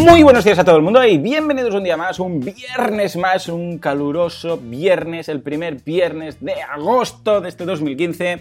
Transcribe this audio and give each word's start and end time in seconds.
Muy 0.00 0.22
buenos 0.22 0.44
días 0.44 0.58
a 0.58 0.64
todo 0.64 0.76
el 0.76 0.82
mundo 0.82 1.04
y 1.04 1.18
bienvenidos 1.18 1.74
un 1.74 1.84
día 1.84 1.94
más, 1.94 2.18
un 2.18 2.40
viernes 2.40 3.16
más, 3.16 3.50
un 3.50 3.76
caluroso 3.76 4.56
viernes, 4.56 5.28
el 5.28 5.42
primer 5.42 5.82
viernes 5.82 6.40
de 6.40 6.54
agosto 6.54 7.42
de 7.42 7.50
este 7.50 7.66
2015. 7.66 8.40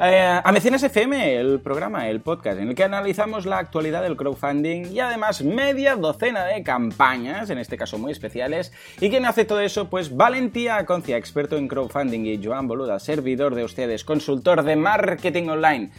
Eh, 0.00 0.40
a 0.42 0.50
Mecenas 0.50 0.82
FM, 0.82 1.36
el 1.36 1.60
programa, 1.60 2.08
el 2.08 2.22
podcast, 2.22 2.58
en 2.58 2.70
el 2.70 2.74
que 2.74 2.84
analizamos 2.84 3.44
la 3.44 3.58
actualidad 3.58 4.02
del 4.02 4.16
crowdfunding 4.16 4.92
y 4.92 5.00
además 5.00 5.42
media 5.42 5.94
docena 5.94 6.46
de 6.46 6.62
campañas, 6.62 7.50
en 7.50 7.58
este 7.58 7.76
caso 7.76 7.98
muy 7.98 8.10
especiales. 8.10 8.72
¿Y 8.98 9.10
quién 9.10 9.26
hace 9.26 9.44
todo 9.44 9.60
eso? 9.60 9.90
Pues 9.90 10.16
Valentía 10.16 10.86
Concia, 10.86 11.18
experto 11.18 11.58
en 11.58 11.68
crowdfunding, 11.68 12.24
y 12.24 12.42
Joan 12.42 12.66
Boluda, 12.66 12.98
servidor 12.98 13.54
de 13.54 13.64
ustedes, 13.64 14.04
consultor 14.04 14.62
de 14.62 14.76
marketing 14.76 15.48
online. 15.48 15.90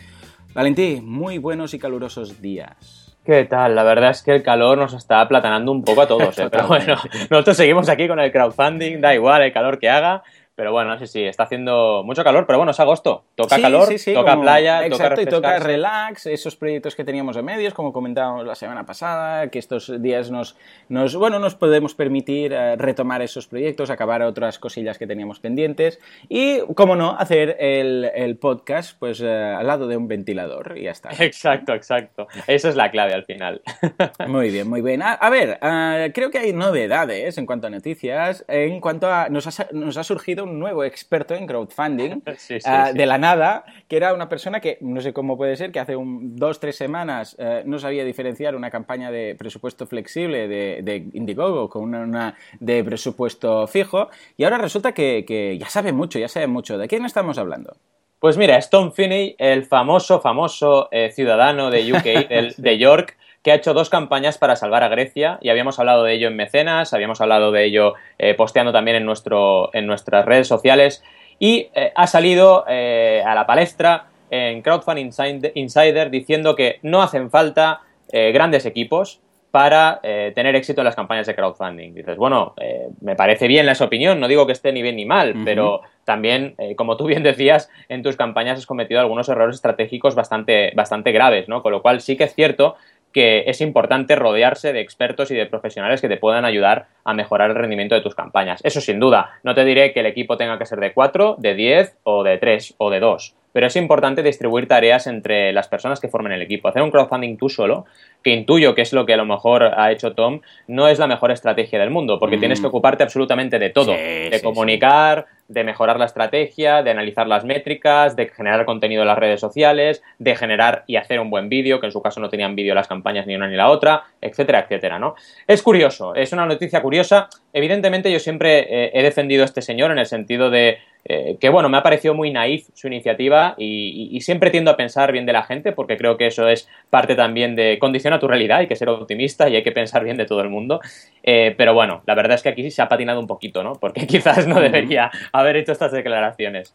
Valentí, 0.56 1.00
muy 1.00 1.38
buenos 1.38 1.76
y 1.76 1.80
calurosos 1.80 2.42
días. 2.42 3.05
¿Qué 3.26 3.44
tal? 3.46 3.74
La 3.74 3.84
verdad 3.84 4.12
es 4.12 4.22
que 4.22 4.36
el 4.36 4.44
calor 4.44 4.78
nos 4.78 4.94
está 4.94 5.20
aplatanando 5.20 5.72
un 5.72 5.84
poco 5.84 6.02
a 6.04 6.08
todos, 6.08 6.38
¿eh? 6.38 6.48
pero 6.52 6.68
bueno, 6.68 6.96
nosotros 7.32 7.58
seguimos 7.58 7.90
aquí 7.90 8.08
con 8.08 8.20
el 8.20 8.32
crowdfunding, 8.32 9.02
da 9.02 9.16
igual 9.16 9.42
el 9.42 9.52
calor 9.52 9.80
que 9.80 9.90
haga, 9.90 10.22
pero 10.56 10.72
bueno, 10.72 10.98
sí, 10.98 11.08
sí, 11.08 11.24
está 11.24 11.44
haciendo 11.44 12.04
mucho 12.06 12.24
calor, 12.24 12.46
pero 12.48 12.58
bueno, 12.60 12.72
es 12.72 12.80
agosto. 12.80 13.26
Toca 13.36 13.60
calor, 13.60 13.90
toca 14.14 14.40
playa, 14.40 14.86
exacto, 14.86 15.22
y 15.22 15.26
toca 15.26 15.60
relax, 15.60 16.28
esos 16.28 16.56
proyectos 16.56 16.96
que 16.96 17.04
teníamos 17.04 17.36
en 17.36 17.44
medios, 17.44 17.74
como 17.74 17.92
comentábamos 17.92 18.46
la 18.46 18.56
semana 18.56 18.86
pasada, 18.86 19.50
que 19.50 19.60
estos 19.60 20.02
días 20.02 20.32
nos, 20.32 20.56
nos 20.88 21.16
bueno, 21.16 21.40
nos 21.40 21.56
podemos 21.56 21.94
permitir 21.94 22.54
eh, 22.54 22.78
retomar 22.78 23.22
esos 23.22 23.48
proyectos, 23.48 23.90
acabar 23.90 24.22
otras 24.22 24.58
cosillas 24.58 24.98
que 24.98 25.08
teníamos 25.08 25.42
pendientes 25.42 26.00
y, 26.30 26.62
como 26.74 26.96
no, 26.96 27.18
hacer 27.18 27.58
el, 27.60 28.10
el 28.16 28.38
podcast 28.38 28.98
pues 28.98 29.22
eh, 29.22 29.30
al 29.30 29.68
lado 29.68 29.88
de 29.88 29.98
un 29.98 30.08
ventilador 30.08 30.78
y 30.78 30.84
ya 30.84 30.92
está. 30.92 31.10
Exacto, 31.20 31.74
exacto. 31.74 32.28
Esa 32.48 32.70
es 32.70 32.76
la 32.76 32.92
clave 32.92 33.14
al 33.14 33.26
final. 33.26 33.62
Muy 34.28 34.52
bien, 34.52 34.70
muy 34.70 34.82
bien. 34.82 35.02
A, 35.02 35.30
ver, 35.30 35.60
eh, 35.62 36.12
creo 36.14 36.30
que 36.30 36.40
hay 36.40 36.54
novedades 36.54 37.38
en 37.38 37.46
cuanto 37.46 37.68
a 37.68 37.70
noticias, 37.70 38.46
en 38.48 38.80
cuanto 38.80 39.08
a... 39.12 39.30
Nos 39.30 39.48
ha, 39.48 39.68
nos 39.72 39.98
ha 39.98 40.04
surgido 40.04 40.45
un 40.46 40.60
nuevo 40.60 40.84
experto 40.84 41.34
en 41.34 41.46
crowdfunding 41.46 42.22
ah, 42.66 42.92
de 42.94 43.06
la 43.06 43.18
nada, 43.18 43.66
que 43.88 43.98
era 43.98 44.14
una 44.14 44.30
persona 44.30 44.60
que, 44.60 44.78
no 44.82 45.02
sé 45.02 45.14
cómo 45.14 45.38
puede 45.38 45.56
ser, 45.58 45.72
que 45.72 45.80
hace 45.80 45.96
un, 45.96 46.36
dos, 46.36 46.60
tres 46.60 46.76
semanas 46.78 47.36
eh, 47.38 47.64
no 47.66 47.80
sabía 47.80 48.06
diferenciar 48.06 48.56
una 48.56 48.72
campaña 48.72 49.12
de 49.12 49.36
presupuesto 49.38 49.86
flexible 49.86 50.48
de, 50.48 51.06
Indiegogo 51.14 51.70
con 51.70 51.94
una, 51.94 52.36
de 52.60 52.84
presupuesto 52.84 53.68
fijo, 53.68 54.10
y 54.38 54.44
ahora 54.44 54.58
resulta 54.58 54.94
que, 54.94 55.58
ya 55.60 55.70
sabe 55.70 55.92
mucho, 55.92 56.20
ya 56.20 56.28
sabe 56.28 56.48
mucho. 56.48 56.78
¿De 56.78 56.88
quién 56.88 57.06
estamos 57.06 57.38
hablando? 57.38 57.76
Pues 58.20 58.38
mira, 58.38 58.58
Stone 58.58 58.92
Finney, 58.92 59.36
el 59.38 59.66
famoso, 59.66 60.22
famoso 60.22 60.88
eh, 60.92 61.12
ciudadano 61.12 61.70
de 61.70 61.94
UK, 61.94 62.04
de 62.58 62.78
York, 62.78 63.18
que 63.46 63.52
ha 63.52 63.56
hecho 63.56 63.76
dos 63.76 63.92
campañas 63.92 64.40
para 64.40 64.56
salvar 64.56 64.82
a 64.82 64.88
Grecia 64.88 65.38
y 65.40 65.50
habíamos 65.50 65.78
hablado 65.78 66.04
de 66.04 66.14
ello 66.14 66.30
en 66.30 66.36
Mecenas, 66.36 66.96
habíamos 66.96 67.22
hablado 67.22 67.52
de 67.52 67.64
ello 67.64 67.94
eh, 68.18 68.34
posteando 68.34 68.74
también 68.74 68.98
en, 68.98 69.06
nuestro, 69.06 69.70
en 69.72 69.86
nuestras 69.86 70.26
redes 70.26 70.48
sociales 70.48 71.04
y 71.38 71.70
eh, 71.76 71.92
ha 71.94 72.08
salido 72.08 72.66
eh, 72.68 73.22
a 73.24 73.36
la 73.36 73.46
palestra 73.46 74.08
en 74.32 74.64
Crowdfunding 74.64 75.12
Insider 75.54 76.10
diciendo 76.10 76.56
que 76.56 76.80
no 76.82 77.04
hacen 77.04 77.30
falta 77.30 77.82
grandes 78.12 78.66
equipos 78.66 79.20
para 79.52 80.00
tener 80.02 80.56
éxito 80.56 80.82
en 80.82 80.86
las 80.86 80.96
campañas 80.96 81.28
de 81.28 81.36
crowdfunding. 81.36 81.94
Dices, 81.94 82.18
bueno, 82.18 82.54
me 83.02 83.16
parece 83.16 83.48
bien 83.48 83.68
esa 83.68 83.86
opinión, 83.86 84.20
no 84.20 84.28
digo 84.28 84.46
que 84.46 84.54
esté 84.54 84.72
ni 84.72 84.82
bien 84.82 84.96
ni 84.96 85.06
mal, 85.06 85.36
pero 85.44 85.82
también, 86.06 86.56
como 86.76 86.98
tú 86.98 87.06
bien 87.06 87.24
decías, 87.24 87.70
en 87.90 88.04
tus 88.04 88.16
campañas 88.16 88.60
has 88.60 88.66
cometido 88.66 89.00
algunos 89.00 89.28
errores 89.28 89.56
estratégicos 89.56 90.16
bastante, 90.16 90.72
bastante 90.76 91.12
graves, 91.12 91.50
¿no? 91.50 91.62
Con 91.62 91.72
lo 91.72 91.82
cual 91.82 92.00
sí 92.00 92.16
que 92.16 92.26
es 92.26 92.36
cierto 92.36 92.76
que 93.16 93.46
es 93.48 93.62
importante 93.62 94.18
rodearse 94.18 94.74
de 94.74 94.82
expertos 94.82 95.32
y 95.32 95.36
de 95.36 95.46
profesionales 95.46 96.02
que 96.02 96.10
te 96.10 96.18
puedan 96.18 96.44
ayudar 96.44 96.88
a 97.06 97.14
mejorar 97.14 97.50
el 97.50 97.56
rendimiento 97.56 97.96
de 97.96 98.02
tus 98.02 98.14
campañas. 98.14 98.60
Eso 98.66 98.82
sin 98.82 99.00
duda. 99.00 99.40
No 99.42 99.56
te 99.56 99.64
diré 99.64 99.94
que 99.94 100.02
el 100.02 100.06
equipo 100.06 100.36
tenga 100.36 100.60
que 100.60 100.66
ser 100.66 100.82
de 100.82 100.92
4, 100.92 101.38
de 101.40 101.56
10 101.56 101.96
o 102.04 102.24
de 102.26 102.38
3 102.38 102.76
o 102.78 102.90
de 102.90 103.00
2 103.00 103.36
pero 103.56 103.68
es 103.68 103.78
importante 103.78 104.22
distribuir 104.22 104.68
tareas 104.68 105.08
entre 105.08 105.54
las 105.54 105.70
personas 105.70 106.02
que 106.02 106.10
formen 106.10 106.34
el 106.34 106.42
equipo. 106.42 106.68
Hacer 106.68 106.82
un 106.82 106.92
crowdfunding 106.92 107.38
tú 107.38 107.48
solo, 107.48 107.86
que 108.22 108.32
intuyo 108.32 108.76
que 108.76 108.82
es 108.82 108.92
lo 108.92 109.06
que 109.06 109.14
a 109.14 109.18
lo 109.18 109.24
mejor 109.24 109.64
ha 109.64 109.94
hecho 109.94 110.12
Tom, 110.12 110.42
no 110.68 110.90
es 110.90 111.00
la 111.00 111.08
mejor 111.08 111.32
estrategia 111.32 111.80
del 111.80 111.90
mundo, 111.90 112.20
porque 112.20 112.38
tienes 112.38 112.60
que 112.60 112.68
mm. 112.68 112.72
ocuparte 112.72 113.04
absolutamente 113.04 113.58
de 113.58 113.70
todo, 113.70 113.94
de 113.94 114.42
comunicar, 114.44 115.28
de 115.48 115.64
mejorar 115.64 116.00
la 116.00 116.06
estrategia, 116.06 116.82
de 116.82 116.92
analizar 116.92 117.28
las 117.28 117.46
métricas, 117.46 118.16
de 118.16 118.28
generar 118.28 118.66
contenido 118.66 119.04
en 119.04 119.08
las 119.08 119.18
redes 119.18 119.40
sociales, 119.40 120.02
de 120.18 120.36
generar 120.36 120.84
y 120.88 120.96
hacer 120.96 121.20
un 121.20 121.30
buen 121.30 121.50
vídeo, 121.50 121.80
que 121.80 121.86
en 121.86 121.92
su 121.92 122.02
caso 122.02 122.20
no 122.20 122.30
tenían 122.30 122.56
vídeo 122.56 122.74
las 122.74 122.88
campañas 122.88 123.28
ni 123.28 123.36
una 123.36 123.48
ni 123.48 123.56
la 123.56 123.70
otra, 123.70 124.04
etcétera, 124.22 124.62
etcétera, 124.62 124.98
¿no? 124.98 125.16
Es 125.48 125.62
curioso, 125.62 126.16
es 126.16 126.34
una 126.34 126.46
noticia 126.46 126.82
curiosa. 126.82 127.30
Evidentemente 127.54 128.12
yo 128.12 128.20
siempre 128.20 128.60
eh, 128.70 128.92
he 128.94 129.04
defendido 129.04 129.44
a 129.44 129.46
este 129.46 129.62
señor 129.62 129.92
en 129.92 130.00
el 130.00 130.06
sentido 130.08 130.50
de 130.50 130.80
eh, 131.08 131.38
que 131.40 131.50
bueno, 131.50 131.70
me 131.70 131.78
ha 131.78 131.84
parecido 131.84 132.16
muy 132.16 132.32
naif 132.32 132.68
su 132.74 132.88
iniciativa 132.88 133.54
y, 133.60 134.20
siempre 134.22 134.50
tiendo 134.50 134.72
a 134.72 134.78
pensar 134.78 135.12
bien 135.12 135.28
de 135.28 135.34
la 135.34 135.44
gente 135.44 135.72
porque 135.72 135.98
creo 135.98 136.18
que 136.18 136.28
eso 136.28 136.48
es 136.48 136.68
parte 136.90 137.16
también 137.16 137.56
de 137.56 137.78
condiciona 137.78 138.20
tu 138.20 138.28
realidad, 138.28 138.60
hay 138.60 138.68
que 138.68 138.76
ser 138.76 138.90
optimista 138.90 139.48
y 139.48 139.56
hay 139.56 139.64
que 139.64 139.72
pensar 139.72 140.04
bien 140.04 140.18
de 140.18 140.26
todo 140.26 140.42
el 140.42 140.50
mundo. 140.50 140.80
Eh, 141.22 141.54
pero 141.58 141.76
bueno, 141.76 142.02
la 142.08 142.16
verdad 142.16 142.36
es 142.36 142.42
que 142.42 142.50
aquí 142.50 142.72
se 142.72 142.82
ha 142.82 142.88
patinado 142.88 143.20
un 143.20 143.28
poquito, 143.28 143.64
¿no? 143.64 143.74
Porque 143.74 144.08
quizás 144.08 144.48
no 144.48 144.60
debería 144.60 145.12
haber 145.32 145.58
hecho 145.58 145.74
estas 145.74 145.92
declaraciones. 145.92 146.74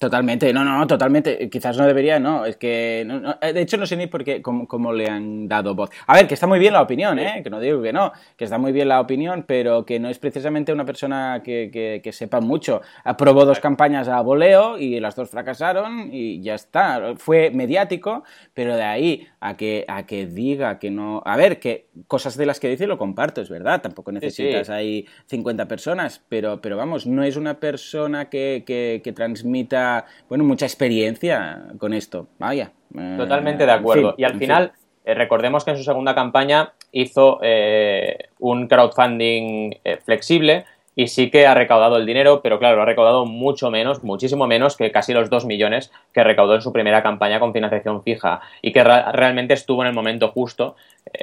Totalmente, 0.00 0.50
no, 0.54 0.64
no, 0.64 0.86
totalmente. 0.86 1.50
Quizás 1.50 1.76
no 1.76 1.86
debería, 1.86 2.18
no. 2.18 2.46
Es 2.46 2.56
que, 2.56 3.02
eh, 3.42 3.52
de 3.52 3.60
hecho, 3.60 3.76
no 3.76 3.84
sé 3.84 3.98
ni 3.98 4.06
por 4.06 4.24
qué, 4.24 4.40
cómo, 4.40 4.94
le 4.94 5.06
han 5.10 5.46
dado 5.46 5.74
voz. 5.74 5.90
A 6.06 6.14
ver, 6.14 6.26
que 6.26 6.32
está 6.32 6.46
muy 6.46 6.58
bien 6.58 6.72
la 6.72 6.80
opinión, 6.80 7.18
¿eh? 7.18 7.42
Que 7.44 7.50
no 7.50 7.60
digo 7.60 7.82
que 7.82 7.92
no, 7.92 8.10
que 8.34 8.44
está 8.44 8.56
muy 8.56 8.72
bien 8.72 8.88
la 8.88 8.98
opinión, 8.98 9.44
pero 9.46 9.84
que 9.84 10.00
no 10.00 10.08
es 10.08 10.18
precisamente 10.18 10.72
una 10.72 10.86
persona 10.86 11.42
que, 11.44 12.00
que, 12.02 12.12
sepa 12.12 12.40
mucho. 12.40 12.80
Aprobó 13.04 13.44
dos 13.44 13.60
campañas 13.60 14.08
a 14.08 14.22
voleo 14.22 14.78
y 14.78 14.98
las 15.00 15.16
dos 15.16 15.28
fracasaron 15.28 16.08
y 16.10 16.40
ya 16.40 16.54
está. 16.54 17.14
Fue 17.18 17.50
mediático, 17.50 18.24
pero 18.54 18.76
de 18.76 18.84
ahí 18.84 19.28
a 19.40 19.58
que, 19.58 19.84
a 19.86 20.06
que 20.06 20.24
diga 20.24 20.78
que 20.78 20.90
no. 20.90 21.22
A 21.26 21.36
ver, 21.36 21.60
que 21.60 21.88
cosas 22.06 22.38
de 22.38 22.46
las 22.46 22.58
que 22.58 22.70
dice 22.70 22.86
lo 22.86 22.96
comparto, 22.96 23.42
es 23.42 23.50
verdad. 23.50 23.82
Tampoco 23.82 24.12
necesitas 24.12 24.70
ahí 24.70 25.06
50 25.26 25.68
personas, 25.68 26.24
pero, 26.26 26.62
pero 26.62 26.78
vamos, 26.78 27.06
no 27.06 27.22
es 27.22 27.36
una 27.36 27.60
persona 27.60 28.30
que, 28.30 28.64
que 29.04 29.12
transmita 29.12 29.89
bueno, 30.28 30.44
mucha 30.44 30.66
experiencia 30.66 31.64
con 31.78 31.92
esto. 31.92 32.28
Vaya. 32.38 32.72
Eh, 32.96 33.14
Totalmente 33.16 33.66
de 33.66 33.72
acuerdo. 33.72 34.14
y 34.16 34.24
al 34.24 34.34
final, 34.34 34.72
eh, 35.04 35.14
recordemos 35.14 35.64
que 35.64 35.72
en 35.72 35.76
su 35.76 35.84
segunda 35.84 36.14
campaña 36.14 36.72
hizo 36.92 37.38
eh, 37.42 38.28
un 38.38 38.66
crowdfunding 38.66 39.74
flexible 40.04 40.64
y 40.96 41.06
sí 41.06 41.30
que 41.30 41.46
ha 41.46 41.54
recaudado 41.54 41.96
el 41.96 42.04
dinero, 42.04 42.42
pero 42.42 42.58
claro, 42.58 42.76
lo 42.76 42.82
ha 42.82 42.84
recaudado 42.84 43.24
mucho 43.24 43.70
menos, 43.70 44.02
muchísimo 44.02 44.48
menos 44.48 44.76
que 44.76 44.90
casi 44.90 45.14
los 45.14 45.30
2 45.30 45.46
millones 45.46 45.92
que 46.12 46.24
recaudó 46.24 46.56
en 46.56 46.62
su 46.62 46.72
primera 46.72 47.02
campaña 47.02 47.38
con 47.38 47.52
financiación 47.52 48.02
fija 48.02 48.40
y 48.60 48.72
que 48.72 48.82
realmente 48.82 49.54
estuvo 49.54 49.82
en 49.82 49.88
el 49.88 49.94
momento 49.94 50.28
justo 50.28 50.74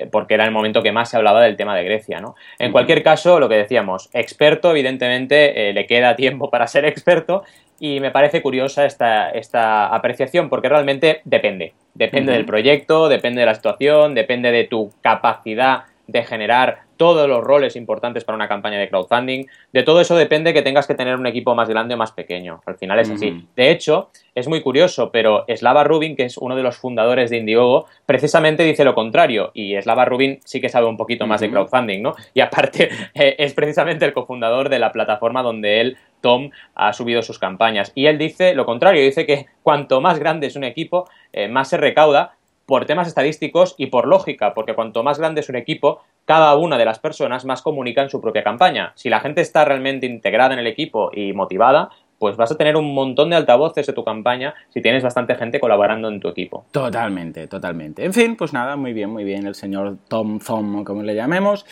porque 0.10 0.36
era 0.36 0.46
el 0.46 0.52
momento 0.52 0.82
que 0.82 0.94
más 0.94 1.10
se 1.10 1.18
hablaba 1.18 1.44
del 1.44 1.58
tema 1.58 1.76
de 1.76 1.84
Grecia, 1.84 2.22
¿no? 2.22 2.36
En 2.58 2.72
cualquier 2.72 3.04
caso, 3.04 3.40
lo 3.40 3.50
que 3.50 3.56
decíamos, 3.56 4.10
experto, 4.14 4.72
evidentemente, 4.72 5.74
le 5.74 5.86
queda 5.86 6.16
tiempo 6.16 6.50
para 6.50 6.66
ser 6.66 6.86
experto 6.86 7.44
y 7.80 8.00
me 8.00 8.12
parece 8.12 8.42
curiosa 8.42 8.86
esta, 8.86 9.30
esta 9.30 9.88
apreciación 9.88 10.50
porque 10.50 10.70
realmente 10.70 11.22
depende. 11.26 11.74
Depende 11.94 12.32
del 12.32 12.46
proyecto, 12.46 13.10
depende 13.10 13.40
de 13.40 13.48
la 13.48 13.56
situación, 13.56 14.14
depende 14.14 14.52
de 14.52 14.66
tu 14.66 14.92
capacidad 15.02 15.86
de 16.08 16.24
generar 16.24 16.88
todos 16.98 17.30
los 17.30 17.44
roles 17.44 17.76
importantes 17.76 18.24
para 18.24 18.36
una 18.36 18.48
campaña 18.48 18.80
de 18.80 18.90
crowdfunding. 18.90 19.46
De 19.72 19.84
todo 19.84 20.02
eso 20.02 20.16
depende 20.16 20.54
que 20.54 20.64
tengas 20.64 20.88
que 20.88 20.96
tener 20.96 21.16
un 21.16 21.28
equipo 21.28 21.54
más 21.54 21.70
grande 21.70 21.94
o 21.94 21.98
más 21.98 22.12
pequeño. 22.12 22.62
Al 22.66 22.78
final 22.78 23.00
es 23.00 23.12
así. 23.12 23.46
De 23.56 23.70
hecho, 23.70 24.10
es 24.34 24.48
muy 24.48 24.62
curioso, 24.62 25.12
pero 25.12 25.46
Slava 25.48 25.84
Rubin, 25.84 26.16
que 26.16 26.24
es 26.24 26.38
uno 26.38 26.56
de 26.56 26.64
los 26.64 26.78
fundadores 26.78 27.30
de 27.30 27.38
Indiegogo, 27.38 27.86
precisamente 28.06 28.64
dice 28.64 28.84
lo 28.84 28.96
contrario. 28.96 29.52
Y 29.54 29.80
Slava 29.80 30.06
Rubin 30.06 30.40
sí 30.44 30.60
que 30.60 30.70
sabe 30.70 30.88
un 30.88 30.98
poquito 30.98 31.28
más 31.28 31.42
de 31.42 31.52
crowdfunding, 31.52 32.02
¿no? 32.02 32.16
Y 32.34 32.42
aparte 32.42 32.90
eh, 33.14 33.36
es 33.38 33.54
precisamente 33.54 34.06
el 34.06 34.14
cofundador 34.14 34.70
de 34.70 34.80
la 34.80 34.92
plataforma 34.92 35.44
donde 35.44 35.82
él, 35.82 35.98
Tom, 36.22 36.50
ha 36.74 36.94
subido 36.94 37.22
sus 37.22 37.38
campañas. 37.38 37.92
Y 37.94 38.08
él 38.08 38.18
dice 38.18 38.56
lo 38.56 38.66
contrario, 38.66 39.04
dice 39.04 39.26
que 39.26 39.46
cuanto 39.62 40.02
más 40.02 40.18
grande 40.18 40.48
es 40.48 40.56
un 40.56 40.64
equipo, 40.64 41.08
eh, 41.32 41.48
más 41.48 41.70
se 41.70 41.78
recauda 41.78 42.37
por 42.68 42.86
temas 42.86 43.08
estadísticos 43.08 43.76
y 43.78 43.88
por 43.88 44.08
lógica, 44.08 44.54
porque 44.54 44.76
cuanto 44.76 45.02
más 45.02 45.18
grande 45.18 45.40
es 45.40 45.48
un 45.50 45.56
equipo, 45.56 46.02
cada 46.26 46.54
una 46.58 46.78
de 46.78 46.84
las 46.84 47.00
personas 47.00 47.46
más 47.46 47.62
comunica 47.62 48.02
en 48.02 48.10
su 48.10 48.20
propia 48.20 48.44
campaña. 48.44 48.92
Si 48.96 49.10
la 49.10 49.22
gente 49.22 49.40
está 49.40 49.64
realmente 49.64 50.06
integrada 50.06 50.54
en 50.54 50.60
el 50.60 50.68
equipo 50.68 51.10
y 51.14 51.32
motivada, 51.32 51.90
pues 52.20 52.36
vas 52.36 52.52
a 52.52 52.58
tener 52.58 52.76
un 52.76 52.94
montón 52.94 53.30
de 53.30 53.36
altavoces 53.36 53.86
de 53.86 53.94
tu 53.94 54.04
campaña 54.04 54.56
si 54.70 54.82
tienes 54.82 55.04
bastante 55.04 55.36
gente 55.36 55.60
colaborando 55.60 56.10
en 56.10 56.20
tu 56.20 56.28
equipo. 56.30 56.66
Totalmente, 56.72 57.48
totalmente. 57.48 58.04
En 58.06 58.14
fin, 58.14 58.36
pues 58.36 58.54
nada, 58.54 58.76
muy 58.76 58.94
bien, 58.94 59.10
muy 59.10 59.24
bien, 59.24 59.46
el 59.46 59.56
señor 59.56 59.98
Tom 60.08 60.40
Thom, 60.40 60.84
como 60.84 61.04
le 61.04 61.16
llamemos. 61.16 61.66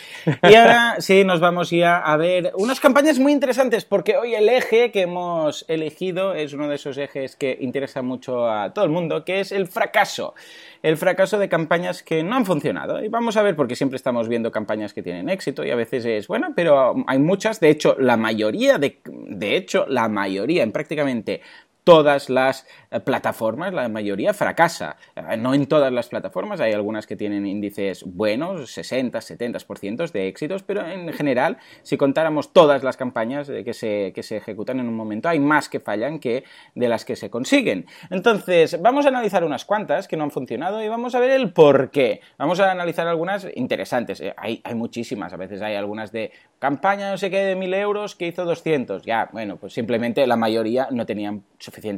Y 0.44 0.56
ahora 0.56 0.95
sí, 1.00 1.24
nos 1.24 1.39
vamos 1.39 1.71
ya 1.71 1.97
a 1.97 2.18
ver 2.18 2.51
unas 2.56 2.80
campañas 2.80 3.19
muy 3.19 3.31
interesantes, 3.31 3.86
porque 3.86 4.18
hoy 4.18 4.36
el 4.36 4.50
eje 4.50 4.92
que 4.92 5.01
hemos 5.01 5.65
elegido 5.68 6.33
es 6.33 6.53
uno 6.53 6.68
de 6.68 6.75
esos 6.75 6.98
ejes 6.98 7.36
que 7.36 7.57
interesa 7.59 8.01
mucho 8.01 8.50
a 8.50 8.74
todo 8.74 8.86
el 8.86 8.91
mundo, 8.91 9.25
que 9.25 9.39
es 9.39 9.51
el 9.51 9.68
fracaso 9.68 10.33
el 10.86 10.98
fracaso 10.98 11.39
de 11.39 11.50
campañas 11.50 12.03
que 12.03 12.21
no 12.21 12.36
han 12.36 12.45
funcionado. 12.45 13.03
Y 13.03 13.07
vamos 13.07 13.38
a 13.38 13.41
ver, 13.41 13.56
porque 13.56 13.75
siempre 13.75 13.95
estamos 13.95 14.27
viendo 14.27 14.51
campañas 14.51 14.94
que 14.94 15.01
tienen 15.01 15.30
éxito 15.30 15.65
y 15.65 15.71
a 15.71 15.75
veces 15.75 16.06
es, 16.06 16.27
bueno, 16.27 16.53
pero 16.56 16.94
hay 17.07 17.18
muchas, 17.18 17.59
de 17.59 17.71
hecho, 17.71 17.95
la 17.98 18.18
mayoría, 18.18 18.77
de, 18.77 19.00
de 19.03 19.57
hecho, 19.57 19.88
la 19.88 20.07
mayoría, 20.09 20.35
en 20.64 20.72
prácticamente 20.72 21.42
todas 21.86 22.30
las 22.30 22.68
eh, 22.92 23.00
plataformas, 23.00 23.74
la 23.74 23.88
mayoría 23.88 24.34
fracasa. 24.34 24.98
Eh, 25.16 25.38
no 25.38 25.54
en 25.54 25.68
todas 25.68 25.94
las 25.94 26.10
plataformas, 26.10 26.60
hay 26.60 26.74
algunas 26.74 27.08
que 27.08 27.16
tienen 27.16 27.46
índices 27.46 28.04
buenos, 28.04 28.72
60, 28.72 29.20
70% 29.20 30.12
de 30.12 30.28
éxitos, 30.28 30.64
pero 30.64 30.86
en 30.86 31.14
general, 31.14 31.58
si 31.84 31.96
contáramos 31.96 32.52
todas 32.52 32.84
las 32.84 32.98
campañas 32.98 33.50
que 33.50 33.74
se, 33.74 34.12
que 34.14 34.24
se 34.24 34.38
ejecutan 34.38 34.82
en 34.82 34.90
un 34.90 34.96
momento, 34.96 35.30
hay 35.30 35.40
más 35.40 35.70
que 35.70 35.80
fallan 35.80 36.20
que 36.20 36.44
de 36.74 36.90
las 36.90 37.06
que 37.06 37.16
se 37.16 37.30
consiguen. 37.30 37.86
Entonces, 38.10 38.82
vamos 38.82 39.06
a 39.06 39.10
analizar 39.10 39.44
unas 39.44 39.64
cuantas 39.64 40.08
que 40.08 40.18
no 40.18 40.24
han 40.24 40.32
funcionado 40.32 40.84
y 40.84 40.90
vamos 40.90 41.16
a 41.16 41.20
ver 41.20 41.32
el 41.32 41.54
por 41.54 41.92
qué. 41.92 42.20
Vamos 42.38 42.60
a 42.60 42.72
analizar 42.72 43.08
algunas 43.08 43.48
interesantes. 43.56 44.20
Eh, 44.22 44.34
hay, 44.36 44.60
hay 44.64 44.76
muchísimas, 44.76 45.32
a 45.34 45.38
veces 45.38 45.62
hay 45.62 45.76
algunas 45.76 46.12
de 46.12 46.32
campaña 46.60 47.12
no 47.12 47.18
sé 47.18 47.30
qué 47.30 47.40
de 47.40 47.56
1000 47.56 47.74
euros 47.76 48.16
que 48.16 48.28
hizo 48.28 48.44
200. 48.44 49.04
Ya, 49.04 49.30
bueno, 49.32 49.58
pues 49.58 49.74
simplemente 49.74 50.26
la 50.26 50.36
mayoría 50.36 50.88
no 50.90 51.06
tenían 51.06 51.44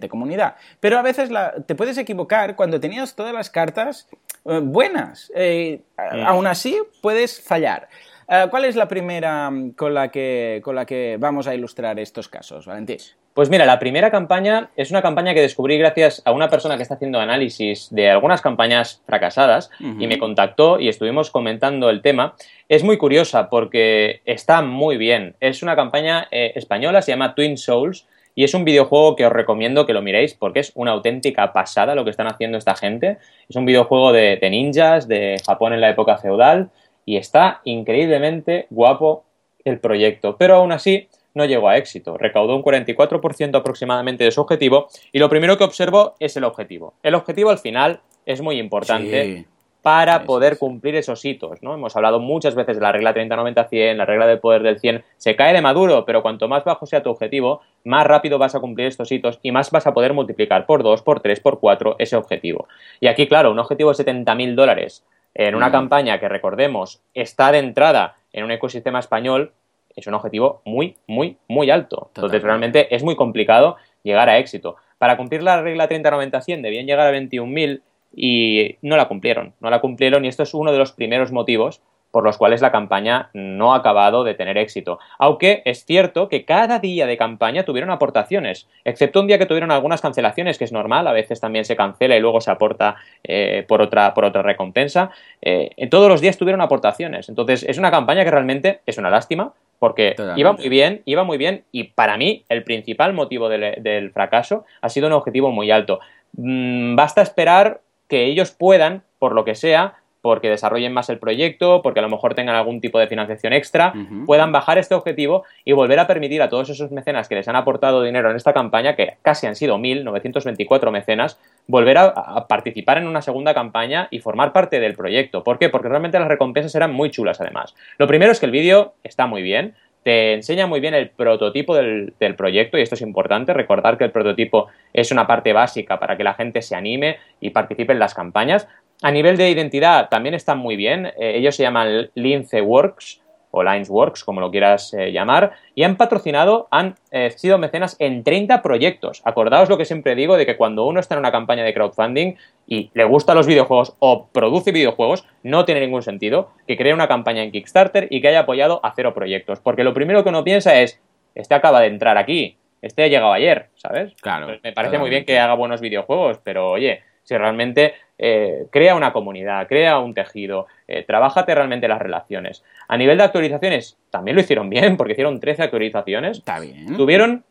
comunidad. 0.10 0.56
Pero 0.80 0.98
a 0.98 1.02
veces 1.02 1.30
te 1.66 1.76
puedes 1.76 1.98
equivocar 1.98 2.56
cuando 2.56 2.80
tenías 2.80 3.16
todas 3.16 3.34
las 3.34 3.50
cartas 3.50 4.08
eh, 4.46 4.60
buenas. 4.64 5.32
Eh, 5.36 5.82
aún 5.98 6.48
así, 6.48 6.78
puedes 7.02 7.42
fallar. 7.42 7.88
Eh, 8.30 8.48
¿Cuál 8.50 8.66
es 8.66 8.76
la 8.76 8.88
primera 8.88 9.50
mm, 9.50 9.72
con 9.72 9.94
la, 9.94 10.10
que, 10.10 10.62
con 10.64 10.76
la 10.76 10.86
que 10.86 11.18
vamos 11.20 11.48
a 11.48 11.56
ilustrar 11.56 12.00
estos 12.00 12.28
casos, 12.28 12.66
Valentín? 12.66 12.98
Pues 13.34 13.52
mira, 13.52 13.66
la 13.66 13.78
primera 13.78 14.10
campaña 14.10 14.72
es 14.76 14.90
una 14.90 15.04
campaña 15.04 15.36
que 15.36 15.42
descubrí 15.42 15.78
gracias 15.78 16.24
a 16.26 16.32
una 16.32 16.50
persona 16.50 16.76
que 16.76 16.82
está 16.82 16.96
haciendo 16.96 17.20
análisis 17.20 17.88
de 17.92 18.10
algunas 18.10 18.42
campañas 18.42 19.04
fracasadas 19.06 19.70
y 19.80 20.08
me 20.08 20.18
contactó 20.18 20.80
y 20.80 20.90
estuvimos 20.90 21.30
comentando 21.30 21.92
el 21.92 22.02
tema. 22.02 22.34
Es 22.68 22.84
muy 22.84 22.98
curiosa 22.98 23.48
porque 23.52 24.22
está 24.26 24.64
muy 24.64 24.98
bien. 24.98 25.36
Es 25.40 25.62
una 25.62 25.76
campaña 25.76 26.28
española, 26.32 27.04
se 27.04 27.12
llama 27.12 27.36
Twin 27.36 27.60
Souls 27.60 28.08
y 28.38 28.44
es 28.44 28.54
un 28.54 28.66
videojuego 28.66 29.16
que 29.16 29.26
os 29.26 29.34
recomiendo 29.34 29.88
que 29.88 29.94
lo 29.94 30.04
miréis 30.04 30.36
porque 30.36 30.60
es 30.60 30.72
una 30.76 30.92
auténtica 30.92 31.52
pasada 31.54 31.96
lo 31.96 32.04
que 32.04 32.12
están 32.12 32.28
haciendo 32.28 32.60
esta 32.60 32.76
gente. 32.76 33.18
Es 33.50 33.56
un 33.56 33.66
videojuego 33.66 34.14
de, 34.14 34.40
ninjas, 34.52 35.08
de 35.08 35.38
Japón 35.44 35.74
en 35.74 35.82
la 35.82 35.90
época 35.90 36.20
feudal, 36.20 36.70
y 37.04 37.18
está 37.18 37.62
increíblemente 37.64 38.68
guapo 38.70 39.26
el 39.66 39.80
proyecto. 39.80 40.38
Pero 40.38 40.58
aún 40.58 40.72
así 40.72 41.08
no 41.34 41.46
llegó 41.46 41.68
a 41.68 41.78
éxito. 41.78 42.16
Recaudó 42.16 42.56
un 42.56 42.62
44% 42.62 43.58
aproximadamente 43.58 44.24
de 44.24 44.30
su 44.30 44.40
objetivo 44.40 44.88
y 45.12 45.18
lo 45.18 45.30
primero 45.30 45.58
que 45.58 45.64
observo 45.64 46.14
es 46.20 46.38
el 46.38 46.44
objetivo. 46.44 46.94
El 47.02 47.16
objetivo 47.16 47.50
al 47.50 47.58
final 47.58 48.02
es 48.28 48.42
muy 48.42 48.60
importante 48.60 49.48
para 49.88 50.26
poder 50.26 50.58
cumplir 50.58 50.96
esos 50.98 51.24
hitos, 51.24 51.64
¿no? 51.64 51.74
Hemos 51.74 51.96
hablado 51.96 52.20
muchas 52.20 52.56
veces 52.56 52.76
de 52.76 52.82
la 52.82 52.92
regla 52.92 53.14
30-90-100, 53.14 53.96
la 53.96 54.04
regla 54.04 54.28
del 54.28 54.42
poder 54.42 54.62
del 54.62 54.82
100, 54.82 55.02
se 55.16 55.38
cae 55.38 55.54
de 55.54 55.62
maduro, 55.62 56.04
pero 56.04 56.22
cuanto 56.22 56.50
más 56.50 56.66
bajo 56.66 56.86
sea 56.86 57.02
tu 57.02 57.10
objetivo, 57.10 57.62
más 57.86 58.06
rápido 58.06 58.38
vas 58.38 58.54
a 58.54 58.60
cumplir 58.60 58.88
estos 58.88 59.10
hitos 59.14 59.40
y 59.44 59.54
más 59.54 59.72
vas 59.72 59.88
a 59.88 59.94
poder 59.94 60.12
multiplicar 60.12 60.66
por 60.66 60.84
2, 60.84 61.04
por 61.04 61.22
3, 61.22 61.40
por 61.40 61.62
4 61.62 61.96
ese 62.00 62.18
objetivo. 62.18 62.68
Y 63.00 63.08
aquí, 63.08 63.30
claro, 63.30 63.50
un 63.50 63.60
objetivo 63.60 63.94
de 63.94 64.04
70.000 64.04 64.56
dólares 64.56 65.06
en 65.34 65.56
una 65.56 65.70
mm. 65.70 65.72
campaña 65.72 66.20
que, 66.20 66.28
recordemos, 66.28 67.02
está 67.14 67.54
de 67.54 67.60
entrada 67.60 68.16
en 68.34 68.44
un 68.44 68.52
ecosistema 68.52 69.00
español, 69.00 69.54
es 69.96 70.06
un 70.06 70.16
objetivo 70.16 70.64
muy, 70.66 70.98
muy, 71.08 71.38
muy 71.48 71.72
alto. 71.72 72.12
Entonces, 72.14 72.44
realmente 72.44 72.94
es 72.94 73.04
muy 73.04 73.16
complicado 73.16 73.78
llegar 74.04 74.28
a 74.28 74.38
éxito. 74.38 74.76
Para 74.98 75.16
cumplir 75.16 75.44
la 75.44 75.62
regla 75.62 75.88
30-90-100 75.88 76.62
debían 76.62 76.88
llegar 76.88 77.08
a 77.08 77.18
21.000 77.18 77.84
y 78.16 78.78
no 78.82 78.98
la 78.98 79.08
cumplieron, 79.08 79.54
no 79.60 79.70
la 79.70 79.82
cumplieron 79.82 80.26
y 80.26 80.28
esto 80.28 80.44
es 80.44 80.54
uno 80.54 80.72
de 80.72 80.80
los 80.80 80.92
primeros 80.92 81.32
motivos 81.32 81.82
por 82.12 82.24
los 82.24 82.38
cuales 82.38 82.62
la 82.62 82.72
campaña 82.72 83.30
no 83.34 83.74
ha 83.74 83.78
acabado 83.78 84.24
de 84.24 84.34
tener 84.34 84.58
éxito. 84.58 84.98
Aunque 85.20 85.62
es 85.66 85.86
cierto 85.86 86.30
que 86.30 86.46
cada 86.46 86.80
día 86.80 87.06
de 87.06 87.18
campaña 87.18 87.64
tuvieron 87.64 87.92
aportaciones, 87.92 88.68
excepto 88.86 89.20
un 89.20 89.28
día 89.28 89.38
que 89.38 89.46
tuvieron 89.46 89.72
algunas 89.72 90.02
cancelaciones, 90.02 90.58
que 90.58 90.64
es 90.64 90.72
normal, 90.72 91.06
a 91.08 91.12
veces 91.12 91.40
también 91.40 91.66
se 91.66 91.76
cancela 91.76 92.16
y 92.16 92.20
luego 92.20 92.42
se 92.42 92.52
aporta 92.52 92.96
eh, 93.24 93.66
por, 93.68 93.82
otra, 93.82 94.14
por 94.14 94.26
otra 94.26 94.42
recompensa. 94.42 95.12
Eh, 95.42 95.72
en 95.78 95.90
todos 95.90 96.10
los 96.10 96.22
días 96.22 96.38
tuvieron 96.38 96.62
aportaciones. 96.62 97.30
Entonces 97.30 97.64
es 97.64 97.78
una 97.78 97.92
campaña 97.92 98.24
que 98.24 98.32
realmente 98.32 98.82
es 98.86 98.98
una 98.98 99.10
lástima, 99.10 99.54
porque 99.80 100.16
iba 100.36 100.54
muy 100.54 100.70
bien, 100.70 101.04
iba 101.06 101.24
muy 101.24 101.38
bien, 101.38 101.66
y 101.72 101.84
para 101.84 102.18
mí 102.18 102.46
el 102.50 102.64
principal 102.64 103.14
motivo 103.14 103.48
del, 103.48 104.12
fracaso 104.12 104.66
ha 104.82 104.90
sido 104.90 105.06
un 105.06 105.14
objetivo 105.14 105.52
muy 105.52 105.70
alto. 105.70 106.00
Mm, 106.34 106.96
basta 106.96 107.22
esperar 107.22 107.82
que 108.08 108.26
ellos 108.26 108.52
puedan, 108.52 109.04
por 109.20 109.34
lo 109.34 109.46
que 109.46 109.56
sea, 109.56 109.96
porque 110.22 110.50
desarrollen 110.50 110.92
más 110.92 111.10
el 111.10 111.20
proyecto, 111.20 111.82
porque 111.82 112.00
a 112.00 112.04
lo 112.04 112.10
mejor 112.10 112.36
tengan 112.36 112.56
algún 112.56 112.82
tipo 112.82 113.00
de 113.00 113.08
financiación 113.08 113.54
extra, 113.54 113.94
puedan 114.26 114.52
bajar 114.52 114.78
este 114.78 114.94
objetivo 114.94 115.46
y 115.64 115.72
volver 115.72 116.00
a 116.00 116.08
permitir 116.08 116.42
a 116.42 116.50
todos 116.50 116.70
esos 116.70 116.92
mecenas 116.92 117.30
que 117.30 117.36
les 117.36 117.48
han 117.48 117.56
aportado 117.56 118.04
dinero 118.04 118.30
en 118.30 118.36
esta 118.36 118.52
campaña, 118.52 118.98
que 118.98 119.14
casi 119.22 119.48
han 119.48 119.56
sido 119.56 119.78
1.924 119.78 120.92
mecenas, 120.92 121.40
volver 121.68 121.98
a, 121.98 122.46
participar 122.48 122.98
en 122.98 123.08
una 123.08 123.22
segunda 123.22 123.54
campaña 123.54 124.10
y 124.12 124.20
formar 124.20 124.52
parte 124.52 124.82
del 124.82 124.96
proyecto. 124.96 125.46
¿Por 125.46 125.60
qué? 125.60 125.70
Porque 125.70 125.88
realmente 125.88 126.20
las 126.20 126.28
recompensas 126.28 126.76
eran 126.76 126.92
muy 126.92 127.10
chulas 127.10 127.40
además. 127.40 127.74
Lo 127.98 128.08
primero 128.08 128.32
es 128.32 128.42
que 128.42 128.48
el 128.48 128.52
vídeo 128.52 128.96
está 129.04 129.28
muy 129.28 129.42
bien, 129.42 129.76
te 130.04 130.34
enseña 130.34 130.68
muy 130.68 130.80
bien 130.80 130.94
el 130.94 131.10
prototipo 131.10 131.76
del, 131.76 132.14
proyecto 132.38 132.78
y 132.78 132.82
esto 132.82 132.96
es 132.96 133.02
importante, 133.02 133.54
recordar 133.54 133.98
que 133.98 134.06
el 134.06 134.12
prototipo 134.12 134.68
es 134.94 135.12
una 135.12 135.28
parte 135.28 135.54
básica 135.54 136.00
para 136.00 136.16
que 136.16 136.24
la 136.24 136.34
gente 136.34 136.62
se 136.62 136.76
anime 136.76 137.18
y 137.40 137.50
participe 137.50 137.94
en 137.94 138.00
las 138.00 138.14
campañas. 138.14 138.68
A 139.02 139.12
nivel 139.12 139.38
de 139.38 139.50
identidad 139.50 140.10
también 140.10 140.34
están 140.34 140.58
muy 140.60 140.76
bien, 140.76 141.08
eh, 141.08 141.34
ellos 141.36 141.56
se 141.56 141.64
llaman 141.64 142.10
Lince 142.16 142.62
Works, 142.62 143.22
o 143.52 143.64
Linesworks, 143.64 144.24
como 144.24 144.42
lo 144.42 144.52
quieras 144.52 144.94
eh, 144.94 145.12
llamar, 145.12 145.54
y 145.76 145.84
han 145.84 145.96
patrocinado, 145.96 146.68
han 146.72 146.96
eh, 147.12 147.32
sido 147.32 147.58
mecenas 147.58 147.96
en 148.00 148.24
30 148.24 148.62
proyectos. 148.62 149.22
Acordaos 149.26 149.70
lo 149.70 149.78
que 149.78 149.86
siempre 149.86 150.16
digo 150.16 150.38
de 150.38 150.46
que 150.46 150.58
cuando 150.58 150.86
uno 150.86 151.00
está 151.00 151.16
en 151.16 151.20
una 151.20 151.32
campaña 151.32 151.64
de 151.64 151.74
crowdfunding 151.74 152.36
y 152.68 152.92
le 152.94 153.04
gustan 153.06 153.38
los 153.38 153.48
videojuegos 153.48 153.96
o 154.00 154.28
produce 154.28 154.72
videojuegos, 154.72 155.26
no 155.44 155.66
tiene 155.66 155.82
ningún 155.82 156.04
sentido 156.04 156.52
que 156.68 156.78
cree 156.78 156.94
una 156.94 157.08
campaña 157.08 157.44
en 157.44 157.52
Kickstarter 157.52 158.08
y 158.10 158.22
que 158.22 158.30
haya 158.30 158.42
apoyado 158.42 158.80
a 158.84 158.94
cero 158.96 159.14
proyectos. 159.14 159.60
Porque 159.60 159.84
lo 159.84 159.94
primero 159.94 160.24
que 160.24 160.30
uno 160.30 160.44
piensa 160.44 160.80
es, 160.82 161.02
este 161.36 161.56
acaba 161.56 161.82
de 161.82 161.88
entrar 161.88 162.18
aquí, 162.18 162.58
este 162.82 163.04
ha 163.04 163.08
llegado 163.08 163.34
ayer, 163.34 163.70
¿sabes? 163.76 164.14
Claro. 164.22 164.48
me 164.64 164.74
parece 164.74 164.98
muy 164.98 165.10
bien 165.10 165.26
que 165.26 165.40
haga 165.40 165.56
buenos 165.56 165.82
videojuegos, 165.82 166.40
pero 166.44 166.70
oye, 166.72 167.02
si 167.28 167.38
realmente 167.38 167.94
eh, 168.18 168.68
crea 168.72 168.96
una 168.96 169.12
comunidad, 169.12 169.68
crea 169.68 170.00
un 170.00 170.14
tejido, 170.14 170.68
eh, 170.88 171.04
trabájate 171.04 171.54
realmente 171.54 171.90
las 171.90 172.00
relaciones. 172.00 172.64
A 172.88 172.96
nivel 172.96 173.18
de 173.18 173.26
actualizaciones, 173.26 173.98
también 174.10 174.36
lo 174.36 174.42
hicieron 174.42 174.70
bien, 174.70 174.96
porque 174.96 175.12
hicieron 175.12 175.42
13 175.42 175.64
actualizaciones. 175.64 176.38
Está 176.38 176.62
bien. 176.62 176.96
Tuvieron 176.96 177.44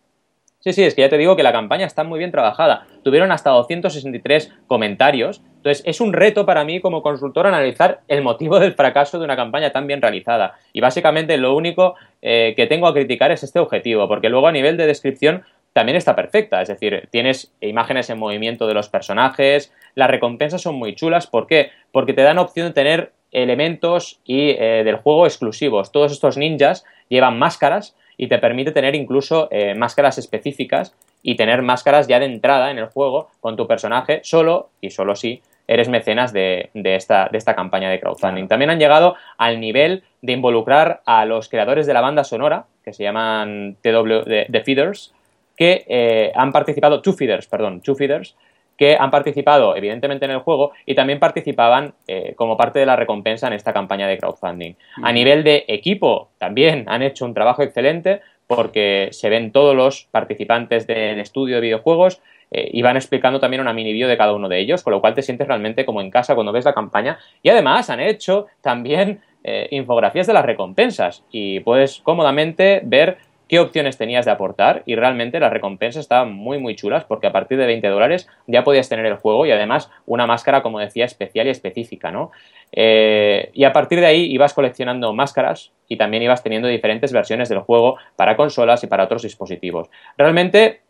Sí, 0.66 0.72
sí, 0.72 0.82
es 0.82 0.96
que 0.96 1.02
ya 1.02 1.08
te 1.08 1.16
digo 1.16 1.36
que 1.36 1.44
la 1.44 1.52
campaña 1.52 1.86
está 1.86 2.02
muy 2.02 2.18
bien 2.18 2.32
trabajada. 2.32 2.88
Tuvieron 3.04 3.30
hasta 3.30 3.50
263 3.50 4.52
comentarios. 4.66 5.40
Entonces, 5.58 5.84
es 5.86 6.00
un 6.00 6.12
reto 6.12 6.44
para 6.44 6.64
mí 6.64 6.80
como 6.80 7.02
consultor 7.02 7.46
analizar 7.46 8.00
el 8.08 8.22
motivo 8.22 8.58
del 8.58 8.72
fracaso 8.72 9.20
de 9.20 9.24
una 9.24 9.36
campaña 9.36 9.70
tan 9.70 9.86
bien 9.86 10.02
realizada. 10.02 10.54
Y 10.72 10.80
básicamente 10.80 11.36
lo 11.36 11.54
único 11.54 11.94
eh, 12.20 12.54
que 12.56 12.66
tengo 12.66 12.88
a 12.88 12.94
criticar 12.94 13.30
es 13.30 13.44
este 13.44 13.60
objetivo, 13.60 14.08
porque 14.08 14.28
luego 14.28 14.48
a 14.48 14.52
nivel 14.52 14.76
de 14.76 14.86
descripción 14.86 15.44
también 15.76 15.96
está 15.96 16.16
perfecta. 16.16 16.62
Es 16.62 16.68
decir, 16.68 17.06
tienes 17.10 17.52
imágenes 17.60 18.08
en 18.08 18.18
movimiento 18.18 18.66
de 18.66 18.72
los 18.72 18.88
personajes, 18.88 19.74
las 19.94 20.10
recompensas 20.10 20.62
son 20.62 20.76
muy 20.76 20.94
chulas. 20.94 21.26
¿Por 21.26 21.46
qué? 21.46 21.68
Porque 21.92 22.14
te 22.14 22.22
dan 22.22 22.38
opción 22.38 22.68
de 22.68 22.72
tener 22.72 23.12
elementos 23.30 24.18
y 24.24 24.52
eh, 24.52 24.84
del 24.86 24.96
juego 24.96 25.26
exclusivos. 25.26 25.92
Todos 25.92 26.12
estos 26.12 26.38
ninjas 26.38 26.86
llevan 27.10 27.38
máscaras 27.38 27.94
y 28.16 28.28
te 28.28 28.38
permite 28.38 28.72
tener 28.72 28.94
incluso 28.94 29.48
eh, 29.50 29.74
máscaras 29.74 30.16
específicas 30.16 30.94
y 31.22 31.36
tener 31.36 31.60
máscaras 31.60 32.08
ya 32.08 32.20
de 32.20 32.24
entrada 32.24 32.70
en 32.70 32.78
el 32.78 32.86
juego 32.86 33.28
con 33.40 33.58
tu 33.58 33.66
personaje 33.66 34.20
solo 34.24 34.70
y 34.80 34.88
solo 34.88 35.14
si 35.14 35.42
eres 35.68 35.90
mecenas 35.90 36.32
de, 36.32 36.70
esta, 36.72 37.28
de 37.30 37.36
esta 37.36 37.54
campaña 37.54 37.90
de 37.90 38.00
crowdfunding. 38.00 38.48
También 38.48 38.70
han 38.70 38.78
llegado 38.78 39.16
al 39.36 39.60
nivel 39.60 40.04
de 40.22 40.32
involucrar 40.32 41.02
a 41.04 41.26
los 41.26 41.50
creadores 41.50 41.86
de 41.86 41.92
la 41.92 42.00
banda 42.00 42.24
sonora, 42.24 42.64
que 42.82 42.94
se 42.94 43.02
llaman 43.02 43.76
TW, 43.82 44.22
The 44.24 44.62
Feeders, 44.64 45.12
que 45.56 45.84
eh, 45.88 46.32
han 46.34 46.52
participado, 46.52 47.00
Two 47.02 47.14
Feeders, 47.14 47.46
perdón, 47.46 47.80
Two 47.80 47.94
Feeders, 47.94 48.36
que 48.76 48.96
han 48.96 49.10
participado 49.10 49.74
evidentemente 49.76 50.26
en 50.26 50.32
el 50.32 50.40
juego 50.40 50.72
y 50.84 50.94
también 50.94 51.18
participaban 51.18 51.94
eh, 52.06 52.34
como 52.36 52.56
parte 52.56 52.78
de 52.78 52.86
la 52.86 52.96
recompensa 52.96 53.46
en 53.46 53.54
esta 53.54 53.72
campaña 53.72 54.06
de 54.06 54.18
crowdfunding. 54.18 54.74
A 55.02 55.12
nivel 55.12 55.44
de 55.44 55.64
equipo 55.68 56.30
también 56.38 56.84
han 56.88 57.02
hecho 57.02 57.24
un 57.24 57.34
trabajo 57.34 57.62
excelente 57.62 58.20
porque 58.46 59.08
se 59.12 59.30
ven 59.30 59.50
todos 59.50 59.74
los 59.74 60.08
participantes 60.10 60.86
del 60.86 61.18
estudio 61.20 61.56
de 61.56 61.62
videojuegos 61.62 62.20
eh, 62.50 62.68
y 62.72 62.82
van 62.82 62.96
explicando 62.96 63.40
también 63.40 63.60
una 63.60 63.72
mini 63.72 63.92
vídeo 63.92 64.08
de 64.08 64.16
cada 64.16 64.34
uno 64.34 64.48
de 64.48 64.60
ellos, 64.60 64.82
con 64.82 64.92
lo 64.92 65.00
cual 65.00 65.14
te 65.14 65.22
sientes 65.22 65.48
realmente 65.48 65.84
como 65.84 66.00
en 66.00 66.10
casa 66.10 66.34
cuando 66.34 66.52
ves 66.52 66.64
la 66.64 66.74
campaña. 66.74 67.18
Y 67.42 67.48
además 67.48 67.90
han 67.90 68.00
hecho 68.00 68.46
también 68.60 69.20
eh, 69.42 69.68
infografías 69.70 70.26
de 70.26 70.32
las 70.32 70.44
recompensas 70.44 71.24
y 71.30 71.60
puedes 71.60 72.00
cómodamente 72.00 72.82
ver 72.84 73.18
qué 73.48 73.60
opciones 73.60 73.96
tenías 73.96 74.24
de 74.24 74.32
aportar 74.32 74.82
y 74.86 74.96
realmente 74.96 75.38
las 75.40 75.52
recompensas 75.52 76.00
estaban 76.00 76.32
muy 76.32 76.58
muy 76.58 76.74
chulas 76.74 77.04
porque 77.04 77.26
a 77.26 77.32
partir 77.32 77.58
de 77.58 77.66
20 77.66 77.86
dólares 77.88 78.28
ya 78.46 78.64
podías 78.64 78.88
tener 78.88 79.06
el 79.06 79.16
juego 79.16 79.46
y 79.46 79.52
además 79.52 79.90
una 80.06 80.26
máscara 80.26 80.62
como 80.62 80.80
decía 80.80 81.04
especial 81.04 81.46
y 81.46 81.50
específica 81.50 82.10
¿no? 82.10 82.32
Eh, 82.72 83.50
y 83.52 83.64
a 83.64 83.72
partir 83.72 84.00
de 84.00 84.06
ahí 84.06 84.24
ibas 84.32 84.54
coleccionando 84.54 85.12
máscaras 85.12 85.72
y 85.88 85.96
también 85.96 86.22
ibas 86.22 86.42
teniendo 86.42 86.68
diferentes 86.68 87.12
versiones 87.12 87.48
del 87.48 87.60
juego 87.60 87.96
para 88.16 88.36
consolas 88.36 88.82
y 88.82 88.88
para 88.88 89.04
otros 89.04 89.22
dispositivos. 89.22 89.88
Realmente 90.18 90.80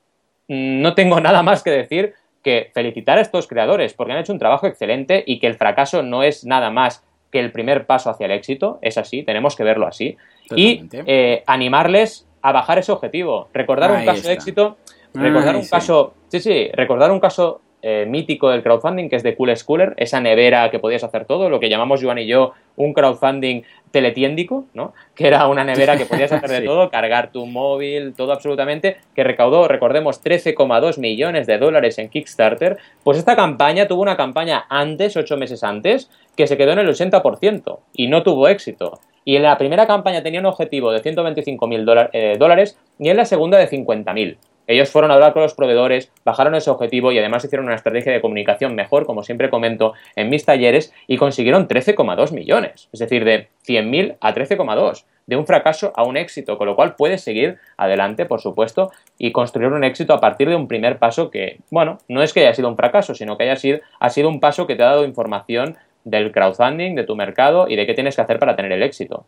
mm, 0.49 0.81
no 0.81 0.95
tengo 0.95 1.21
nada 1.21 1.43
más 1.43 1.63
que 1.63 1.71
decir 1.71 2.15
que 2.43 2.71
felicitar 2.73 3.19
a 3.19 3.23
estos 3.23 3.47
creadores 3.47 3.93
porque 3.93 4.13
han 4.13 4.21
hecho 4.21 4.33
un 4.33 4.39
trabajo 4.39 4.67
excelente 4.67 5.23
y 5.27 5.39
que 5.41 5.47
el 5.47 5.57
fracaso 5.57 6.03
no 6.03 6.23
es 6.23 6.45
nada 6.45 6.71
más 6.71 7.05
que 7.31 7.41
el 7.41 7.53
primer 7.53 7.87
paso 7.87 8.09
hacia 8.09 8.27
el 8.27 8.33
éxito, 8.33 8.79
es 8.83 8.99
así, 8.99 9.25
tenemos 9.25 9.57
que 9.57 9.65
verlo 9.65 9.87
así, 9.87 10.17
y 10.55 10.85
eh, 10.93 11.43
animarles 11.47 12.26
a 12.47 12.53
bajar 12.53 12.79
ese 12.79 12.93
objetivo. 12.93 13.49
Recordar 13.53 13.91
un 13.91 14.05
caso 14.05 14.29
de 14.29 14.35
éxito, 14.35 14.77
recordar 15.15 15.57
un 15.57 15.67
caso, 15.67 16.15
sí, 16.29 16.39
sí, 16.39 16.69
recordar 16.73 17.11
un 17.11 17.19
caso 17.19 17.61
eh, 17.83 18.07
mítico 18.07 18.51
del 18.51 18.63
crowdfunding 18.63 19.09
que 19.09 19.17
es 19.17 19.25
de 19.25 19.35
Cool 19.35 19.57
Schooler, 19.57 19.95
esa 19.97 20.21
nevera 20.21 20.71
que 20.71 20.79
podías 20.79 21.03
hacer 21.03 21.25
todo, 21.25 21.51
lo 21.51 21.59
que 21.59 21.69
llamamos 21.69 22.01
Joan 22.01 22.19
y 22.19 22.27
yo 22.27 22.53
un 22.77 22.93
crowdfunding 22.93 23.63
teletiéndico, 23.91 24.65
¿no? 24.75 24.95
Que 25.17 25.27
era 25.27 25.49
una 25.49 25.65
nevera 25.65 25.97
que 25.97 26.07
podías 26.07 26.31
hacer 26.31 26.51
de 26.51 26.61
todo, 26.67 26.89
cargar 26.89 27.33
tu 27.33 27.47
móvil, 27.47 28.15
todo 28.15 28.33
absolutamente, 28.33 28.99
que 29.17 29.25
recaudó, 29.25 29.67
recordemos, 29.67 30.23
13,2 30.23 31.01
millones 31.01 31.49
de 31.49 31.59
dólares 31.59 31.99
en 31.99 32.11
Kickstarter. 32.11 32.77
Pues 33.03 33.19
esta 33.19 33.35
campaña 33.35 33.89
tuvo 33.89 34.03
una 34.03 34.17
campaña 34.17 34.67
antes, 34.69 35.17
ocho 35.17 35.37
meses 35.37 35.65
antes, 35.65 36.11
que 36.37 36.47
se 36.47 36.57
quedó 36.57 36.73
en 36.73 36.79
el 36.79 36.89
80% 36.89 37.81
y 37.93 38.07
no 38.07 38.23
tuvo 38.23 38.47
éxito. 38.47 39.01
Y 39.29 39.35
en 39.35 39.43
la 39.43 39.59
primera 39.59 39.89
campaña 39.89 40.23
tenía 40.23 40.39
un 40.39 40.47
objetivo 40.47 40.93
de 40.93 41.01
125 41.01 41.67
mil 41.67 41.85
eh, 42.13 42.37
dólares 42.39 42.79
y 42.97 43.09
en 43.09 43.17
la 43.17 43.25
segunda 43.25 43.59
de 43.59 43.69
50.000. 43.69 44.37
Ellos 44.69 44.89
fueron 44.89 45.11
a 45.11 45.15
hablar 45.15 45.33
con 45.33 45.43
los 45.43 45.55
proveedores, 45.55 46.13
bajaron 46.25 46.55
ese 46.55 46.71
objetivo 46.71 47.11
y 47.11 47.19
además 47.19 47.45
hicieron 47.45 47.67
una 47.67 47.75
estrategia 47.75 48.13
de 48.13 48.21
comunicación 48.21 48.77
mejor, 48.77 49.05
como 49.05 49.25
siempre 49.25 49.51
comento 49.51 49.95
en 50.15 50.29
mis 50.29 50.45
talleres, 50.45 50.93
y 51.09 51.17
consiguieron 51.17 51.67
13,2 51.67 52.33
millones. 52.33 52.89
Es 52.93 53.01
decir, 53.01 53.25
de 53.25 53.49
100.000 53.67 54.17
a 54.21 54.33
13,2. 54.33 55.05
De 55.27 55.35
un 55.35 55.45
fracaso 55.45 55.93
a 55.97 56.05
un 56.05 56.17
éxito, 56.17 56.57
con 56.57 56.69
lo 56.69 56.77
cual 56.77 56.95
puedes 56.95 57.21
seguir 57.21 57.59
adelante, 57.77 58.27
por 58.27 58.41
supuesto, 58.41 58.93
y 59.19 59.33
construir 59.33 59.73
un 59.73 59.83
éxito 59.83 60.15
a 60.15 60.21
partir 60.21 60.49
de 60.49 60.55
un 60.55 60.69
primer 60.69 60.99
paso 60.99 61.33
que, 61.33 61.59
bueno, 61.71 61.99
no 62.09 62.23
es 62.23 62.33
que 62.33 62.41
haya 62.41 62.55
sido 62.55 62.69
un 62.69 62.77
fracaso, 62.77 63.13
sino 63.15 63.37
que 63.37 63.43
haya 63.43 63.57
sido, 63.57 63.81
ha 63.99 64.11
sido 64.11 64.29
un 64.29 64.39
paso 64.39 64.69
que 64.69 64.77
te 64.77 64.85
ha 64.85 64.87
dado 64.87 65.05
información 65.05 65.77
del 66.07 66.31
crowdfunding, 66.31 66.95
de 66.95 67.05
tu 67.05 67.17
mercado 67.17 67.69
y 67.69 67.75
de 67.75 67.85
qué 67.85 67.93
tienes 67.93 68.15
que 68.15 68.23
hacer 68.23 68.39
para 68.39 68.55
tener 68.55 68.73
el 68.73 68.83
éxito. 68.83 69.27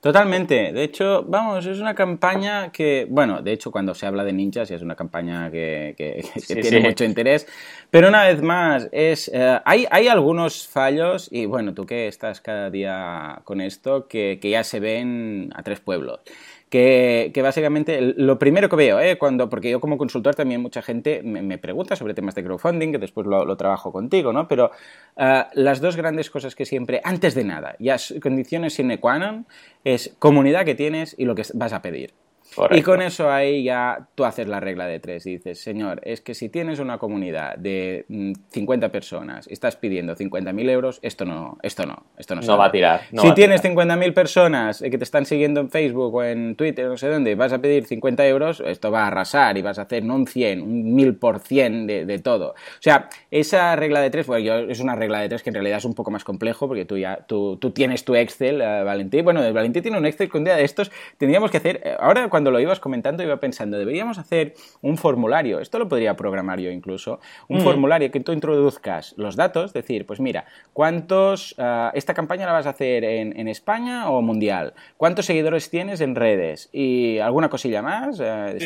Totalmente. 0.00 0.72
De 0.72 0.82
hecho, 0.84 1.24
vamos, 1.26 1.66
es 1.66 1.80
una 1.80 1.94
campaña 1.94 2.70
que, 2.70 3.06
bueno, 3.10 3.42
de 3.42 3.52
hecho 3.52 3.70
cuando 3.70 3.94
se 3.94 4.06
habla 4.06 4.24
de 4.24 4.32
ninjas 4.32 4.70
es 4.70 4.80
una 4.80 4.94
campaña 4.94 5.50
que, 5.50 6.24
tiene 6.46 6.80
mucho 6.80 7.04
interés, 7.04 7.46
pero 7.90 8.08
una 8.08 8.24
vez 8.24 8.40
más, 8.40 8.88
es, 8.92 9.30
eh, 9.34 9.58
hay, 9.64 9.86
hay 9.90 10.08
algunos 10.08 10.68
fallos 10.68 11.28
y 11.30 11.46
bueno, 11.46 11.74
tú 11.74 11.86
que 11.86 12.08
estás 12.08 12.40
cada 12.40 12.70
día 12.70 13.40
con 13.44 13.60
esto, 13.60 14.06
que, 14.06 14.38
que 14.40 14.50
ya 14.50 14.64
se 14.64 14.80
ven 14.80 15.50
a 15.54 15.62
tres 15.62 15.80
pueblos 15.80 16.20
que, 16.68 17.32
básicamente 17.42 18.00
lo 18.00 18.38
primero 18.38 18.68
que 18.68 18.76
veo, 18.76 19.00
¿eh? 19.00 19.16
Cuando, 19.18 19.48
porque 19.48 19.70
yo 19.70 19.80
como 19.80 19.96
consultor 19.96 20.34
también 20.34 20.60
mucha 20.60 20.82
gente 20.82 21.22
me, 21.22 21.58
pregunta 21.58 21.96
sobre 21.96 22.14
temas 22.14 22.34
de 22.34 22.44
crowdfunding, 22.44 22.92
que 22.92 22.98
después 22.98 23.26
lo, 23.26 23.56
trabajo 23.56 23.92
contigo, 23.92 24.32
¿no? 24.32 24.48
Pero 24.48 24.72
eh, 25.16 25.44
las 25.54 25.80
dos 25.80 25.96
grandes 25.96 26.30
cosas 26.30 26.54
que 26.54 26.66
siempre, 26.66 27.00
antes 27.04 27.34
de 27.34 27.44
nada, 27.44 27.76
ya 27.78 27.96
condiciones 28.20 28.74
sine 28.74 28.98
qua 28.98 29.18
non, 29.18 29.46
es 29.84 30.14
comunidad 30.18 30.64
que 30.64 30.74
tienes 30.74 31.14
y 31.18 31.24
lo 31.24 31.34
que 31.34 31.44
vas 31.54 31.72
a 31.72 31.82
pedir. 31.82 32.25
Y 32.70 32.82
con 32.82 33.02
eso 33.02 33.30
ahí 33.30 33.64
ya 33.64 34.08
tú 34.14 34.24
haces 34.24 34.48
la 34.48 34.60
regla 34.60 34.86
de 34.86 35.00
tres. 35.00 35.24
dices, 35.24 35.60
señor, 35.60 36.00
es 36.04 36.20
que 36.20 36.34
si 36.34 36.48
tienes 36.48 36.78
una 36.78 36.98
comunidad 36.98 37.56
de 37.56 38.06
50 38.50 38.88
mm, 38.88 38.90
personas 38.90 39.46
y 39.48 39.52
estás 39.52 39.76
pidiendo 39.76 40.16
50.000 40.16 40.70
euros, 40.70 40.98
esto 41.02 41.24
no, 41.24 41.58
esto 41.62 41.84
no, 41.86 42.04
esto 42.16 42.34
no, 42.34 42.40
no 42.40 42.58
va 42.58 42.66
a 42.66 42.72
tirar. 42.72 43.02
si 43.16 43.32
tienes 43.34 43.62
50.000 43.62 44.14
personas 44.14 44.80
que 44.80 44.96
te 44.96 45.04
están 45.04 45.26
siguiendo 45.26 45.60
en 45.60 45.70
Facebook 45.70 46.14
o 46.14 46.22
en 46.22 46.56
Twitter, 46.56 46.86
no 46.86 46.96
sé 46.96 47.08
dónde, 47.08 47.34
vas 47.34 47.52
a 47.52 47.58
pedir 47.58 47.84
50 47.84 48.26
euros, 48.26 48.62
esto 48.64 48.90
va 48.90 49.04
a 49.04 49.06
arrasar 49.08 49.58
y 49.58 49.62
vas 49.62 49.78
a 49.78 49.82
hacer 49.82 50.04
no 50.04 50.14
un 50.14 50.26
100, 50.26 50.62
un 50.62 50.96
1000% 50.96 51.86
de, 51.86 52.06
de 52.06 52.18
todo. 52.18 52.50
O 52.50 52.80
sea, 52.80 53.08
esa 53.30 53.76
regla 53.76 54.00
de 54.00 54.10
tres, 54.10 54.26
bueno, 54.26 54.56
es 54.70 54.80
una 54.80 54.94
regla 54.94 55.20
de 55.20 55.28
tres 55.28 55.42
que 55.42 55.50
en 55.50 55.54
realidad 55.54 55.78
es 55.78 55.84
un 55.84 55.94
poco 55.94 56.10
más 56.10 56.24
complejo 56.24 56.68
porque 56.68 56.84
tú 56.84 56.96
ya, 56.96 57.18
tú, 57.26 57.56
tú 57.56 57.70
tienes 57.70 58.04
tu 58.04 58.14
Excel, 58.14 58.56
uh, 58.56 58.84
Valentín. 58.84 59.24
Bueno, 59.24 59.40
Valentín 59.52 59.82
tiene 59.82 59.98
un 59.98 60.06
Excel 60.06 60.30
que 60.30 60.38
un 60.38 60.44
día 60.44 60.56
de 60.56 60.64
estos 60.64 60.90
tendríamos 61.18 61.50
que 61.50 61.58
hacer, 61.58 61.80
eh, 61.84 61.96
ahora 61.98 62.28
cuando 62.36 62.50
lo 62.50 62.60
ibas 62.60 62.80
comentando 62.80 63.22
iba 63.22 63.40
pensando, 63.40 63.78
deberíamos 63.78 64.18
hacer 64.18 64.52
un 64.82 64.98
formulario, 64.98 65.58
esto 65.58 65.78
lo 65.78 65.88
podría 65.88 66.16
programar 66.16 66.60
yo 66.60 66.70
incluso, 66.70 67.18
un 67.48 67.60
mm. 67.60 67.62
formulario 67.62 68.10
que 68.10 68.20
tú 68.20 68.32
introduzcas 68.32 69.14
los 69.16 69.36
datos, 69.36 69.72
decir, 69.72 70.04
pues 70.04 70.20
mira, 70.20 70.44
¿cuántos, 70.74 71.54
ah, 71.56 71.90
esta 71.94 72.12
campaña 72.12 72.44
la 72.44 72.52
vas 72.52 72.66
a 72.66 72.70
hacer 72.70 73.04
en, 73.04 73.48
España 73.48 74.10
o 74.10 74.20
mundial? 74.20 74.74
¿Cuántos 74.98 75.24
seguidores 75.24 75.70
tienes 75.70 76.02
en 76.02 76.14
redes? 76.14 76.68
Y 76.74 77.20
alguna 77.20 77.48
cosilla 77.48 77.80
más, 77.80 78.20
eh, 78.20 78.58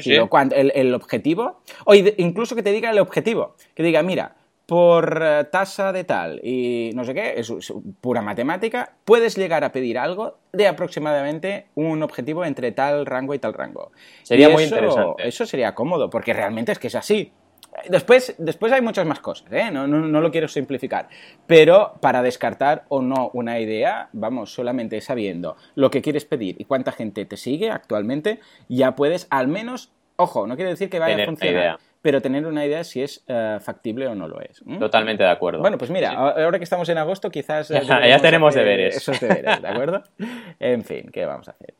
El, 0.57 0.73
el, 0.75 0.93
objetivo, 0.93 1.61
o 1.85 1.95
incluso 1.95 2.57
que 2.57 2.65
te 2.65 2.73
diga 2.73 2.91
el 2.91 2.99
objetivo, 2.99 3.55
que 3.77 3.85
diga, 3.85 4.03
mira, 4.03 4.35
por 4.71 5.21
eh, 5.21 5.45
tasa 5.51 5.91
de 5.91 6.05
tal 6.05 6.41
y 6.45 6.93
no 6.95 7.05
sé 7.05 7.13
qué, 7.13 7.35
es, 7.37 7.53
pura 8.01 8.23
matemática, 8.23 8.93
puedes 9.05 9.37
llegar 9.37 9.65
a 9.65 9.73
pedir 9.73 9.99
algo 9.99 10.39
de 10.53 10.69
aproximadamente 10.69 11.67
un 11.75 12.05
objetivo 12.05 12.45
entre 12.45 12.71
tal 12.71 13.05
rango 13.05 13.35
y 13.35 13.41
tal 13.41 13.53
rango. 13.53 13.91
Sería 14.23 14.49
muy 14.49 14.63
interesante. 14.63 15.27
Eso 15.27 15.45
sería 15.45 15.75
cómodo, 15.75 16.09
porque 16.09 16.33
realmente 16.33 16.71
es 16.71 16.79
que 16.79 16.87
es 16.87 16.95
así. 16.95 17.33
Después, 17.89 18.37
después 18.39 18.73
hay 18.73 18.81
muchas 18.81 19.05
más 19.07 19.19
cosas, 19.19 19.51
¿eh? 19.51 19.73
no, 19.73 19.89
no, 19.89 20.21
lo 20.21 20.31
quiero 20.31 20.47
simplificar, 20.47 21.09
pero 21.49 21.95
para 22.01 22.23
descartar 22.23 22.85
o 22.91 23.03
no 23.03 23.31
una 23.33 23.59
idea, 23.59 24.09
vamos, 24.13 24.55
solamente 24.55 25.01
sabiendo 25.01 25.57
lo 25.75 25.91
que 25.91 26.01
quieres 26.01 26.25
pedir 26.25 26.55
y 26.61 26.65
cuánta 26.65 26.93
gente 26.93 27.25
te 27.25 27.37
sigue 27.37 27.71
actualmente, 27.71 28.39
ya 28.69 28.95
puedes 28.95 29.27
al 29.31 29.49
menos, 29.49 29.93
ojo, 30.15 30.47
no 30.47 30.55
quiere 30.55 30.71
decir 30.71 30.91
que 30.91 31.01
vaya 31.01 31.25
a 31.25 31.27
funcionar 31.27 31.79
pero 32.03 32.23
tener 32.23 32.47
una 32.47 32.65
idea 32.65 32.85
si 32.85 33.03
es 33.03 33.25
eh, 33.27 33.59
factible 33.61 34.07
o 34.07 34.15
no 34.15 34.29
lo 34.29 34.41
es. 34.41 34.63
Totalmente 34.79 35.23
de 35.23 35.31
acuerdo. 35.31 35.61
Bueno, 35.61 35.79
pues 35.79 35.91
mira, 35.91 36.13
ahora 36.13 36.59
que 36.59 36.65
estamos 36.65 36.89
en 36.89 36.99
agosto, 36.99 37.31
quizás... 37.31 37.69
ya 37.89 38.19
tenemos 38.21 38.55
deberes. 38.55 38.97
Esos 38.97 39.21
deberes, 39.21 39.61
¿de 39.61 39.69
acuerdo? 39.69 40.03
en 40.61 40.85
fin, 40.85 41.11
¿qué 41.13 41.27
vamos 41.27 41.49
a 41.49 41.53
hacer? 41.53 41.75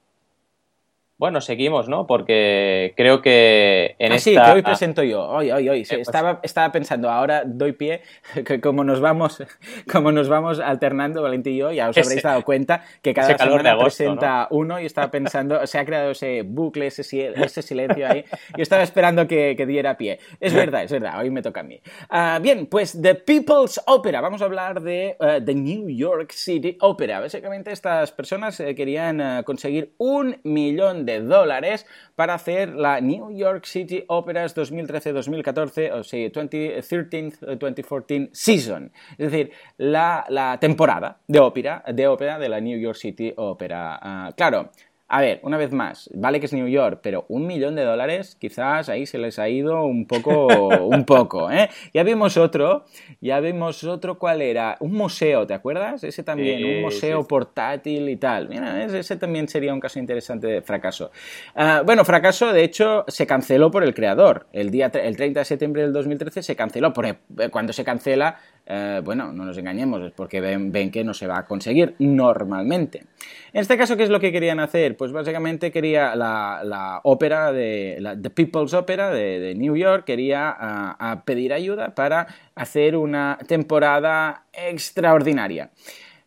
Bueno, 1.21 1.43
seguimos, 1.43 1.87
¿no? 1.87 2.07
Porque 2.07 2.95
creo 2.97 3.21
que 3.21 3.95
en 3.99 4.13
ah, 4.13 4.15
esta... 4.15 4.31
Sí, 4.31 4.35
que 4.35 4.53
hoy 4.53 4.63
presento 4.63 5.03
yo. 5.03 5.23
Hoy, 5.29 5.51
hoy, 5.51 5.69
hoy. 5.69 5.85
Pues 5.87 6.01
estaba, 6.01 6.41
estaba 6.43 6.73
pensando, 6.73 7.11
ahora 7.11 7.43
doy 7.45 7.73
pie, 7.73 8.01
que 8.47 8.59
como 8.59 8.85
nos 8.85 9.03
vamos, 9.03 9.45
como 9.93 10.13
nos 10.13 10.31
vamos 10.31 10.61
alternando, 10.61 11.21
Valentín 11.21 11.53
y 11.53 11.59
yo, 11.59 11.73
ya 11.73 11.91
os 11.91 11.99
habréis 11.99 12.23
dado 12.23 12.43
cuenta 12.43 12.85
que 13.03 13.13
cada 13.13 13.37
semana 13.37 13.79
presenta 13.79 14.49
uno 14.51 14.81
y 14.81 14.87
estaba 14.87 15.11
pensando, 15.11 15.67
se 15.67 15.79
ha 15.79 15.85
creado 15.85 16.13
ese 16.13 16.41
bucle, 16.41 16.87
ese, 16.87 17.03
ese 17.37 17.61
silencio 17.61 18.09
ahí. 18.09 18.25
Yo 18.57 18.63
estaba 18.63 18.83
esperando 18.83 19.29
que, 19.29 19.57
que, 19.59 19.67
diera 19.67 19.99
pie. 19.99 20.21
Es 20.41 20.55
verdad, 20.55 20.85
es 20.85 20.91
verdad, 20.91 21.21
hoy 21.21 21.29
me 21.29 21.43
toca 21.43 21.61
a 21.61 21.65
mí. 21.65 21.83
Ah, 22.09 22.39
bien, 22.41 22.65
pues 22.65 22.99
The 22.99 23.17
People's 23.17 23.79
Opera. 23.87 24.23
Vamos 24.23 24.41
a 24.41 24.47
hablar 24.47 24.81
de 24.81 25.19
uh, 25.21 25.45
The 25.45 25.55
New 25.55 25.91
York 25.91 26.33
City 26.33 26.79
Opera. 26.81 27.21
Básicamente 27.21 27.73
estas 27.73 28.11
personas 28.11 28.59
eh, 28.61 28.75
querían 28.75 29.21
uh, 29.21 29.45
conseguir 29.45 29.93
un 29.99 30.41
millón 30.45 31.05
de 31.05 31.10
dólares 31.19 31.87
para 32.15 32.35
hacer 32.35 32.75
la 32.75 33.01
New 33.01 33.37
York 33.37 33.65
City 33.65 34.05
Operas 34.07 34.55
2013-2014, 34.55 35.93
o 35.93 36.05
sea, 36.05 36.29
2013-2014 36.31 38.29
season, 38.33 38.93
es 39.19 39.33
decir, 39.33 39.51
la, 39.79 40.59
temporada 40.61 41.19
de 41.27 41.41
ópera, 41.41 41.83
de 41.93 42.07
ópera 42.07 42.39
de 42.39 42.49
la 42.49 42.61
New 42.61 42.79
York 42.79 42.97
City 42.97 43.33
Opera. 43.37 43.99
Ah, 44.01 44.33
claro, 44.37 44.71
a 45.13 45.21
ver, 45.21 45.41
una 45.43 45.57
vez 45.57 45.73
más, 45.73 46.09
vale 46.15 46.39
que 46.39 46.47
es 46.47 46.53
New 46.53 46.69
York, 46.69 47.01
pero 47.03 47.25
un 47.29 47.45
millón 47.45 47.75
de 47.75 47.83
dólares 47.83 48.37
quizás 48.41 48.89
ahí 48.89 49.07
se 49.07 49.19
les 49.19 49.41
ha 49.41 49.49
ido 49.49 49.83
un 49.83 50.07
poco, 50.07 50.47
un 50.87 51.05
poco, 51.05 51.51
¿eh? 51.51 51.69
Ya 51.93 52.05
vimos 52.05 52.37
otro, 52.37 52.85
ya 53.21 53.41
vimos 53.41 53.83
otro, 53.83 54.21
¿cuál 54.21 54.41
era? 54.41 54.77
Un 54.79 54.93
museo, 54.93 55.49
¿te 55.49 55.55
acuerdas? 55.55 56.05
Ese 56.05 56.23
también, 56.23 56.65
un 56.65 56.83
museo 56.83 57.27
portátil 57.27 58.09
y 58.09 58.17
tal. 58.19 58.49
Mira, 58.49 58.85
ese 58.85 59.17
también 59.17 59.49
sería 59.49 59.75
un 59.75 59.81
caso 59.81 59.99
interesante 59.99 60.47
de 60.47 60.63
fracaso. 60.63 61.11
Ah, 61.57 61.83
bueno, 61.85 62.05
fracaso, 62.05 62.53
de 62.53 62.63
hecho, 62.63 63.05
se 63.09 63.27
canceló 63.27 63.73
por 63.73 63.83
el 63.83 63.95
creador. 63.95 64.47
El, 64.53 64.71
día, 64.71 64.93
el 64.95 65.17
30 65.17 65.41
de 65.41 65.45
septiembre 65.45 65.83
del 65.83 65.93
2013 65.93 66.45
se 66.45 66.55
canceló. 66.55 66.93
Por, 66.93 67.17
cuando 67.51 67.73
se 67.73 67.83
cancela, 67.83 68.39
eh, 68.73 69.01
bueno, 69.03 69.33
no 69.33 69.45
nos 69.45 69.59
engañemos, 69.59 70.01
es 70.03 70.13
porque 70.13 70.41
ven, 70.41 70.91
que 70.91 71.03
no 71.03 71.13
se 71.13 71.27
va 71.27 71.39
a 71.39 71.47
conseguir 71.47 71.97
normalmente. 71.99 73.05
En 73.53 73.63
este 73.63 73.77
caso, 73.77 73.97
¿qué 73.97 74.05
es 74.05 74.11
lo 74.11 74.21
que 74.21 74.31
querían 74.31 74.61
hacer? 74.61 74.97
Pues 74.97 75.11
básicamente 75.11 75.73
quería 75.73 76.15
la, 76.15 77.01
ópera 77.03 77.53
de 77.53 77.97
la 78.01 78.21
The 78.21 78.31
People's 78.31 78.73
Opera 78.75 79.11
de, 79.11 79.55
New 79.57 79.77
York, 79.77 80.05
quería 80.05 80.51
a 80.51 81.23
pedir 81.25 81.53
ayuda 81.53 81.95
para 81.95 82.29
hacer 82.55 82.97
una 82.97 83.39
temporada 83.47 84.45
extraordinaria. 84.53 85.71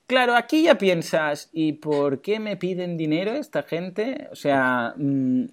Claro, 0.06 0.36
aquí 0.36 0.64
ya 0.64 0.78
piensas, 0.78 1.50
¿y 1.54 1.74
por 1.74 2.22
qué 2.22 2.40
me 2.40 2.58
piden 2.58 2.98
dinero 2.98 3.32
esta 3.32 3.64
gente? 3.64 4.28
O 4.32 4.36
sea, 4.36 4.94
mm, 4.98 5.46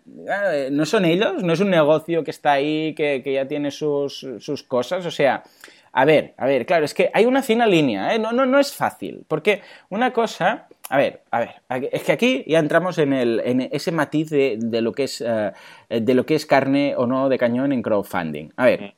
no 0.73 0.85
son 0.87 1.05
ellos, 1.05 1.43
no 1.45 1.53
es 1.53 1.61
un 1.61 1.71
negocio 1.71 2.25
que 2.25 2.33
está 2.33 2.53
ahí, 2.53 2.95
que, 2.95 3.23
ya 3.25 3.47
tiene 3.47 3.71
sus, 3.71 4.27
cosas. 4.67 5.07
O 5.07 5.11
sea, 5.11 5.45
a 5.93 6.05
ver, 6.05 6.35
a 6.37 6.47
ver, 6.47 6.67
claro, 6.67 6.85
es 6.85 6.95
que 6.95 7.11
hay 7.13 7.27
una 7.27 7.43
fina 7.43 7.67
línea, 7.67 8.15
¿eh? 8.15 8.19
no, 8.19 8.33
no, 8.33 8.47
no 8.47 8.59
es 8.59 8.73
fácil, 8.73 9.25
porque 9.27 9.63
una 9.89 10.13
cosa, 10.13 10.69
a 10.89 10.97
ver, 10.97 11.23
a 11.31 11.41
ver, 11.41 11.89
es 11.93 12.03
que 12.03 12.13
aquí 12.13 12.45
ya 12.47 12.59
entramos 12.59 12.99
en, 12.99 13.13
el, 13.13 13.41
en 13.45 13.69
ese 13.73 13.93
matiz 13.93 14.31
de, 14.31 14.59
lo 14.81 14.93
que 14.93 15.05
es, 15.05 15.21
eh, 15.27 15.53
de 15.89 16.15
lo 16.15 16.27
que 16.27 16.35
es 16.35 16.47
carne 16.47 16.95
o 16.97 17.07
no 17.07 17.29
de 17.29 17.39
cañón 17.39 17.73
en 17.73 17.83
crowdfunding. 17.83 18.51
A 18.57 18.67
ver, 18.67 18.95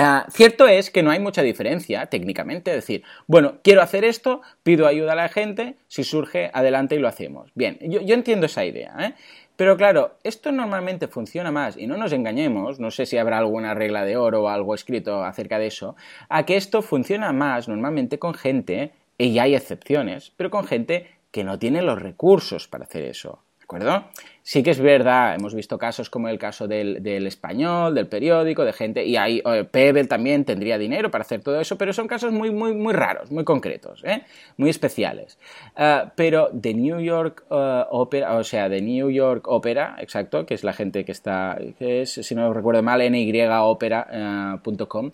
Ah, 0.00 0.26
cierto 0.30 0.68
es 0.68 0.92
que 0.92 1.02
no 1.02 1.10
hay 1.10 1.18
mucha 1.18 1.42
diferencia 1.42 2.06
técnicamente, 2.06 2.70
es 2.70 2.76
decir, 2.76 3.02
bueno, 3.26 3.58
quiero 3.64 3.82
hacer 3.82 4.04
esto, 4.04 4.42
pido 4.62 4.86
ayuda 4.86 5.14
a 5.14 5.16
la 5.16 5.28
gente, 5.28 5.74
si 5.88 6.04
surge, 6.04 6.52
adelante 6.54 6.94
y 6.94 7.00
lo 7.00 7.08
hacemos. 7.08 7.50
Bien, 7.56 7.78
yo, 7.80 8.14
entiendo 8.14 8.46
esa 8.46 8.64
idea, 8.64 8.94
¿eh? 9.00 9.14
Pero 9.58 9.76
claro, 9.76 10.18
esto 10.22 10.52
normalmente 10.52 11.08
funciona 11.08 11.50
más, 11.50 11.76
y 11.76 11.88
no 11.88 11.96
nos 11.96 12.12
engañemos, 12.12 12.78
no 12.78 12.92
sé 12.92 13.06
si 13.06 13.18
habrá 13.18 13.38
alguna 13.38 13.74
regla 13.74 14.04
de 14.04 14.16
oro 14.16 14.44
o 14.44 14.48
algo 14.48 14.72
escrito 14.72 15.24
acerca 15.24 15.58
de 15.58 15.66
eso, 15.66 15.96
a 16.28 16.46
que 16.46 16.56
esto 16.56 16.80
funciona 16.80 17.32
más 17.32 17.66
normalmente 17.66 18.20
con 18.20 18.34
gente, 18.34 18.92
y 19.18 19.36
hay 19.40 19.56
excepciones, 19.56 20.32
pero 20.36 20.50
con 20.50 20.64
gente 20.64 21.10
que 21.32 21.42
no 21.42 21.58
tiene 21.58 21.82
los 21.82 22.00
recursos 22.00 22.68
para 22.68 22.84
hacer 22.84 23.04
eso 23.04 23.42
acuerdo? 23.68 24.04
Sí 24.42 24.62
que 24.62 24.70
es 24.70 24.80
verdad, 24.80 25.34
hemos 25.34 25.54
visto 25.54 25.76
casos 25.76 26.08
como 26.08 26.30
el 26.30 26.38
caso 26.38 26.66
del, 26.66 27.26
español, 27.26 27.94
del 27.94 28.06
periódico, 28.06 28.64
de 28.64 28.72
gente, 28.72 29.04
y 29.04 29.18
ahí 29.18 29.42
Pebble 29.70 30.06
también 30.06 30.46
tendría 30.46 30.78
dinero 30.78 31.10
para 31.10 31.20
hacer 31.20 31.42
todo 31.42 31.60
eso, 31.60 31.76
pero 31.76 31.92
son 31.92 32.08
casos 32.08 32.32
muy, 32.32 32.50
muy, 32.50 32.72
muy 32.72 32.94
raros, 32.94 33.30
muy 33.30 33.44
concretos, 33.44 34.02
¿eh? 34.04 34.22
muy 34.56 34.70
especiales. 34.70 35.38
Ah, 35.76 36.14
pero 36.16 36.48
de 36.50 36.72
New 36.72 36.98
York 36.98 37.44
uh, 37.50 37.82
Opera, 37.90 38.36
o 38.36 38.44
sea, 38.44 38.70
de 38.70 38.80
New 38.80 39.10
York 39.10 39.46
Opera, 39.48 39.96
exacto, 39.98 40.46
que 40.46 40.54
es 40.54 40.64
la 40.64 40.72
gente 40.72 41.04
que 41.04 41.12
está, 41.12 41.58
que 41.78 42.00
es, 42.00 42.12
si 42.12 42.34
no 42.34 42.54
recuerdo 42.54 42.82
mal, 42.82 43.02
nyopera.com, 43.10 45.10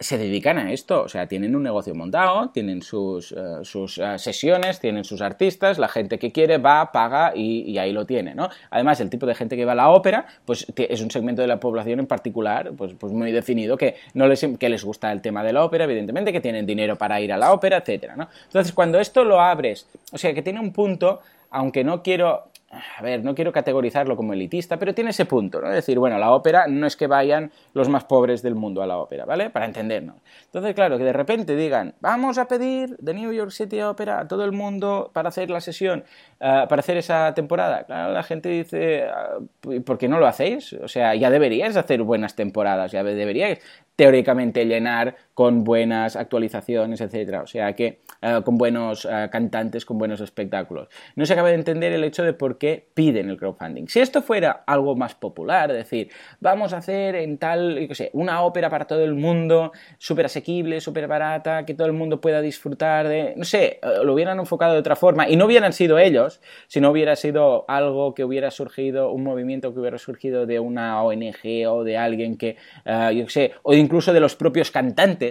Se 0.00 0.18
dedican 0.18 0.58
a 0.58 0.72
esto, 0.72 1.02
o 1.02 1.08
sea, 1.08 1.28
tienen 1.28 1.54
un 1.54 1.62
negocio 1.62 1.94
montado, 1.94 2.50
tienen 2.50 2.82
sus, 2.82 3.30
eh, 3.30 3.60
sus 3.62 4.00
ah, 4.00 4.18
sesiones, 4.18 4.80
tienen 4.80 5.04
sus 5.04 5.20
artistas, 5.20 5.78
la 5.78 5.86
gente 5.86 6.18
que 6.18 6.32
quiere 6.32 6.58
va, 6.58 6.90
paga 6.90 7.32
y, 7.36 7.78
ahí 7.78 7.92
lo 7.92 8.04
tiene, 8.04 8.34
¿no? 8.34 8.48
Además, 8.70 9.00
el 9.00 9.10
tipo 9.10 9.26
de 9.26 9.36
gente 9.36 9.56
que 9.56 9.64
va 9.64 9.72
a 9.72 9.76
la 9.76 9.90
ópera, 9.90 10.26
pues 10.44 10.66
es 10.74 11.00
un 11.02 11.12
segmento 11.12 11.40
de 11.42 11.46
la 11.46 11.60
población 11.60 12.00
en 12.00 12.08
particular, 12.08 12.72
pues, 12.76 12.94
pues 12.98 13.12
muy 13.12 13.30
definido, 13.30 13.76
que, 13.76 13.94
no 14.12 14.26
les, 14.26 14.44
que 14.58 14.68
les 14.68 14.84
gusta 14.84 15.12
el 15.12 15.22
tema 15.22 15.44
de 15.44 15.52
la 15.52 15.64
ópera, 15.64 15.84
evidentemente, 15.84 16.32
que 16.32 16.40
tienen 16.40 16.66
dinero 16.66 16.96
para 16.96 17.20
ir 17.20 17.32
a 17.32 17.36
la 17.36 17.52
ópera, 17.52 17.76
etcétera, 17.76 18.16
¿no? 18.16 18.28
Entonces, 18.46 18.72
cuando 18.72 18.98
esto 18.98 19.22
lo 19.22 19.40
abres, 19.40 19.86
o 20.10 20.18
sea, 20.18 20.34
que 20.34 20.42
tiene 20.42 20.58
un 20.58 20.72
punto, 20.72 21.20
aunque 21.50 21.84
no 21.84 22.02
quiero 22.02 22.49
a 22.70 23.02
ver, 23.02 23.24
no 23.24 23.34
quiero 23.34 23.52
categorizarlo 23.52 24.16
como 24.16 24.32
elitista, 24.32 24.78
pero 24.78 24.94
tiene 24.94 25.10
ese 25.10 25.24
punto, 25.24 25.60
¿no? 25.60 25.68
Es 25.68 25.74
decir, 25.74 25.98
bueno, 25.98 26.18
la 26.18 26.30
ópera 26.30 26.68
no 26.68 26.86
es 26.86 26.96
que 26.96 27.08
vayan 27.08 27.50
los 27.74 27.88
más 27.88 28.04
pobres 28.04 28.42
del 28.42 28.54
mundo 28.54 28.80
a 28.80 28.86
la 28.86 28.98
ópera, 28.98 29.24
¿vale? 29.24 29.50
Para 29.50 29.66
entendernos. 29.66 30.16
Entonces, 30.44 30.74
claro, 30.74 30.96
que 30.96 31.02
de 31.02 31.12
repente 31.12 31.56
digan, 31.56 31.94
vamos 32.00 32.38
a 32.38 32.46
pedir 32.46 32.96
de 32.98 33.14
New 33.14 33.32
York 33.32 33.50
City 33.50 33.80
Opera 33.80 34.20
a 34.20 34.28
todo 34.28 34.44
el 34.44 34.52
mundo 34.52 35.10
para 35.12 35.30
hacer 35.30 35.50
la 35.50 35.60
sesión, 35.60 36.04
eh, 36.38 36.66
para 36.68 36.78
hacer 36.78 36.96
esa 36.96 37.34
temporada. 37.34 37.82
Claro, 37.84 38.12
la 38.12 38.22
gente 38.22 38.48
dice, 38.48 39.04
ah, 39.08 39.38
¿por 39.84 39.98
qué 39.98 40.06
no 40.06 40.20
lo 40.20 40.28
hacéis? 40.28 40.72
O 40.74 40.86
sea, 40.86 41.16
ya 41.16 41.28
deberíais 41.28 41.76
hacer 41.76 42.02
buenas 42.02 42.36
temporadas, 42.36 42.92
ya 42.92 43.02
deberíais 43.02 43.58
teóricamente 43.96 44.64
llenar 44.64 45.16
con 45.40 45.64
buenas 45.64 46.16
actualizaciones, 46.16 47.00
etcétera. 47.00 47.40
O 47.40 47.46
sea 47.46 47.72
que 47.74 48.00
eh, 48.20 48.42
con 48.44 48.58
buenos 48.58 49.08
eh, 49.10 49.28
cantantes, 49.32 49.86
con 49.86 49.96
buenos 49.96 50.20
espectáculos. 50.20 50.88
No 51.16 51.24
se 51.24 51.32
acaba 51.32 51.48
de 51.48 51.54
entender 51.54 51.92
el 51.92 52.04
hecho 52.04 52.22
de 52.22 52.34
por 52.34 52.58
qué 52.58 52.90
piden 52.92 53.30
el 53.30 53.38
crowdfunding. 53.38 53.86
Si 53.86 54.00
esto 54.00 54.20
fuera 54.20 54.64
algo 54.66 54.94
más 54.96 55.14
popular, 55.14 55.72
decir, 55.72 56.10
vamos 56.40 56.74
a 56.74 56.76
hacer 56.76 57.14
en 57.14 57.38
tal, 57.38 57.88
yo 57.88 57.94
sé, 57.94 58.10
una 58.12 58.42
ópera 58.42 58.68
para 58.68 58.84
todo 58.84 59.02
el 59.02 59.14
mundo, 59.14 59.72
súper 59.96 60.26
asequible, 60.26 60.82
súper 60.82 61.08
barata, 61.08 61.64
que 61.64 61.72
todo 61.72 61.86
el 61.86 61.94
mundo 61.94 62.20
pueda 62.20 62.42
disfrutar 62.42 63.08
de, 63.08 63.32
no 63.34 63.44
sé, 63.44 63.80
eh, 63.82 64.04
lo 64.04 64.12
hubieran 64.12 64.38
enfocado 64.40 64.74
de 64.74 64.80
otra 64.80 64.94
forma 64.94 65.26
y 65.26 65.36
no 65.36 65.46
hubieran 65.46 65.72
sido 65.72 65.98
ellos, 65.98 66.42
si 66.66 66.82
no 66.82 66.90
hubiera 66.90 67.16
sido 67.16 67.64
algo 67.66 68.12
que 68.12 68.24
hubiera 68.24 68.50
surgido, 68.50 69.10
un 69.10 69.24
movimiento 69.24 69.72
que 69.72 69.80
hubiera 69.80 69.96
surgido 69.96 70.44
de 70.44 70.60
una 70.60 71.02
ONG 71.02 71.66
o 71.66 71.82
de 71.82 71.96
alguien 71.96 72.36
que, 72.36 72.58
yo 72.84 73.26
sé, 73.30 73.52
o 73.62 73.72
incluso 73.72 74.12
de 74.12 74.20
los 74.20 74.36
propios 74.36 74.70
cantantes, 74.70 75.29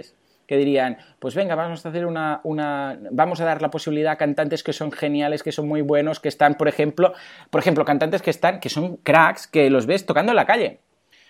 que 0.50 0.56
dirían, 0.56 0.98
pues 1.20 1.36
venga, 1.36 1.54
vamos 1.54 1.86
a 1.86 1.90
hacer 1.90 2.04
una, 2.06 2.40
una, 2.42 2.98
vamos 3.12 3.40
a 3.40 3.44
dar 3.44 3.62
la 3.62 3.70
posibilidad 3.70 4.14
a 4.14 4.16
cantantes 4.16 4.64
que 4.64 4.72
son 4.72 4.90
geniales, 4.90 5.44
que 5.44 5.52
son 5.52 5.68
muy 5.68 5.80
buenos, 5.80 6.18
que 6.18 6.28
están, 6.28 6.56
por 6.56 6.66
ejemplo, 6.66 7.12
por 7.50 7.60
ejemplo, 7.60 7.84
cantantes 7.84 8.20
que 8.20 8.30
están, 8.30 8.58
que 8.58 8.68
son 8.68 8.96
cracks, 8.96 9.46
que 9.46 9.70
los 9.70 9.86
ves 9.86 10.06
tocando 10.06 10.32
en 10.32 10.36
la 10.36 10.46
calle 10.46 10.80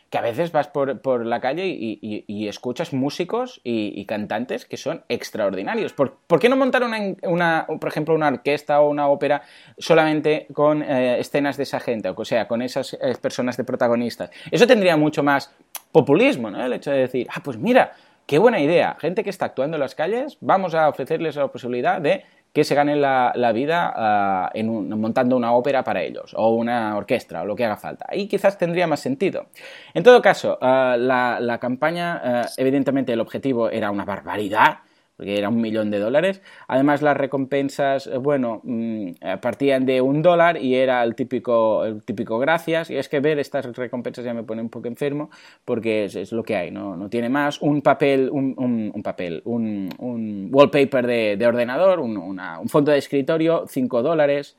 que 0.08 0.18
a 0.18 0.22
veces 0.22 0.50
vas 0.50 0.66
por, 0.66 1.24
la 1.24 1.40
calle 1.40 1.66
y, 1.68 2.48
escuchas 2.48 2.92
músicos 2.92 3.60
y, 3.62 4.04
cantantes 4.06 4.64
que 4.64 4.76
son 4.76 5.04
extraordinarios. 5.08 5.92
¿Por, 5.92 6.16
qué 6.40 6.48
no 6.48 6.56
montar 6.56 6.82
una, 6.82 7.66
por 7.66 7.88
ejemplo, 7.88 8.14
una 8.16 8.26
orquesta 8.26 8.80
o 8.80 8.90
una 8.90 9.06
ópera 9.06 9.42
solamente 9.78 10.48
con 10.52 10.82
eh, 10.82 11.20
escenas 11.20 11.56
de 11.56 11.62
esa 11.62 11.78
gente, 11.78 12.08
o 12.08 12.24
sea, 12.24 12.48
con 12.48 12.60
esas 12.60 12.94
eh, 12.94 13.14
personas 13.22 13.56
de 13.56 13.62
protagonistas? 13.62 14.30
Eso 14.50 14.66
tendría 14.66 14.96
mucho 14.96 15.22
más 15.22 15.54
populismo, 15.92 16.50
¿no? 16.50 16.64
El 16.64 16.72
hecho 16.72 16.90
de 16.90 16.98
decir, 16.98 17.28
ah, 17.32 17.40
pues 17.44 17.56
mira, 17.56 17.92
qué 18.30 18.38
buena 18.38 18.60
idea, 18.60 18.96
gente 19.00 19.24
que 19.24 19.30
está 19.30 19.46
actuando 19.46 19.76
en 19.76 19.80
las 19.80 19.96
calles, 19.96 20.38
vamos 20.40 20.72
a 20.76 20.88
ofrecerles 20.88 21.34
la 21.34 21.48
posibilidad 21.48 22.00
de 22.00 22.22
que 22.52 22.62
se 22.62 22.76
ganen 22.76 23.00
la, 23.00 23.52
vida 23.52 23.92
ah, 23.92 24.50
en 24.54 24.88
montando 25.00 25.36
una 25.36 25.52
ópera 25.52 25.82
para 25.82 26.04
ellos, 26.04 26.32
o 26.36 26.50
una 26.50 26.96
orquesta, 26.96 27.42
o 27.42 27.44
lo 27.44 27.56
que 27.56 27.64
haga 27.64 27.76
falta. 27.76 28.06
Ahí 28.08 28.28
quizás 28.28 28.56
tendría 28.56 28.86
más 28.86 29.00
sentido. 29.00 29.46
En 29.94 30.04
todo 30.04 30.22
caso, 30.22 30.58
ah, 30.60 30.94
la, 30.96 31.58
campaña, 31.60 32.20
ah, 32.22 32.46
evidentemente 32.56 33.12
el 33.12 33.20
objetivo 33.20 33.68
era 33.68 33.90
una 33.90 34.04
barbaridad, 34.04 34.78
porque 35.20 35.36
era 35.36 35.50
un 35.50 35.60
millón 35.60 35.90
de 35.90 35.98
dólares. 35.98 36.40
Además, 36.66 37.02
las 37.02 37.14
recompensas, 37.14 38.06
eh, 38.06 38.16
bueno, 38.16 38.62
mm, 38.64 39.08
eh, 39.20 39.36
partían 39.38 39.84
de 39.84 40.00
un 40.00 40.22
dólar 40.22 40.56
y 40.56 40.76
era 40.76 41.02
el 41.02 41.14
típico, 41.14 41.84
el 41.84 42.02
típico 42.02 42.38
gracias. 42.38 42.88
Y 42.88 42.96
es 42.96 43.10
que 43.10 43.20
ver 43.20 43.38
estas 43.38 43.66
recompensas 43.76 44.24
ya 44.24 44.32
me 44.32 44.44
pone 44.44 44.62
un 44.62 44.70
poco 44.70 44.88
enfermo, 44.88 45.28
porque 45.66 46.06
es, 46.06 46.32
lo 46.32 46.42
que 46.42 46.56
hay, 46.56 46.70
¿no? 46.70 46.96
No 46.96 47.10
tiene 47.10 47.28
más. 47.28 47.60
Un 47.60 47.82
papel, 47.82 48.30
un, 48.32 49.02
papel, 49.04 49.42
un, 49.44 50.48
wallpaper 50.50 51.06
de, 51.06 51.36
de 51.36 51.46
ordenador, 51.46 52.00
un, 52.00 52.16
un, 52.16 52.68
fondo 52.70 52.90
de 52.90 52.96
escritorio, 52.96 53.66
5 53.68 54.02
dólares. 54.02 54.56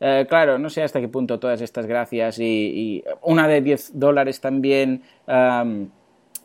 Eh, 0.00 0.26
claro, 0.28 0.58
no 0.58 0.70
sé 0.70 0.82
hasta 0.82 1.00
qué 1.00 1.06
punto 1.06 1.38
todas 1.38 1.60
estas 1.60 1.86
gracias 1.86 2.40
y, 2.40 3.04
una 3.22 3.46
de 3.46 3.60
10 3.60 3.92
dólares 3.96 4.40
también 4.40 5.02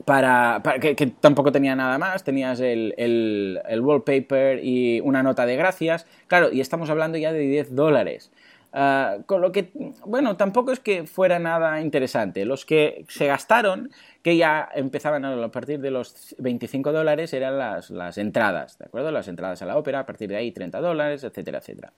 para, 0.03 0.61
que, 0.81 0.95
tampoco 1.19 1.51
tenía 1.51 1.75
nada 1.75 1.97
más, 1.97 2.23
tenías 2.23 2.59
el, 2.59 2.93
el, 2.97 3.81
wallpaper 3.81 4.59
y 4.63 4.99
una 5.01 5.23
nota 5.23 5.45
de 5.45 5.55
gracias, 5.55 6.05
claro, 6.27 6.51
y 6.51 6.61
estamos 6.61 6.89
hablando 6.89 7.17
ya 7.17 7.31
de 7.31 7.39
10 7.39 7.75
dólares. 7.75 8.31
Ah, 8.77 9.19
con 9.25 9.39
lo 9.39 9.53
que, 9.53 9.71
bueno, 10.05 10.35
tampoco 10.35 10.73
es 10.73 10.81
que 10.81 11.05
fuera 11.05 11.39
nada 11.39 11.79
interesante. 11.79 12.43
Los 12.43 12.65
que 12.65 13.05
se 13.07 13.25
gastaron 13.25 13.89
que 14.21 14.35
ya 14.35 14.67
empezaban 14.75 15.23
a, 15.23 15.49
partir 15.49 15.79
de 15.79 15.91
los 15.91 16.35
25 16.39 16.91
dólares 16.91 17.31
eran 17.31 17.57
las, 17.57 17.89
las, 17.89 18.17
entradas, 18.17 18.77
¿de 18.77 18.85
acuerdo? 18.85 19.11
Las 19.11 19.29
entradas 19.29 19.61
a 19.61 19.65
la 19.65 19.77
ópera, 19.77 19.99
a 19.99 20.05
partir 20.05 20.27
de 20.27 20.35
ahí 20.35 20.51
30 20.51 20.81
dólares, 20.81 21.23
etcétera, 21.23 21.59
etcétera. 21.59 21.93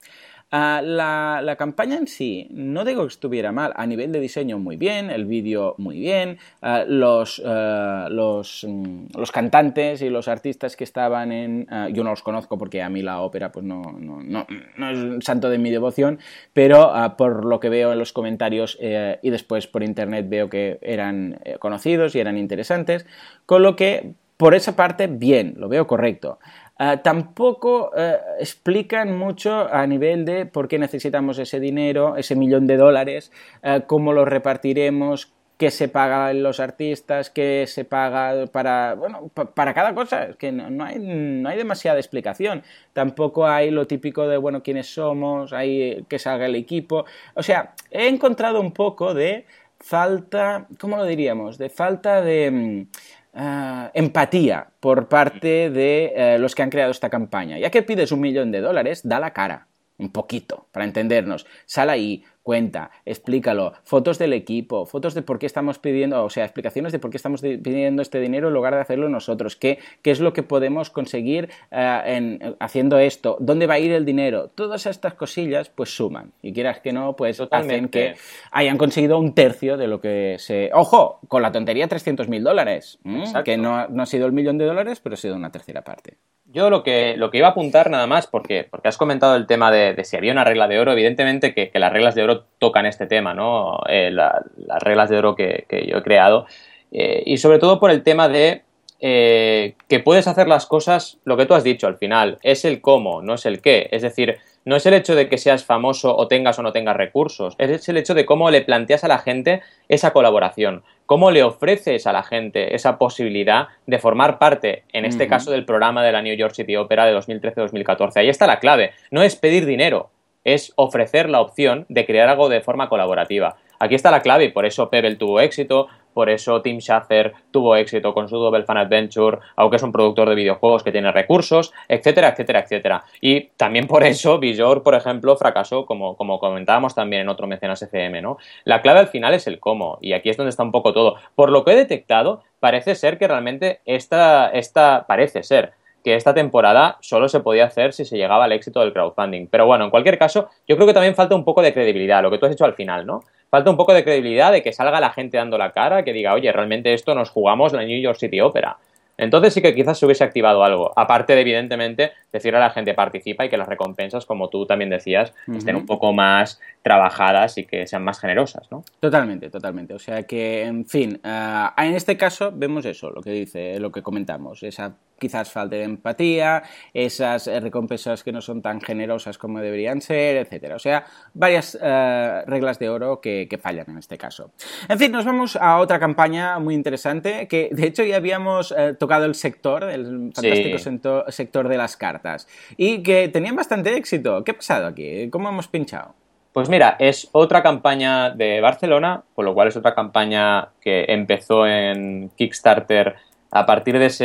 Uh, 0.50 0.80
la, 0.82 1.40
la, 1.42 1.56
campaña 1.56 1.96
en 1.96 2.06
sí, 2.06 2.48
no 2.50 2.86
digo 2.86 3.02
que 3.02 3.08
estuviera 3.08 3.52
mal, 3.52 3.74
a 3.76 3.84
nivel 3.86 4.12
de 4.12 4.20
diseño 4.20 4.58
muy 4.58 4.76
bien, 4.76 5.10
el 5.10 5.26
vídeo 5.26 5.74
muy 5.76 5.98
bien, 5.98 6.38
uh, 6.62 6.86
los, 6.86 7.38
uh, 7.38 8.08
los, 8.08 8.64
um, 8.64 9.08
los, 9.14 9.30
cantantes 9.30 10.00
y 10.00 10.08
los 10.08 10.26
artistas 10.26 10.74
que 10.74 10.84
estaban 10.84 11.32
en... 11.32 11.66
yo 11.92 12.02
no 12.02 12.10
los 12.10 12.22
conozco 12.22 12.56
porque 12.56 12.82
a 12.82 12.88
mí 12.88 13.02
la 13.02 13.20
ópera 13.20 13.52
pues 13.52 13.66
no, 13.66 13.82
no, 13.98 14.22
no, 14.22 14.46
no 14.76 14.90
es 14.90 14.98
un 14.98 15.20
santo 15.20 15.50
de 15.50 15.58
mi 15.58 15.70
devoción, 15.70 16.18
pero 16.54 16.92
por 17.18 17.44
lo 17.44 17.60
que 17.60 17.68
veo 17.68 17.92
en 17.92 17.98
los 17.98 18.12
comentarios 18.12 18.78
eh, 18.80 19.18
y 19.22 19.30
después 19.30 19.66
por 19.66 19.82
internet 19.82 20.26
veo 20.28 20.48
que 20.48 20.78
eran 20.82 21.40
eh, 21.44 21.56
conocidos 21.58 22.14
eran 22.14 22.38
interesantes, 22.38 23.06
con 23.46 23.62
lo 23.62 23.76
que 23.76 24.14
por 24.36 24.54
esa 24.54 24.76
parte 24.76 25.08
bien, 25.08 25.54
lo 25.56 25.68
veo 25.68 25.88
correcto. 25.88 26.38
Ah, 26.80 26.98
tampoco 27.02 27.90
eh, 27.96 28.18
explican 28.38 29.18
mucho 29.18 29.68
a 29.72 29.84
nivel 29.86 30.24
de 30.24 30.46
por 30.46 30.68
qué 30.68 30.78
necesitamos 30.78 31.38
ese 31.40 31.58
dinero, 31.58 32.16
ese 32.16 32.36
millón 32.36 32.68
de 32.68 32.76
dólares, 32.76 33.32
eh, 33.64 33.82
cómo 33.88 34.12
lo 34.12 34.24
repartiremos, 34.24 35.32
qué 35.56 35.72
se 35.72 35.88
paga 35.88 36.32
los 36.34 36.60
artistas, 36.60 37.30
qué 37.30 37.64
se 37.66 37.84
paga 37.84 38.46
para, 38.46 38.94
bueno, 38.94 39.28
para 39.28 39.74
cada 39.74 39.92
cosa, 39.92 40.26
es 40.26 40.36
que 40.36 40.52
no, 40.52 40.84
hay, 40.84 41.00
no 41.00 41.48
hay 41.48 41.56
demasiada 41.58 41.98
explicación. 41.98 42.62
Tampoco 42.92 43.46
hay 43.48 43.72
lo 43.72 43.88
típico 43.88 44.28
de, 44.28 44.36
bueno, 44.36 44.62
quiénes 44.62 44.86
somos, 44.86 45.52
hay 45.52 46.04
que 46.08 46.20
salga 46.20 46.46
el 46.46 46.54
equipo. 46.54 47.04
O 47.34 47.42
sea, 47.42 47.74
he 47.90 48.06
encontrado 48.06 48.60
un 48.60 48.72
poco 48.72 49.14
de 49.14 49.46
falta, 49.80 50.66
¿cómo 50.78 50.96
lo 50.96 51.04
diríamos? 51.04 51.58
De 51.58 51.70
falta 51.70 52.20
de 52.22 52.86
ah, 53.34 53.90
empatía 53.94 54.68
por 54.80 55.08
parte 55.08 55.70
de 55.70 56.12
eh, 56.14 56.38
los 56.38 56.54
que 56.54 56.62
han 56.62 56.70
creado 56.70 56.90
esta 56.90 57.10
campaña. 57.10 57.58
Ya 57.58 57.70
que 57.70 57.82
pides 57.82 58.12
un 58.12 58.20
millón 58.20 58.50
de 58.52 58.60
dólares, 58.60 59.06
da 59.06 59.20
la 59.20 59.32
cara, 59.32 59.68
un 59.98 60.10
poquito, 60.10 60.68
para 60.72 60.84
entendernos. 60.84 61.46
Sal 61.66 61.90
ahí, 61.90 62.24
cuenta, 62.48 62.90
explícalo, 63.04 63.74
fotos 63.84 64.18
del 64.18 64.32
equipo, 64.32 64.86
fotos 64.86 65.12
de 65.12 65.20
por 65.20 65.38
qué 65.38 65.44
estamos 65.44 65.78
pidiendo, 65.78 66.24
o 66.24 66.30
sea, 66.30 66.46
explicaciones 66.46 66.92
de 66.92 66.98
por 66.98 67.10
qué 67.10 67.18
estamos 67.18 67.42
pidiendo 67.42 68.00
este 68.00 68.20
dinero 68.20 68.48
en 68.48 68.54
lugar 68.54 68.74
de 68.74 68.80
hacerlo 68.80 69.10
nosotros, 69.10 69.54
qué, 69.54 69.78
qué 70.00 70.10
es 70.10 70.20
lo 70.20 70.32
que 70.32 70.42
podemos 70.42 70.88
conseguir 70.88 71.50
eh, 71.70 72.00
en, 72.06 72.56
haciendo 72.58 72.98
esto, 72.98 73.36
dónde 73.38 73.66
va 73.66 73.74
a 73.74 73.78
ir 73.80 73.92
el 73.92 74.06
dinero, 74.06 74.48
todas 74.48 74.86
estas 74.86 75.12
cosillas 75.12 75.68
pues 75.68 75.94
suman. 75.94 76.32
Y 76.40 76.54
quieras 76.54 76.80
que 76.80 76.90
no, 76.90 77.16
pues 77.16 77.38
hacen 77.50 77.88
que 77.88 78.14
hayan 78.50 78.78
conseguido 78.78 79.18
un 79.18 79.34
tercio 79.34 79.76
de 79.76 79.86
lo 79.86 80.00
que 80.00 80.36
se... 80.38 80.70
Ojo, 80.72 81.20
con 81.28 81.42
la 81.42 81.52
tontería 81.52 81.86
300 81.86 82.28
mil 82.28 82.42
dólares, 82.42 82.98
que 83.44 83.58
no, 83.58 83.88
no 83.88 84.02
ha 84.02 84.06
sido 84.06 84.24
el 84.24 84.32
millón 84.32 84.56
de 84.56 84.64
dólares, 84.64 85.00
pero 85.00 85.12
ha 85.12 85.18
sido 85.18 85.36
una 85.36 85.52
tercera 85.52 85.82
parte. 85.82 86.16
Yo 86.50 86.70
lo 86.70 86.82
que, 86.82 87.14
lo 87.18 87.30
que 87.30 87.38
iba 87.38 87.48
a 87.48 87.50
apuntar 87.50 87.90
nada 87.90 88.06
más, 88.06 88.26
porque, 88.26 88.66
porque 88.70 88.88
has 88.88 88.96
comentado 88.96 89.36
el 89.36 89.46
tema 89.46 89.70
de, 89.70 90.02
si 90.04 90.16
había 90.16 90.32
una 90.32 90.44
regla 90.44 90.66
de 90.66 90.80
oro, 90.80 90.92
evidentemente 90.92 91.52
que, 91.52 91.70
las 91.74 91.92
reglas 91.92 92.14
de 92.14 92.22
oro 92.22 92.44
tocan 92.58 92.86
este 92.86 93.06
tema, 93.06 93.34
¿no? 93.34 93.80
Eh, 93.86 94.10
las 94.10 94.32
reglas 94.80 95.10
de 95.10 95.18
oro 95.18 95.36
que, 95.36 95.66
yo 95.86 95.98
he 95.98 96.02
creado. 96.02 96.46
Eh, 96.90 97.22
y 97.26 97.36
sobre 97.36 97.58
todo 97.58 97.78
por 97.78 97.90
el 97.90 98.02
tema 98.02 98.30
de 98.30 98.62
eh, 98.98 99.74
que 99.88 100.00
puedes 100.00 100.26
hacer 100.26 100.48
las 100.48 100.64
cosas, 100.64 101.18
lo 101.24 101.36
que 101.36 101.44
tú 101.44 101.52
has 101.52 101.64
dicho 101.64 101.86
al 101.86 101.98
final, 101.98 102.38
es 102.42 102.64
el 102.64 102.80
cómo, 102.80 103.20
no 103.20 103.34
es 103.34 103.44
el 103.44 103.60
qué. 103.60 103.88
Es 103.92 104.00
decir, 104.00 104.38
no 104.64 104.76
es 104.76 104.86
el 104.86 104.94
hecho 104.94 105.14
de 105.14 105.28
que 105.28 105.38
seas 105.38 105.64
famoso 105.64 106.16
o 106.16 106.28
tengas 106.28 106.58
o 106.58 106.62
no 106.62 106.72
tengas 106.72 106.96
recursos, 106.96 107.54
es 107.58 107.88
el 107.88 107.96
hecho 107.96 108.14
de 108.14 108.26
cómo 108.26 108.50
le 108.50 108.62
planteas 108.62 109.04
a 109.04 109.08
la 109.08 109.18
gente 109.18 109.62
esa 109.88 110.12
colaboración, 110.12 110.82
cómo 111.06 111.30
le 111.30 111.42
ofreces 111.42 112.06
a 112.06 112.12
la 112.12 112.22
gente 112.22 112.74
esa 112.74 112.98
posibilidad 112.98 113.68
de 113.86 113.98
formar 113.98 114.38
parte, 114.38 114.84
en 114.92 115.04
este 115.04 115.26
caso, 115.26 115.50
del 115.50 115.64
programa 115.64 116.04
de 116.04 116.12
la 116.12 116.22
New 116.22 116.36
York 116.36 116.54
City 116.54 116.76
Opera 116.76 117.06
de 117.06 117.16
2013-2014. 117.16 118.16
Ahí 118.16 118.28
está 118.28 118.46
la 118.46 118.60
clave, 118.60 118.92
no 119.10 119.22
es 119.22 119.36
pedir 119.36 119.64
dinero, 119.64 120.10
es 120.44 120.72
ofrecer 120.76 121.28
la 121.28 121.40
opción 121.40 121.86
de 121.88 122.06
crear 122.06 122.28
algo 122.28 122.48
de 122.48 122.60
forma 122.60 122.88
colaborativa. 122.88 123.56
Aquí 123.78 123.94
está 123.94 124.10
la 124.10 124.22
clave 124.22 124.44
y 124.44 124.52
por 124.52 124.66
eso 124.66 124.90
Pebble 124.90 125.16
tuvo 125.16 125.40
éxito, 125.40 125.88
por 126.12 126.30
eso 126.30 126.62
Tim 126.62 126.78
Schafer 126.80 127.32
tuvo 127.50 127.76
éxito 127.76 128.12
con 128.14 128.28
su 128.28 128.36
Double 128.36 128.64
Fan 128.64 128.76
Adventure, 128.76 129.38
aunque 129.56 129.76
es 129.76 129.82
un 129.82 129.92
productor 129.92 130.28
de 130.28 130.34
videojuegos 130.34 130.82
que 130.82 130.92
tiene 130.92 131.12
recursos, 131.12 131.72
etcétera, 131.88 132.30
etcétera, 132.30 132.60
etcétera. 132.60 133.04
Y 133.20 133.48
también 133.56 133.86
por 133.86 134.04
eso 134.04 134.38
Villor, 134.38 134.82
por 134.82 134.94
ejemplo, 134.94 135.36
fracasó, 135.36 135.86
como, 135.86 136.16
como 136.16 136.38
comentábamos 136.38 136.94
también 136.94 137.22
en 137.22 137.28
otro 137.28 137.46
mecenas 137.46 137.82
FM, 137.82 138.22
¿no? 138.22 138.38
La 138.64 138.82
clave 138.82 139.00
al 139.00 139.08
final 139.08 139.34
es 139.34 139.46
el 139.46 139.60
cómo, 139.60 139.98
y 140.00 140.12
aquí 140.12 140.30
es 140.30 140.36
donde 140.36 140.50
está 140.50 140.62
un 140.62 140.72
poco 140.72 140.92
todo. 140.92 141.16
Por 141.34 141.50
lo 141.50 141.64
que 141.64 141.72
he 141.72 141.76
detectado, 141.76 142.42
parece 142.60 142.94
ser 142.94 143.18
que 143.18 143.28
realmente 143.28 143.80
esta, 143.84 144.48
esta 144.50 145.06
parece 145.06 145.42
ser 145.42 145.72
que 146.04 146.14
esta 146.14 146.34
temporada 146.34 146.96
solo 147.00 147.28
se 147.28 147.40
podía 147.40 147.66
hacer 147.66 147.92
si 147.92 148.04
se 148.04 148.16
llegaba 148.16 148.44
al 148.44 148.52
éxito 148.52 148.80
del 148.80 148.92
crowdfunding. 148.92 149.48
Pero 149.48 149.66
bueno, 149.66 149.84
en 149.84 149.90
cualquier 149.90 150.18
caso, 150.18 150.48
yo 150.66 150.76
creo 150.76 150.86
que 150.86 150.94
también 150.94 151.14
falta 151.14 151.34
un 151.34 151.44
poco 151.44 151.62
de 151.62 151.72
credibilidad, 151.72 152.22
lo 152.22 152.30
que 152.30 152.38
tú 152.38 152.46
has 152.46 152.52
hecho 152.52 152.64
al 152.64 152.74
final, 152.74 153.06
¿no? 153.06 153.20
Falta 153.50 153.70
un 153.70 153.76
poco 153.76 153.94
de 153.94 154.04
credibilidad 154.04 154.52
de 154.52 154.62
que 154.62 154.72
salga 154.72 155.00
la 155.00 155.10
gente 155.10 155.36
dando 155.36 155.58
la 155.58 155.72
cara, 155.72 156.04
que 156.04 156.12
diga, 156.12 156.34
oye, 156.34 156.52
realmente 156.52 156.92
esto 156.92 157.14
nos 157.14 157.30
jugamos 157.30 157.72
la 157.72 157.82
New 157.82 158.00
York 158.00 158.18
City 158.18 158.40
Opera. 158.40 158.78
Entonces 159.18 159.52
sí 159.52 159.60
que 159.60 159.74
quizás 159.74 159.98
se 159.98 160.06
hubiese 160.06 160.22
activado 160.22 160.62
algo. 160.62 160.92
Aparte 160.94 161.34
de, 161.34 161.40
evidentemente, 161.40 162.12
decirle 162.32 162.58
a 162.58 162.62
la 162.62 162.70
gente 162.70 162.94
participa 162.94 163.44
y 163.44 163.48
que 163.48 163.56
las 163.56 163.68
recompensas, 163.68 164.24
como 164.24 164.48
tú 164.48 164.64
también 164.64 164.90
decías, 164.90 165.34
estén 165.52 165.74
un 165.74 165.86
poco 165.86 166.12
más 166.12 166.60
trabajadas 166.82 167.58
y 167.58 167.64
que 167.64 167.86
sean 167.86 168.04
más 168.04 168.20
generosas, 168.20 168.70
¿no? 168.70 168.84
Totalmente, 169.00 169.50
totalmente. 169.50 169.94
O 169.94 169.98
sea 169.98 170.22
que, 170.22 170.64
en 170.64 170.86
fin, 170.86 171.20
eh, 171.22 171.66
en 171.76 171.94
este 171.94 172.16
caso 172.16 172.52
vemos 172.54 172.84
eso, 172.84 173.10
lo 173.10 173.20
que 173.20 173.30
dice, 173.30 173.78
lo 173.80 173.90
que 173.90 174.02
comentamos, 174.02 174.62
esa 174.62 174.94
quizás 175.18 175.50
falta 175.50 175.74
de 175.74 175.82
empatía, 175.82 176.62
esas 176.94 177.48
eh, 177.48 177.58
recompensas 177.58 178.22
que 178.22 178.30
no 178.30 178.40
son 178.40 178.62
tan 178.62 178.80
generosas 178.80 179.36
como 179.36 179.60
deberían 179.60 180.00
ser, 180.00 180.36
etcétera. 180.36 180.76
O 180.76 180.78
sea, 180.78 181.04
varias 181.34 181.76
eh, 181.80 182.42
reglas 182.46 182.78
de 182.78 182.88
oro 182.88 183.20
que, 183.20 183.48
fallan 183.60 183.90
en 183.90 183.98
este 183.98 184.16
caso. 184.16 184.52
En 184.88 184.98
fin, 184.98 185.10
nos 185.10 185.24
vamos 185.24 185.56
a 185.56 185.78
otra 185.78 185.98
campaña 185.98 186.60
muy 186.60 186.74
interesante 186.74 187.48
que 187.48 187.70
de 187.72 187.88
hecho 187.88 188.04
ya 188.04 188.16
habíamos 188.16 188.72
tocado 189.00 189.24
el 189.24 189.34
sector, 189.34 189.82
el 189.82 190.30
fantástico 190.32 191.24
sector 191.28 191.68
de 191.68 191.76
las 191.76 191.96
cartas 191.96 192.46
y 192.76 193.02
que 193.02 193.28
tenían 193.28 193.56
bastante 193.56 193.96
éxito. 193.96 194.44
¿Qué 194.44 194.52
ha 194.52 194.54
pasado 194.54 194.86
aquí? 194.86 195.28
¿Cómo 195.30 195.48
hemos 195.48 195.66
pinchado? 195.66 196.14
Pues 196.52 196.68
mira, 196.68 196.96
es 196.98 197.28
otra 197.32 197.62
campaña 197.62 198.30
de 198.30 198.60
Barcelona, 198.60 199.22
con 199.34 199.44
lo 199.44 199.54
cual 199.54 199.68
es 199.68 199.76
otra 199.76 199.94
campaña 199.94 200.68
que 200.80 201.04
empezó 201.08 201.66
en 201.66 202.30
Kickstarter 202.36 203.16
a 203.50 203.64
partir 203.64 203.98
de, 203.98 204.06
ese, 204.06 204.24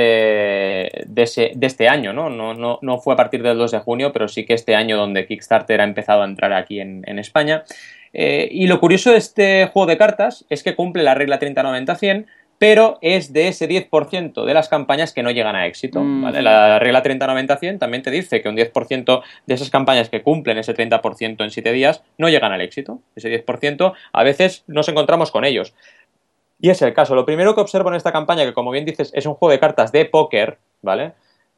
de, 1.05 1.65
este 1.67 1.87
año, 1.87 2.11
¿no? 2.11 2.29
No, 2.29 2.53
¿no? 2.53 2.79
no, 2.81 2.97
fue 2.99 3.13
a 3.13 3.17
partir 3.17 3.41
del 3.41 3.57
2 3.57 3.71
de 3.71 3.79
junio, 3.79 4.11
pero 4.11 4.27
sí 4.27 4.45
que 4.45 4.53
este 4.53 4.75
año 4.75 4.97
donde 4.97 5.25
Kickstarter 5.25 5.79
ha 5.79 5.85
empezado 5.85 6.23
a 6.23 6.25
entrar 6.25 6.51
aquí 6.53 6.79
en, 6.79 7.19
España. 7.19 7.63
Eh, 8.11 8.47
y 8.51 8.67
lo 8.67 8.79
curioso 8.79 9.11
de 9.11 9.17
este 9.17 9.67
juego 9.67 9.87
de 9.87 9.97
cartas 9.97 10.45
es 10.49 10.61
que 10.61 10.75
cumple 10.75 11.03
la 11.03 11.15
regla 11.15 11.39
30-90-100, 11.39 12.25
pero 12.63 12.97
es 13.01 13.33
de 13.33 13.49
ese 13.49 13.67
10% 13.67 14.45
de 14.45 14.53
las 14.53 14.69
campañas 14.69 15.11
que 15.11 15.21
no 15.21 15.31
llegan 15.31 15.57
a 15.57 15.67
éxito. 15.67 15.99
Mm. 15.99 16.29
La 16.35 16.79
regla 16.79 17.03
30-90-100 17.03 17.77
también 17.77 18.03
te 18.03 18.09
dice 18.09 18.41
que 18.41 18.47
un 18.47 18.55
10% 18.55 19.21
de 19.45 19.53
esas 19.53 19.69
campañas 19.69 20.07
que 20.07 20.21
cumplen 20.21 20.57
ese 20.57 20.73
30% 20.73 21.43
en 21.43 21.51
7 21.51 21.73
días 21.73 22.03
no 22.17 22.29
llegan 22.29 22.53
al 22.53 22.61
éxito. 22.61 23.01
Ese 23.17 23.45
10% 23.45 23.91
a 24.13 24.23
veces 24.23 24.63
nos 24.67 24.87
encontramos 24.87 25.29
con 25.29 25.43
ellos. 25.43 25.73
Y 26.57 26.69
es 26.69 26.81
el 26.81 26.93
caso. 26.93 27.15
Lo 27.15 27.25
primero 27.25 27.53
que 27.53 27.59
observo 27.59 27.89
en 27.89 27.95
esta 27.95 28.13
campaña, 28.13 28.45
que 28.45 28.53
como 28.53 28.71
bien 28.71 28.85
dices 28.85 29.11
es 29.13 29.25
un 29.25 29.33
juego 29.33 29.51
de 29.51 29.59
cartas 29.59 29.91
de 29.91 30.05
póker, 30.05 30.57
¿vale? 30.81 31.11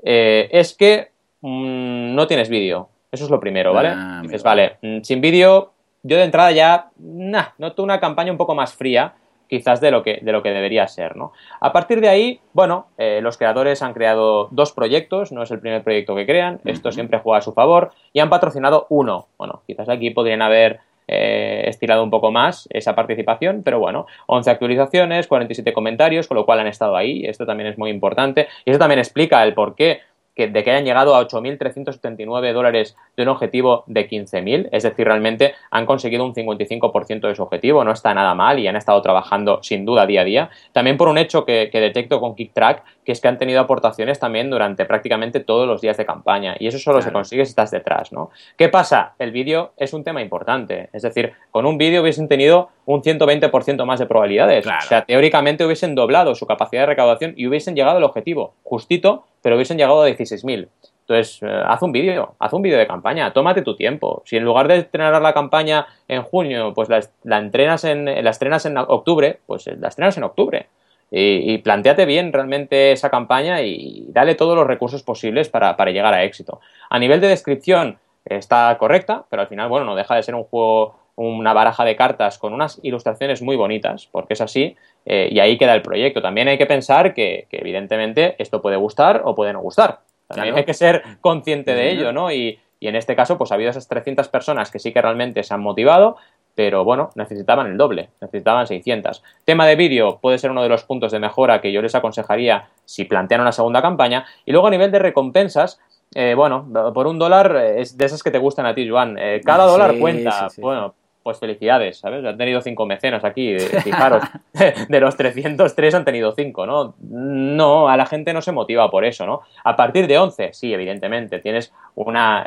Eh, 0.04 0.50
es 0.52 0.74
que 0.74 1.12
mm, 1.42 2.16
no 2.16 2.26
tienes 2.26 2.50
vídeo. 2.50 2.90
Eso 3.12 3.26
es 3.26 3.30
lo 3.30 3.40
primero, 3.40 3.76
¿vale? 3.76 3.90
Ah, 3.92 4.22
dices, 4.24 4.42
vale, 4.42 4.78
mm, 4.82 5.02
sin 5.04 5.22
vídeo, 5.22 5.72
yo 6.02 6.18
de 6.18 6.24
entrada 6.24 6.52
ya 6.52 6.90
nah, 6.98 7.50
noto 7.60 7.84
una 7.84 8.00
campaña 8.00 8.32
un 8.32 8.40
poco 8.40 8.56
más 8.56 8.74
fría 8.74 9.14
quizás 9.48 9.82
de 9.82 9.92
lo 9.92 10.04
que, 10.04 10.20
de 10.22 10.32
lo 10.32 10.42
que 10.44 10.52
debería 10.52 10.88
ser, 10.88 11.16
¿no? 11.16 11.34
A 11.60 11.72
partir 11.72 12.02
de 12.02 12.10
ahí, 12.10 12.40
bueno, 12.54 12.88
eh, 12.98 13.20
los 13.22 13.38
creadores 13.38 13.82
han 13.82 13.94
creado 13.94 14.48
dos 14.52 14.72
proyectos, 14.74 15.32
no 15.32 15.44
es 15.44 15.52
el 15.52 15.60
primer 15.60 15.84
proyecto 15.84 16.16
que 16.16 16.26
crean, 16.26 16.60
esto 16.66 16.92
siempre 16.92 17.20
juega 17.20 17.40
a 17.40 17.42
su 17.42 17.54
favor, 17.54 17.92
y 18.14 18.20
han 18.20 18.30
patrocinado 18.30 18.88
uno. 18.90 19.28
Bueno, 19.38 19.62
quizás 19.68 19.90
aquí 19.90 20.10
podrían 20.10 20.42
haber 20.42 20.80
eh, 21.08 21.66
estirado 21.68 22.04
un 22.04 22.10
poco 22.10 22.32
más 22.32 22.68
esa 22.72 22.96
participación, 22.96 23.62
pero 23.64 23.80
bueno, 23.80 24.08
11 24.26 24.50
actualizaciones, 24.50 25.28
47 25.28 25.72
comentarios, 25.72 26.28
con 26.28 26.36
lo 26.36 26.46
cual 26.46 26.62
han 26.62 26.68
estado 26.68 26.96
ahí, 26.96 27.26
esto 27.26 27.46
también 27.46 27.70
es 27.70 27.78
muy 27.78 27.92
importante, 27.92 28.48
y 28.66 28.72
eso 28.72 28.80
también 28.80 29.00
explica 29.00 29.44
el 29.44 29.54
por 29.54 29.76
qué 29.76 30.00
que, 30.36 30.48
de 30.48 30.64
que 30.64 30.72
hayan 30.72 30.86
llegado 30.86 31.16
a 31.16 31.28
8.379 31.28 32.54
dólares 32.54 32.96
de 33.16 33.24
un 33.24 33.30
objetivo 33.30 33.84
de 33.88 34.08
15.000, 34.08 34.70
es 34.72 34.84
decir, 34.84 35.06
realmente 35.06 35.54
han 35.72 35.86
conseguido 35.86 36.26
un 36.26 36.34
55% 36.34 37.28
de 37.28 37.36
su 37.36 37.44
objetivo, 37.44 37.84
no 37.84 37.92
está 37.92 38.14
nada 38.14 38.36
mal 38.36 38.60
y 38.60 38.68
han 38.68 38.76
estado 38.76 39.02
trabajando 39.02 39.64
sin 39.64 39.86
duda 39.86 40.06
día 40.06 40.22
a 40.22 40.26
día. 40.26 40.50
También 40.74 40.98
por 40.98 41.08
un 41.08 41.18
hecho 41.18 41.46
que, 41.46 41.70
detecto 41.72 42.20
con 42.20 42.36
KickTrack, 42.36 42.84
que 43.04 43.12
es 43.12 43.22
que 43.22 43.28
han 43.28 43.38
tenido 43.38 43.62
aportaciones 43.62 44.20
también 44.20 44.50
durante 44.50 44.86
prácticamente 44.86 45.40
todos 45.40 45.68
los 45.68 45.82
días 45.82 45.98
de 45.98 46.06
campaña 46.06 46.56
y 46.60 46.68
eso 46.68 46.80
solo 46.80 47.02
se 47.02 47.12
consigue 47.12 47.46
si 47.46 47.50
estás 47.50 47.72
detrás, 47.72 48.12
¿no? 48.12 48.32
¿Qué 48.58 48.70
pasa? 48.70 49.14
El 49.20 49.32
vídeo 49.32 49.74
es 49.78 49.94
un 49.94 50.04
tema 50.04 50.22
importante, 50.22 50.90
es 50.92 51.04
decir, 51.04 51.34
con 51.52 51.66
un 51.66 51.78
vídeo 51.78 52.02
hubiesen 52.02 52.28
tenido 52.28 52.70
un 52.86 53.02
120% 53.02 53.86
más 53.86 54.00
de 54.00 54.06
probabilidades, 54.06 54.66
o 54.68 54.88
sea, 54.88 55.06
teóricamente 55.06 55.66
hubiesen 55.66 55.96
doblado 55.96 56.36
su 56.36 56.46
capacidad 56.46 56.84
de 56.84 56.88
recaudación 56.88 57.34
y 57.36 57.48
hubiesen 57.48 57.76
llegado 57.76 57.98
al 57.98 58.04
objetivo, 58.04 58.54
justito, 58.64 59.26
pero 59.42 59.56
hubiesen 59.56 59.78
llegado 59.78 60.04
a 60.04 60.10
16.000. 60.10 60.68
Entonces, 61.08 61.40
eh, 61.44 61.62
haz 61.66 61.84
un 61.84 61.92
vídeo, 61.92 62.36
haz 62.40 62.54
un 62.54 62.64
vídeo 62.64 62.80
de 62.80 62.88
campaña, 62.88 63.32
tómate 63.32 63.62
tu 63.62 63.76
tiempo. 63.76 64.24
Si 64.26 64.38
en 64.38 64.44
lugar 64.44 64.68
de 64.68 64.78
estrenar 64.78 65.22
la 65.22 65.34
campaña 65.34 65.86
en 66.08 66.24
junio, 66.24 66.74
pues 66.74 66.90
la, 66.90 67.38
entrenas 67.38 67.84
en, 67.84 68.06
la 68.06 68.30
estrenas 68.30 68.66
en 68.66 68.78
octubre, 68.78 69.40
pues 69.46 69.68
eh, 69.68 69.78
la 69.80 69.90
estrenas 69.90 70.18
en 70.18 70.24
octubre. 70.24 70.68
Y, 71.12 71.54
y, 71.54 71.58
planteate 71.60 72.06
bien 72.06 72.34
realmente 72.34 72.92
esa 72.92 73.12
campaña 73.12 73.62
y 73.62 74.08
dale 74.10 74.34
todos 74.34 74.56
los 74.56 74.66
recursos 74.66 75.04
posibles 75.04 75.50
para, 75.50 75.76
llegar 75.92 76.16
a 76.16 76.24
éxito. 76.24 76.60
A 76.90 76.98
nivel 76.98 77.22
de 77.22 77.28
descripción 77.28 78.00
está 78.26 78.76
correcta, 78.80 79.26
pero 79.30 79.44
al 79.44 79.48
final, 79.48 79.70
bueno, 79.70 79.86
no 79.86 79.96
deja 79.96 80.16
de 80.16 80.24
ser 80.24 80.34
un 80.34 80.46
juego, 80.46 80.96
una 81.16 81.54
baraja 81.54 81.86
de 81.86 81.96
cartas 81.96 82.38
con 82.38 82.54
unas 82.54 82.80
ilustraciones 82.84 83.42
muy 83.42 83.56
bonitas, 83.56 84.08
porque 84.12 84.34
es 84.34 84.42
así, 84.42 84.76
eh, 85.06 85.30
y 85.32 85.40
ahí 85.40 85.58
queda 85.58 85.74
el 85.74 85.82
proyecto. 85.82 86.22
También 86.22 86.48
hay 86.48 86.58
que 86.58 86.66
pensar 86.66 87.14
que, 87.14 87.48
evidentemente 87.52 88.36
esto 88.38 88.62
puede 88.62 88.76
gustar 88.76 89.22
o 89.24 89.36
puede 89.36 89.54
no 89.54 89.62
gustar. 89.62 90.00
También 90.28 90.56
hay 90.56 90.66
que 90.66 90.74
ser 90.74 91.04
consciente 91.22 91.74
de 91.74 91.92
ello, 91.92 92.12
¿no? 92.12 92.32
Y, 92.32 92.60
en 92.82 92.96
este 92.96 93.16
caso, 93.16 93.36
pues 93.36 93.52
ha 93.52 93.56
habido 93.56 93.72
esas 93.72 93.88
300 93.88 94.28
personas 94.28 94.70
que 94.70 94.78
sí 94.78 94.94
que 94.94 95.02
realmente 95.02 95.42
se 95.42 95.56
han 95.56 95.62
motivado, 95.62 96.18
pero 96.54 96.84
bueno, 96.84 97.10
necesitaban 97.16 97.66
el 97.66 97.78
doble, 97.78 98.10
necesitaban 98.22 98.68
600. 98.68 99.24
Tema 99.44 99.66
de 99.66 99.76
vídeo 99.76 100.20
puede 100.22 100.38
ser 100.38 100.52
uno 100.52 100.62
de 100.62 100.70
los 100.70 100.84
puntos 100.84 101.12
de 101.12 101.18
mejora 101.18 101.62
que 101.62 101.72
yo 101.72 101.82
les 101.82 101.96
aconsejaría 101.96 102.68
si 102.84 103.06
plantean 103.06 103.42
una 103.42 103.52
segunda 103.52 103.82
campaña. 103.82 104.26
Y 104.46 104.52
luego 104.52 104.68
a 104.68 104.70
nivel 104.70 104.92
de 104.92 105.00
recompensas, 105.00 105.80
eh, 106.14 106.36
bueno, 106.36 106.68
por 106.94 107.08
un 107.08 107.18
dólar 107.18 107.56
es 107.56 107.98
de 107.98 108.06
esas 108.06 108.22
que 108.22 108.30
te 108.30 108.38
gustan 108.38 108.68
a 108.68 108.76
ti, 108.76 108.88
Joan. 108.88 109.18
Eh, 109.18 109.42
cada 109.44 109.66
dólar 109.66 109.98
cuenta. 109.98 110.48
bueno, 110.58 110.94
pues 111.26 111.40
felicidades, 111.40 111.98
¿sabes? 111.98 112.24
Han 112.24 112.38
tenido 112.38 112.62
cinco 112.62 112.86
mecenas 112.86 113.24
aquí, 113.24 113.58
fijaros, 113.58 114.24
de 114.90 115.00
los 115.00 115.18
303 115.18 115.96
han 115.96 116.06
tenido 116.06 116.34
cinco, 116.34 116.68
¿no? 116.68 116.94
No, 117.00 117.90
a 117.90 117.98
la 117.98 118.06
gente 118.06 118.32
no 118.32 118.44
se 118.44 118.52
motiva 118.52 118.92
por 118.92 119.06
eso, 119.06 119.26
¿no? 119.26 119.42
A 119.64 119.76
partir 119.76 120.06
de 120.06 120.20
11, 120.20 120.54
sí, 120.54 120.72
evidentemente, 120.72 121.40
tienes 121.40 121.74
una, 121.96 122.46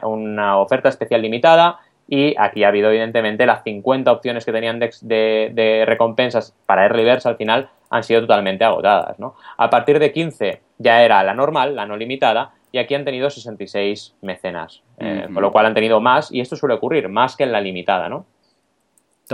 oferta 0.59 0.91
especial 0.91 1.23
limitada 1.23 1.81
y 2.07 2.37
aquí 2.39 2.63
ha 2.63 2.69
habido, 2.69 2.91
evidentemente, 2.91 3.47
las 3.47 3.65
50 3.65 4.13
opciones 4.13 4.45
que 4.45 4.53
tenían 4.53 4.79
de, 4.79 5.83
recompensas 5.85 6.55
para 6.65 6.85
Early 6.85 7.11
al 7.11 7.37
final 7.37 7.71
han 7.91 8.05
sido 8.05 8.21
totalmente 8.21 8.63
agotadas, 8.63 9.19
¿no? 9.19 9.35
A 9.57 9.71
partir 9.71 9.99
de 9.99 10.13
15 10.13 10.61
ya 10.79 11.03
era 11.03 11.25
la 11.25 11.35
normal, 11.35 11.75
la 11.75 11.85
no 11.85 11.97
limitada, 11.97 12.53
y 12.71 12.79
aquí 12.79 12.95
han 12.95 13.05
tenido 13.05 13.29
66 13.29 14.15
mecenas, 14.23 14.85
eh, 15.01 15.27
con 15.35 15.43
lo 15.43 15.51
cual 15.51 15.67
han 15.67 15.75
tenido 15.75 15.99
más, 15.99 16.31
y 16.31 16.41
esto 16.41 16.55
suele 16.55 16.77
ocurrir, 16.77 17.09
más 17.09 17.35
que 17.35 17.43
en 17.43 17.51
la 17.51 17.61
limitada, 17.61 18.09
¿no? 18.09 18.25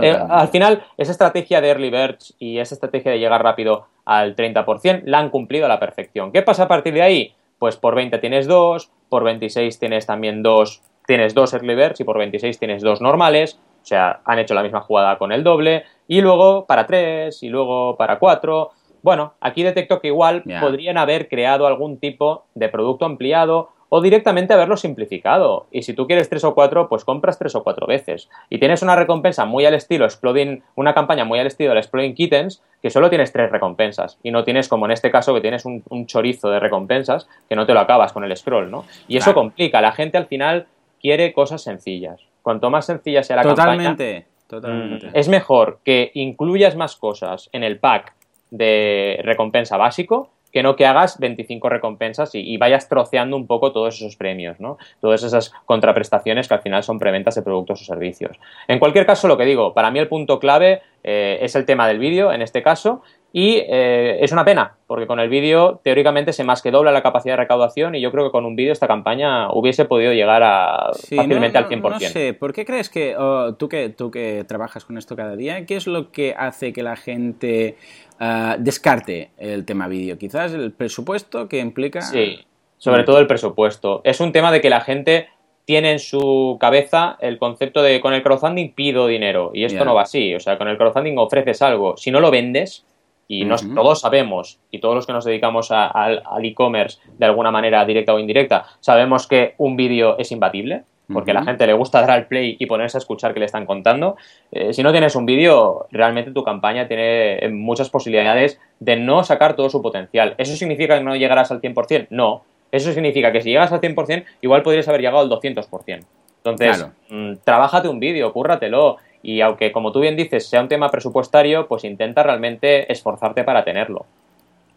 Eh, 0.01 0.17
al 0.29 0.47
final, 0.49 0.83
esa 0.97 1.11
estrategia 1.11 1.61
de 1.61 1.69
early 1.69 1.89
birds 1.89 2.35
y 2.39 2.59
esa 2.59 2.75
estrategia 2.75 3.11
de 3.11 3.19
llegar 3.19 3.43
rápido 3.43 3.87
al 4.05 4.35
30% 4.35 5.03
la 5.05 5.19
han 5.19 5.29
cumplido 5.29 5.65
a 5.65 5.69
la 5.69 5.79
perfección. 5.79 6.31
¿Qué 6.31 6.41
pasa 6.41 6.63
a 6.63 6.67
partir 6.67 6.93
de 6.93 7.01
ahí? 7.01 7.33
Pues 7.59 7.77
por 7.77 7.95
20 7.95 8.17
tienes 8.19 8.47
2, 8.47 8.91
por 9.09 9.23
26 9.23 9.79
tienes 9.79 10.05
también 10.05 10.43
2, 10.43 10.81
tienes 11.05 11.33
dos 11.33 11.53
early 11.53 11.75
birds 11.75 11.99
y 11.99 12.03
por 12.03 12.17
26 12.17 12.59
tienes 12.59 12.81
dos 12.81 13.01
normales. 13.01 13.59
O 13.81 13.85
sea, 13.85 14.21
han 14.25 14.39
hecho 14.39 14.55
la 14.55 14.63
misma 14.63 14.81
jugada 14.81 15.17
con 15.17 15.31
el 15.31 15.43
doble. 15.43 15.83
Y 16.07 16.21
luego 16.21 16.65
para 16.65 16.85
3 16.85 17.41
y 17.43 17.49
luego 17.49 17.95
para 17.97 18.19
4. 18.19 18.71
Bueno, 19.03 19.33
aquí 19.39 19.61
detecto 19.61 20.01
que 20.01 20.07
igual 20.07 20.43
podrían 20.59 20.97
haber 20.97 21.29
creado 21.29 21.67
algún 21.67 21.99
tipo 21.99 22.45
de 22.55 22.69
producto 22.69 23.05
ampliado 23.05 23.69
o 23.89 24.01
directamente 24.01 24.53
haberlo 24.53 24.77
simplificado. 24.77 25.67
Y 25.71 25.83
si 25.83 25.93
tú 25.93 26.07
quieres 26.07 26.29
tres 26.29 26.43
o 26.43 26.53
cuatro, 26.53 26.89
pues 26.89 27.05
compras 27.05 27.37
tres 27.37 27.55
o 27.55 27.63
cuatro 27.63 27.87
veces. 27.87 28.29
Y 28.49 28.59
tienes 28.59 28.81
una 28.81 28.95
recompensa 28.95 29.45
muy 29.45 29.65
al 29.65 29.73
estilo 29.73 30.05
Exploding, 30.05 30.63
una 30.75 30.93
campaña 30.93 31.25
muy 31.25 31.39
al 31.39 31.47
estilo 31.47 31.73
de 31.73 31.79
Exploding 31.79 32.15
Kittens, 32.15 32.61
que 32.81 32.89
solo 32.89 33.09
tienes 33.09 33.31
tres 33.31 33.51
recompensas. 33.51 34.17
Y 34.23 34.31
no 34.31 34.43
tienes, 34.43 34.67
como 34.67 34.85
en 34.85 34.91
este 34.91 35.11
caso, 35.11 35.33
que 35.33 35.41
tienes 35.41 35.65
un, 35.65 36.05
chorizo 36.07 36.49
de 36.49 36.59
recompensas, 36.59 37.27
que 37.47 37.55
no 37.55 37.65
te 37.65 37.73
lo 37.73 37.79
acabas 37.79 38.13
con 38.13 38.23
el 38.23 38.35
scroll, 38.35 38.69
¿no? 38.69 38.85
Y 39.07 39.17
eso 39.17 39.33
complica. 39.33 39.81
La 39.81 39.91
gente 39.91 40.17
al 40.17 40.27
final 40.27 40.67
quiere 40.99 41.33
cosas 41.33 41.61
sencillas. 41.61 42.21
Cuanto 42.41 42.69
más 42.69 42.85
sencilla 42.85 43.23
sea 43.23 43.37
la 43.37 43.43
totalmente, 43.43 44.27
Totalmente. 44.47 45.07
Mm, 45.07 45.11
es 45.13 45.27
mejor 45.27 45.79
que 45.83 46.11
incluyas 46.13 46.75
más 46.75 46.95
cosas 46.95 47.49
en 47.51 47.63
el 47.63 47.79
pack 47.79 48.13
de 48.51 49.19
recompensa 49.23 49.77
básico 49.77 50.29
que 50.55 50.63
no 50.63 50.77
que 50.77 50.85
hagas 50.85 51.19
25 51.19 51.67
recompensas 51.67 52.29
y, 52.33 52.55
vayas 52.55 52.87
troceando 52.87 53.35
un 53.35 53.45
poco 53.45 53.73
todos 53.73 53.95
esos 53.95 54.15
premios, 54.15 54.57
¿no? 54.61 54.77
Todas 55.01 55.21
esas 55.21 55.51
contraprestaciones 55.65 56.47
que 56.47 56.53
al 56.53 56.61
final 56.61 56.81
son 56.81 56.97
preventas 56.97 57.35
de 57.35 57.41
productos 57.41 57.81
o 57.81 57.83
servicios. 57.83 58.39
En 58.69 58.79
cualquier 58.79 59.05
caso, 59.05 59.27
lo 59.27 59.37
que 59.37 59.43
digo, 59.43 59.73
para 59.73 59.91
mí 59.91 59.99
el 59.99 60.07
punto 60.07 60.39
clave 60.39 60.81
eh, 61.03 61.39
es 61.41 61.57
el 61.57 61.65
tema 61.65 61.89
del 61.89 61.99
vídeo, 61.99 62.31
en 62.31 62.41
este 62.41 62.63
caso, 62.63 63.01
y 63.37 63.57
eh, 63.67 64.19
es 64.21 64.31
una 64.31 64.45
pena, 64.45 64.77
porque 64.87 65.07
con 65.07 65.19
el 65.19 65.27
vídeo 65.27 65.81
teóricamente 65.83 66.31
se 66.31 66.45
más 66.45 66.61
que 66.61 66.71
dobla 66.71 66.93
la 66.93 67.03
capacidad 67.03 67.33
de 67.33 67.41
recaudación 67.41 67.93
y 67.93 67.99
yo 67.99 68.09
creo 68.09 68.23
que 68.23 68.31
con 68.31 68.45
un 68.45 68.55
vídeo 68.55 68.71
esta 68.71 68.87
campaña 68.87 69.51
hubiese 69.51 69.83
podido 69.83 70.13
llegar 70.13 70.41
a 70.41 70.91
fácilmente 70.93 71.57
al 71.57 71.67
100%. 71.67 71.81
No 71.81 71.99
sé, 71.99 72.33
¿por 72.33 72.53
qué 72.53 72.63
crees 72.63 72.89
que, 72.89 73.13
tú 73.59 73.67
que 73.67 73.89
tú 73.89 74.09
que 74.09 74.45
trabajas 74.47 74.85
con 74.85 74.97
esto 74.97 75.17
cada 75.17 75.35
día, 75.35 75.65
qué 75.65 75.75
es 75.75 75.85
lo 75.85 76.13
que 76.13 76.33
hace 76.37 76.71
que 76.71 76.81
la 76.81 76.95
gente 76.95 77.75
ah, 78.21 78.55
descarte 78.57 79.31
el 79.37 79.65
tema 79.65 79.89
vídeo? 79.89 80.17
Quizás 80.17 80.53
el 80.53 80.71
presupuesto 80.71 81.49
que 81.49 81.59
implica... 81.59 82.03
Sí, 82.03 82.39
sobre 82.77 83.03
todo 83.03 83.19
el 83.19 83.27
presupuesto. 83.27 83.99
Es 84.05 84.21
un 84.21 84.31
tema 84.31 84.49
de 84.53 84.61
que 84.61 84.69
la 84.69 84.79
gente 84.79 85.27
tiene 85.65 85.91
en 85.91 85.99
su 85.99 86.55
cabeza 86.57 87.17
el 87.19 87.37
concepto 87.37 87.83
de 87.83 87.99
con 87.99 88.13
el 88.13 88.23
crowdfunding 88.23 88.71
pido 88.71 89.07
dinero 89.07 89.51
y 89.53 89.65
esto 89.65 89.83
no 89.83 89.93
va 89.93 90.03
así, 90.03 90.33
o 90.33 90.39
sea, 90.39 90.57
con 90.57 90.69
el 90.69 90.77
crowdfunding 90.77 91.17
ofreces 91.17 91.61
algo, 91.61 91.97
si 91.97 92.11
no 92.11 92.21
lo 92.21 92.31
vendes 92.31 92.85
y 93.27 93.47
todos 93.73 94.01
sabemos, 94.01 94.59
y 94.71 94.79
todos 94.79 94.95
los 94.95 95.07
que 95.07 95.13
nos 95.13 95.25
dedicamos 95.25 95.71
al 95.71 96.21
e-commerce 96.43 96.99
de 97.17 97.25
alguna 97.25 97.51
manera 97.51 97.83
directa 97.85 98.13
o 98.13 98.19
indirecta, 98.19 98.65
sabemos 98.79 99.27
que 99.27 99.55
un 99.57 99.75
vídeo 99.75 100.17
es 100.17 100.31
imbatible, 100.31 100.83
porque 101.11 101.31
a 101.31 101.35
la 101.35 101.43
gente 101.43 101.67
le 101.67 101.73
gusta 101.73 102.01
dar 102.01 102.11
al 102.11 102.27
play 102.27 102.57
y 102.59 102.65
ponerse 102.65 102.97
a 102.97 102.99
escuchar 102.99 103.33
qué 103.33 103.39
le 103.39 103.45
están 103.45 103.65
contando. 103.65 104.15
Eh, 104.51 104.73
si 104.73 104.81
no 104.81 104.91
tienes 104.91 105.15
un 105.15 105.25
vídeo, 105.25 105.85
realmente 105.91 106.31
tu 106.31 106.43
campaña 106.43 106.87
tiene 106.87 107.37
eh, 107.37 107.49
muchas 107.49 107.89
posibilidades 107.89 108.59
de 108.79 108.95
no 108.95 109.23
sacar 109.23 109.55
todo 109.55 109.69
su 109.69 109.81
potencial. 109.81 110.35
¿Eso 110.37 110.55
significa 110.55 110.97
que 110.97 111.03
no 111.03 111.15
llegarás 111.15 111.51
al 111.51 111.61
100%? 111.61 112.07
No. 112.09 112.43
Eso 112.71 112.91
significa 112.91 113.31
que 113.31 113.41
si 113.41 113.49
llegas 113.49 113.71
al 113.71 113.81
100%, 113.81 114.25
igual 114.41 114.63
podrías 114.63 114.87
haber 114.87 115.01
llegado 115.01 115.19
al 115.19 115.29
200%. 115.29 116.05
Entonces, 116.43 116.87
mm, 117.09 117.33
trabájate 117.43 117.87
un 117.87 117.99
vídeo, 117.99 118.31
cúrratelo, 118.31 118.97
y 119.25 119.41
aunque, 119.41 119.71
como 119.71 119.91
tú 119.91 120.01
bien 120.01 120.15
dices, 120.15 120.47
sea 120.47 120.61
un 120.61 120.67
tema 120.67 120.91
presupuestario, 120.91 121.67
pues 121.67 121.83
intenta 121.83 122.21
realmente 122.21 122.91
esforzarte 122.91 123.43
para 123.43 123.63
tenerlo. 123.63 124.05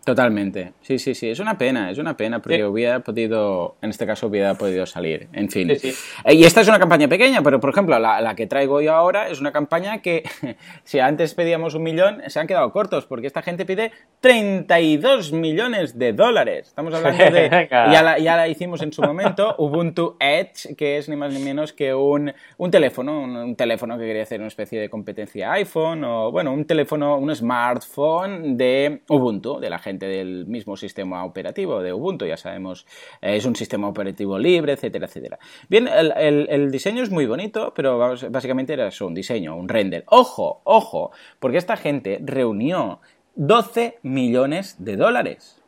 Totalmente. 0.08 0.72
Sí, 0.80 0.98
sí, 0.98 1.14
sí. 1.14 1.28
Es 1.28 1.38
una 1.38 1.58
pena, 1.58 1.90
es 1.90 1.98
una 1.98 2.16
pena 2.16 2.40
porque 2.40 2.64
hubiera 2.64 3.00
podido, 3.00 3.76
en 3.82 3.90
este 3.90 4.06
caso 4.06 4.28
hubiera 4.28 4.54
podido 4.54 4.86
salir. 4.86 5.28
En 5.34 5.50
fin. 5.50 5.70
Eh, 5.70 5.92
y 6.32 6.44
esta 6.44 6.62
es 6.62 6.68
una 6.68 6.78
campaña 6.78 7.08
pequeña, 7.08 7.42
pero 7.42 7.60
por 7.60 7.68
ejemplo, 7.68 7.98
la, 7.98 8.34
que 8.34 8.46
traigo 8.46 8.80
yo 8.80 8.94
ahora 8.94 9.28
es 9.28 9.38
una 9.38 9.52
campaña 9.52 10.00
que, 10.00 10.22
si 10.84 10.98
antes 10.98 11.34
pedíamos 11.34 11.74
un 11.74 11.82
millón, 11.82 12.22
se 12.28 12.40
han 12.40 12.46
quedado 12.46 12.72
cortos 12.72 13.04
porque 13.04 13.26
esta 13.26 13.42
gente 13.42 13.66
pide 13.66 13.92
32 14.20 15.34
millones 15.34 15.98
de 15.98 16.14
dólares. 16.14 16.68
Estamos 16.68 16.94
hablando 16.94 17.24
de. 17.24 17.68
ya, 17.70 18.02
la, 18.02 18.18
ya 18.18 18.34
la 18.36 18.48
hicimos 18.48 18.80
en 18.80 18.94
su 18.94 19.02
momento, 19.02 19.56
Ubuntu 19.58 20.16
Edge, 20.18 20.74
que 20.74 20.96
es 20.96 21.10
ni 21.10 21.16
más 21.16 21.34
ni 21.34 21.40
menos 21.40 21.74
que 21.74 21.92
un, 21.92 22.32
un 22.56 22.70
teléfono, 22.70 23.24
un, 23.24 23.56
teléfono 23.56 23.98
que 23.98 24.06
quería 24.06 24.22
hacer 24.22 24.40
una 24.40 24.48
especie 24.48 24.80
de 24.80 24.88
competencia 24.88 25.52
iPhone 25.52 26.02
o, 26.04 26.32
bueno, 26.32 26.54
un 26.54 26.64
teléfono, 26.64 27.18
un 27.18 27.34
smartphone 27.36 28.56
de 28.56 29.02
Ubuntu, 29.10 29.60
de 29.60 29.68
la 29.68 29.78
gente 29.78 29.97
del 30.06 30.46
mismo 30.46 30.76
sistema 30.76 31.24
operativo 31.24 31.82
de 31.82 31.92
Ubuntu, 31.92 32.26
ya 32.26 32.36
sabemos, 32.36 32.86
eh, 33.20 33.36
es 33.36 33.44
un 33.44 33.56
sistema 33.56 33.88
operativo 33.88 34.38
libre, 34.38 34.72
etcétera, 34.72 35.06
etcétera. 35.06 35.38
Bien, 35.68 35.88
el, 35.88 36.70
diseño 36.70 37.02
es 37.02 37.10
muy 37.10 37.26
bonito, 37.26 37.72
pero 37.74 37.98
básicamente 37.98 38.72
era 38.72 38.88
eso, 38.88 39.06
un 39.06 39.14
diseño, 39.14 39.56
un 39.56 39.68
render. 39.68 40.04
Ojo, 40.06 40.60
ojo, 40.64 41.10
porque 41.38 41.58
esta 41.58 41.76
gente 41.76 42.18
reunió 42.22 43.00
12 43.34 43.98
millones 44.02 44.76
de 44.78 44.96
dólares. 44.96 45.62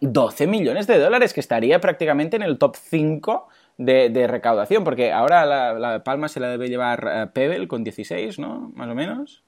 12 0.00 0.48
millones 0.48 0.86
de 0.88 0.98
dólares, 0.98 1.32
que 1.32 1.40
estaría 1.40 1.80
prácticamente 1.80 2.36
en 2.36 2.42
el 2.42 2.58
top 2.58 2.76
5 2.76 3.48
de, 3.78 4.26
recaudación, 4.26 4.84
porque 4.84 5.12
ahora 5.12 5.46
la, 5.46 6.02
palma 6.04 6.28
se 6.28 6.40
la 6.40 6.48
debe 6.48 6.68
llevar 6.68 7.08
eh, 7.08 7.26
Pebble 7.32 7.68
con 7.68 7.84
16, 7.84 8.38
¿no? 8.38 8.72
Más 8.74 8.88
o 8.88 8.94
menos. 8.94 9.44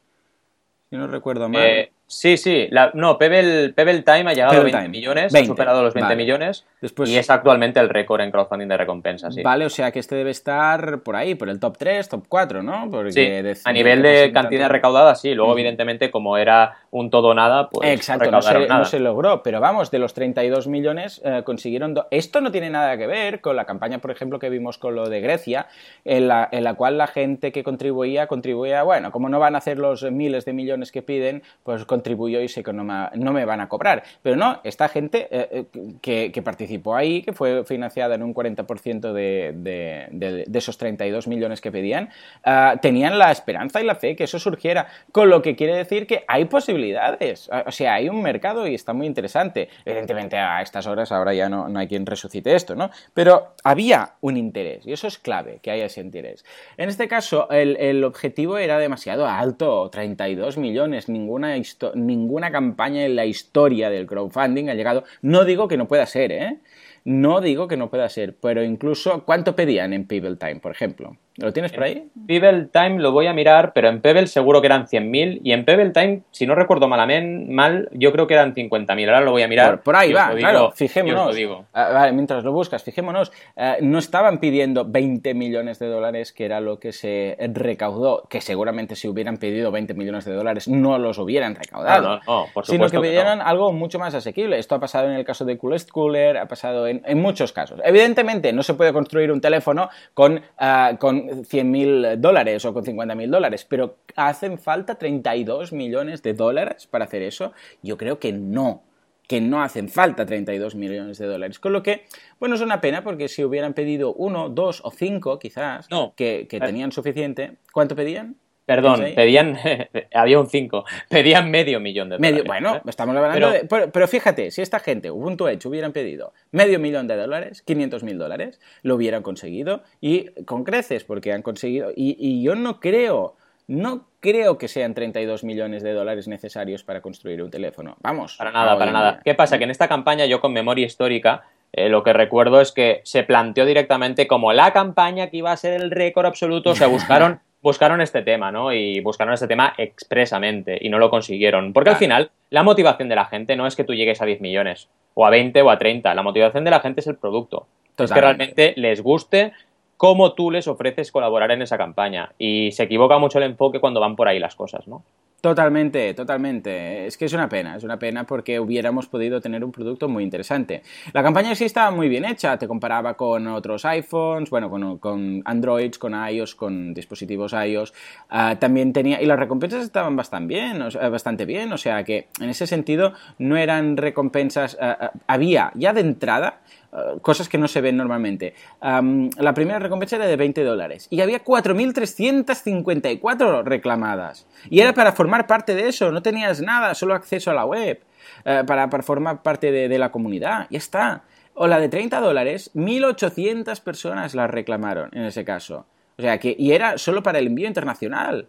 Si 0.90 0.96
no 0.96 1.06
recuerdo 1.08 1.48
mal. 1.48 1.62
Eh, 1.62 1.92
Sí, 2.06 2.36
sí. 2.36 2.68
no, 2.92 3.18
Pebble, 3.18 3.72
Pebble, 3.72 4.02
Time 4.02 4.30
ha 4.30 4.34
llegado 4.34 4.60
a 4.60 4.64
20 4.64 4.88
millones, 4.88 5.34
ha 5.34 5.44
superado 5.44 5.82
los 5.82 5.94
20 5.94 6.14
millones 6.16 6.64
y 7.06 7.16
es 7.16 7.30
actualmente 7.30 7.80
el 7.80 7.88
récord 7.88 8.20
en 8.20 8.30
crowdfunding 8.30 8.68
de 8.68 8.76
recompensas. 8.76 9.34
Vale, 9.42 9.64
o 9.64 9.70
sea 9.70 9.90
que 9.90 9.98
este 9.98 10.14
debe 10.14 10.30
estar 10.30 11.00
por 11.00 11.16
ahí, 11.16 11.34
por 11.34 11.48
el 11.48 11.58
top 11.58 11.78
3, 11.78 12.08
top 12.08 12.24
4, 12.28 12.62
¿no? 12.62 12.88
Porque 12.90 13.54
a 13.64 13.72
nivel 13.72 14.02
de 14.02 14.30
cantidad 14.32 14.68
recaudada, 14.68 15.14
sí. 15.14 15.34
Luego, 15.34 15.52
evidentemente, 15.52 16.10
como 16.10 16.36
era 16.36 16.76
un 16.90 17.10
todo 17.10 17.34
nada, 17.34 17.70
pues 17.70 17.90
Exacto, 17.90 18.30
no 18.30 18.42
se, 18.42 18.66
no 18.66 18.84
se, 18.84 19.00
logró. 19.00 19.42
Pero 19.42 19.60
vamos, 19.60 19.90
de 19.90 19.98
los 19.98 20.14
32 20.14 20.68
millones 20.68 21.20
eh, 21.24 21.42
consiguieron... 21.44 21.94
Esto 22.10 22.40
no 22.40 22.52
tiene 22.52 22.70
nada 22.70 22.96
que 22.96 23.06
ver 23.06 23.40
con 23.40 23.56
la 23.56 23.64
campaña, 23.64 23.98
por 23.98 24.10
ejemplo, 24.10 24.38
que 24.38 24.50
vimos 24.50 24.78
con 24.78 24.94
lo 24.94 25.08
de 25.08 25.20
Grecia, 25.20 25.66
en 26.04 26.28
la, 26.28 26.48
en 26.52 26.64
la 26.64 26.74
cual 26.74 26.98
la 26.98 27.06
gente 27.06 27.50
que 27.50 27.64
contribuía, 27.64 28.26
contribuía, 28.26 28.82
bueno, 28.82 29.10
como 29.10 29.28
no 29.28 29.38
van 29.40 29.54
a 29.54 29.58
hacer 29.58 29.78
los 29.78 30.02
miles 30.10 30.44
de 30.44 30.52
millones 30.52 30.92
que 30.92 31.02
piden, 31.02 31.42
pues 31.62 31.84
contribuyó 31.94 32.40
y 32.40 32.48
sé 32.48 32.64
que 32.64 32.72
no 32.72 32.82
me, 32.82 33.08
no 33.14 33.32
me 33.32 33.44
van 33.44 33.60
a 33.60 33.68
cobrar. 33.68 34.02
Pero 34.20 34.34
no, 34.34 34.60
esta 34.64 34.88
gente 34.88 35.28
eh, 35.30 35.66
eh, 35.72 36.30
que, 36.32 36.42
participó 36.42 36.96
ahí, 36.96 37.22
que 37.22 37.32
fue 37.32 37.64
financiada 37.64 38.16
en 38.16 38.22
un 38.24 38.34
40% 38.34 39.12
de, 39.12 39.52
de, 39.54 40.44
de, 40.46 40.58
esos 40.58 40.76
32 40.76 41.28
millones 41.28 41.60
que 41.60 41.70
pedían, 41.70 42.10
ah, 42.44 42.74
tenían 42.82 43.16
la 43.16 43.30
esperanza 43.30 43.80
y 43.80 43.84
la 43.84 43.94
fe 43.94 44.16
que 44.16 44.24
eso 44.24 44.40
surgiera. 44.40 44.88
Con 45.12 45.30
lo 45.30 45.40
que 45.40 45.54
quiere 45.54 45.76
decir 45.76 46.08
que 46.08 46.24
hay 46.26 46.46
posibilidades. 46.46 47.48
O 47.66 47.70
sea, 47.70 47.94
hay 47.94 48.08
un 48.08 48.20
mercado 48.22 48.66
y 48.66 48.74
está 48.74 48.92
muy 48.92 49.06
interesante. 49.06 49.68
Evidentemente, 49.84 50.36
a 50.36 50.60
estas 50.62 50.88
horas 50.88 51.12
ahora 51.12 51.32
ya 51.32 51.48
no, 51.48 51.68
no 51.68 51.78
hay 51.78 51.86
quien 51.86 52.06
resucite 52.06 52.54
esto, 52.54 52.74
¿no? 52.74 52.90
Pero 53.12 53.54
había 53.62 54.14
un 54.20 54.36
interés 54.36 54.84
y 54.84 54.92
eso 54.92 55.06
es 55.06 55.18
clave, 55.18 55.60
que 55.62 55.70
haya 55.70 55.86
ese 55.86 56.00
interés. 56.00 56.44
En 56.76 56.88
este 56.88 57.06
caso, 57.06 57.48
el, 57.50 57.76
el 57.76 58.02
objetivo 58.02 58.58
era 58.58 58.78
demasiado 58.78 59.26
alto, 59.26 59.88
32 59.90 60.58
millones, 60.58 61.08
ninguna, 61.08 61.56
ninguna 61.94 62.50
campaña 62.50 63.04
en 63.04 63.16
la 63.16 63.26
historia 63.26 63.90
del 63.90 64.06
crowdfunding 64.06 64.68
ha 64.68 64.74
llegado. 64.74 65.04
No 65.22 65.44
digo 65.44 65.68
que 65.68 65.76
no 65.76 65.88
pueda 65.88 66.06
ser, 66.06 66.32
¿eh? 66.32 66.58
No 67.04 67.40
digo 67.40 67.68
que 67.68 67.76
no 67.76 67.90
pueda 67.90 68.08
ser, 68.08 68.36
pero 68.36 68.62
incluso, 68.62 69.24
¿cuánto 69.24 69.54
pedían 69.54 69.92
en 69.92 70.06
People 70.06 70.36
Time, 70.36 70.56
por 70.56 70.72
ejemplo? 70.72 71.16
¿Lo 71.36 71.52
tienes 71.52 71.72
por 71.72 71.82
ahí? 71.82 72.08
Pebble 72.28 72.68
Time 72.72 73.00
lo 73.00 73.10
voy 73.10 73.26
a 73.26 73.32
mirar, 73.32 73.72
pero 73.74 73.88
en 73.88 74.00
Pebble 74.00 74.28
seguro 74.28 74.60
que 74.60 74.66
eran 74.66 74.86
100.000 74.86 75.40
y 75.42 75.52
en 75.52 75.64
Pebble 75.64 75.90
Time, 75.90 76.22
si 76.30 76.46
no 76.46 76.54
recuerdo 76.54 76.86
malamente, 76.86 77.52
mal, 77.52 77.88
yo 77.92 78.12
creo 78.12 78.28
que 78.28 78.34
eran 78.34 78.54
50.000. 78.54 79.06
Ahora 79.06 79.20
lo 79.20 79.32
voy 79.32 79.42
a 79.42 79.48
mirar. 79.48 79.82
Por, 79.82 79.96
ahí 79.96 80.12
va, 80.12 80.32
claro, 80.34 80.70
fijémonos. 80.70 81.36
Ah, 81.72 81.90
vale, 81.92 82.12
mientras 82.12 82.44
lo 82.44 82.52
buscas, 82.52 82.84
fijémonos. 82.84 83.32
Eh, 83.56 83.78
no 83.80 83.98
estaban 83.98 84.38
pidiendo 84.38 84.84
20 84.84 85.34
millones 85.34 85.80
de 85.80 85.88
dólares, 85.88 86.32
que 86.32 86.44
era 86.44 86.60
lo 86.60 86.78
que 86.78 86.92
se 86.92 87.36
recaudó, 87.52 88.26
que 88.28 88.40
seguramente 88.40 88.94
si 88.94 89.08
hubieran 89.08 89.36
pedido 89.38 89.72
20 89.72 89.94
millones 89.94 90.24
de 90.24 90.34
dólares 90.34 90.68
no 90.68 90.98
los 90.98 91.18
hubieran 91.18 91.56
recaudado. 91.56 92.20
No, 92.26 92.46
por 92.54 92.64
sino 92.64 92.88
que 92.88 93.00
pidieran 93.00 93.40
algo 93.40 93.72
mucho 93.72 93.98
más 93.98 94.14
asequible. 94.14 94.58
Esto 94.58 94.76
ha 94.76 94.80
pasado 94.80 95.08
en 95.08 95.14
el 95.14 95.24
caso 95.24 95.44
de 95.44 95.58
Coolest 95.58 95.90
Cooler, 95.90 96.38
ha 96.38 96.46
pasado 96.46 96.86
en, 96.86 97.02
muchos 97.20 97.52
casos. 97.52 97.80
Evidentemente, 97.84 98.52
no 98.52 98.62
se 98.62 98.74
puede 98.74 98.92
construir 98.92 99.32
un 99.32 99.40
teléfono 99.40 99.88
con, 100.12 100.36
uh, 100.36 100.96
con 100.98 101.23
100.000 101.28 102.16
dólares 102.16 102.64
o 102.64 102.72
con 102.72 102.84
50.000 102.84 103.30
dólares, 103.30 103.66
pero 103.68 103.96
¿hacen 104.16 104.58
falta 104.58 104.96
32 104.96 105.72
millones 105.72 106.22
de 106.22 106.34
dólares 106.34 106.86
para 106.86 107.04
hacer 107.04 107.22
eso? 107.22 107.52
Yo 107.82 107.96
creo 107.96 108.18
que 108.18 108.32
no 108.32 108.82
que 109.26 109.40
no 109.40 109.62
hacen 109.62 109.88
falta 109.88 110.26
32 110.26 110.74
millones 110.74 111.16
de 111.16 111.26
dólares. 111.26 111.58
Con 111.58 111.72
lo 111.72 111.82
que, 111.82 112.04
bueno, 112.38 112.56
es 112.56 112.60
una 112.60 112.82
pena 112.82 113.02
porque 113.02 113.28
si 113.28 113.42
hubieran 113.42 113.72
pedido 113.72 114.12
uno, 114.12 114.50
dos 114.50 114.82
o 114.84 114.90
cinco, 114.90 115.38
quizás, 115.38 115.88
que, 116.14 116.46
que, 116.46 116.60
tenían 116.60 116.92
suficiente, 116.92 117.56
¿cuánto 117.72 117.96
pedían? 117.96 118.36
Perdón, 118.66 119.04
pedían, 119.14 119.58
había 120.14 120.40
un 120.40 120.48
5, 120.48 120.84
pedían 121.08 121.50
medio 121.50 121.80
millón 121.80 122.08
de 122.08 122.16
dólares. 122.16 122.44
bueno, 122.46 122.76
¿eh? 122.76 122.82
estamos 122.86 123.14
hablando 123.14 123.50
de... 123.50 123.66
Pero, 123.66 124.08
fíjate, 124.08 124.50
si 124.50 124.62
esta 124.62 124.78
gente, 124.78 125.10
Ubuntu 125.10 125.48
Edge, 125.48 125.68
hubieran 125.68 125.92
pedido 125.92 126.32
medio 126.50 126.78
millón 126.78 127.06
de 127.06 127.16
dólares, 127.16 127.62
500 127.62 128.02
mil 128.04 128.18
dólares, 128.18 128.60
lo 128.82 128.94
hubieran 128.94 129.22
conseguido 129.22 129.82
y 130.00 130.30
con 130.44 130.64
creces, 130.64 131.04
porque 131.04 131.32
han 131.32 131.42
conseguido... 131.42 131.92
Y, 131.94 132.42
yo 132.42 132.54
no 132.54 132.80
creo, 132.80 133.36
no 133.66 134.08
creo 134.20 134.56
que 134.56 134.68
sean 134.68 134.94
32 134.94 135.44
millones 135.44 135.82
de 135.82 135.92
dólares 135.92 136.26
necesarios 136.26 136.84
para 136.84 137.02
construir 137.02 137.42
un 137.42 137.50
teléfono. 137.50 137.96
Vamos. 138.00 138.36
Para 138.36 138.50
nada, 138.50 138.78
para 138.78 138.92
nada. 138.92 139.20
¿Qué 139.24 139.34
pasa? 139.34 139.58
Que 139.58 139.64
en 139.64 139.70
esta 139.70 139.88
campaña 139.88 140.24
yo 140.24 140.40
con 140.40 140.52
memoria 140.52 140.86
histórica 140.86 141.44
eh, 141.76 141.88
lo 141.88 142.04
que 142.04 142.12
recuerdo 142.12 142.60
es 142.60 142.70
que 142.70 143.00
se 143.04 143.24
planteó 143.24 143.66
directamente 143.66 144.28
como 144.28 144.52
la 144.52 144.72
campaña 144.72 145.28
que 145.28 145.38
iba 145.38 145.50
a 145.50 145.56
ser 145.56 145.74
el 145.80 145.90
récord 145.90 146.26
absoluto, 146.26 146.70
o 146.70 146.74
sea, 146.76 146.86
buscaron 146.88 147.40
buscaron 147.64 148.02
este 148.02 148.20
tema, 148.20 148.52
¿no? 148.52 148.72
Y 148.74 149.00
buscaron 149.00 149.32
este 149.32 149.48
tema 149.48 149.72
expresamente 149.78 150.78
y 150.80 150.90
no 150.90 150.98
lo 150.98 151.08
consiguieron. 151.08 151.72
Porque 151.72 151.90
al 151.90 151.96
final, 151.96 152.30
la 152.50 152.62
motivación 152.62 153.08
de 153.08 153.16
la 153.16 153.24
gente 153.24 153.56
no 153.56 153.66
es 153.66 153.74
que 153.74 153.84
tú 153.84 153.94
llegues 153.94 154.20
a 154.20 154.26
10 154.26 154.42
millones, 154.42 154.90
o 155.14 155.24
a 155.24 155.30
20 155.30 155.62
o 155.62 155.70
a 155.70 155.78
30. 155.78 156.14
La 156.14 156.22
motivación 156.22 156.64
de 156.64 156.70
la 156.70 156.80
gente 156.80 157.00
es 157.00 157.06
el 157.06 157.16
producto. 157.16 157.66
Es 157.96 158.12
que 158.12 158.20
realmente 158.20 158.74
les 158.76 159.00
guste 159.00 159.52
cómo 159.96 160.34
tú 160.34 160.50
les 160.50 160.68
ofreces 160.68 161.12
colaborar 161.12 161.50
en 161.50 161.62
esa 161.62 161.78
campaña. 161.78 162.32
Y 162.38 162.72
se 162.72 162.84
equivoca 162.84 163.18
mucho 163.18 163.38
el 163.38 163.44
enfoque 163.44 163.80
cuando 163.80 164.00
van 164.00 164.16
por 164.16 164.28
ahí 164.28 164.38
las 164.38 164.54
cosas, 164.54 164.86
¿no? 164.86 165.04
Totalmente, 165.44 166.14
totalmente. 166.14 167.06
Es 167.06 167.18
que 167.18 167.26
es 167.26 167.34
una 167.34 167.50
pena, 167.50 167.76
es 167.76 167.84
una 167.84 167.98
pena 167.98 168.24
porque 168.24 168.58
hubiéramos 168.58 169.08
podido 169.08 169.42
tener 169.42 169.62
un 169.62 169.72
producto 169.72 170.08
muy 170.08 170.24
interesante. 170.24 170.82
La 171.12 171.22
campaña 171.22 171.54
sí 171.54 171.66
estaba 171.66 171.90
muy 171.90 172.08
bien 172.08 172.24
hecha, 172.24 172.58
te 172.58 172.66
comparaba 172.66 173.12
con 173.12 173.46
otros 173.48 173.84
iPhones, 173.84 174.48
bueno, 174.48 174.70
con, 174.98 175.42
Androids, 175.44 175.98
con 175.98 176.14
iOS, 176.14 176.54
con 176.54 176.94
dispositivos 176.94 177.52
iOS. 177.52 177.92
Ah, 178.30 178.56
también 178.58 178.94
tenía, 178.94 179.20
y 179.20 179.26
las 179.26 179.38
recompensas 179.38 179.84
estaban 179.84 180.16
bastante 180.16 180.54
bien, 180.54 180.82
bastante 181.10 181.44
bien, 181.44 181.70
o 181.74 181.76
sea 181.76 182.04
que 182.04 182.28
en 182.40 182.48
ese 182.48 182.66
sentido 182.66 183.12
no 183.36 183.58
eran 183.58 183.98
recompensas, 183.98 184.78
ah, 184.80 184.96
ah, 184.98 185.12
había 185.26 185.72
ya 185.74 185.92
de 185.92 186.00
entrada 186.00 186.62
eh, 186.94 187.18
cosas 187.22 187.48
que 187.48 187.58
no 187.58 187.66
se 187.66 187.80
ven 187.80 187.96
normalmente. 187.96 188.54
la 188.80 189.54
primera 189.54 189.80
recompensa 189.80 190.14
era 190.16 190.26
de 190.26 190.36
20 190.36 190.62
dólares 190.62 191.06
y 191.10 191.20
había 191.20 191.42
4.354 191.42 193.64
reclamadas. 193.64 194.46
Y 194.70 194.80
era 194.80 194.92
para 194.92 195.12
formar 195.12 195.46
parte 195.46 195.74
de 195.74 195.88
eso, 195.88 196.12
no 196.12 196.20
tenías 196.22 196.60
nada, 196.60 196.94
solo 196.94 197.14
acceso 197.14 197.50
a 197.50 197.54
la 197.54 197.64
web, 197.64 198.02
eh, 198.44 198.62
para, 198.66 198.88
formar 199.02 199.42
parte 199.42 199.72
de, 199.72 199.98
la 199.98 200.10
comunidad. 200.10 200.66
Ya 200.70 200.78
está. 200.78 201.24
O 201.54 201.66
la 201.66 201.80
de 201.80 201.88
30 201.88 202.20
dólares, 202.20 202.70
1.800 202.74 203.80
personas 203.80 204.34
la 204.34 204.46
reclamaron 204.46 205.08
en 205.12 205.24
ese 205.24 205.42
caso. 205.44 205.86
O 206.18 206.22
sea, 206.22 206.38
que, 206.38 206.54
y 206.56 206.72
era 206.72 206.98
solo 206.98 207.22
para 207.22 207.38
el 207.38 207.46
envío 207.48 207.66
internacional. 207.66 208.48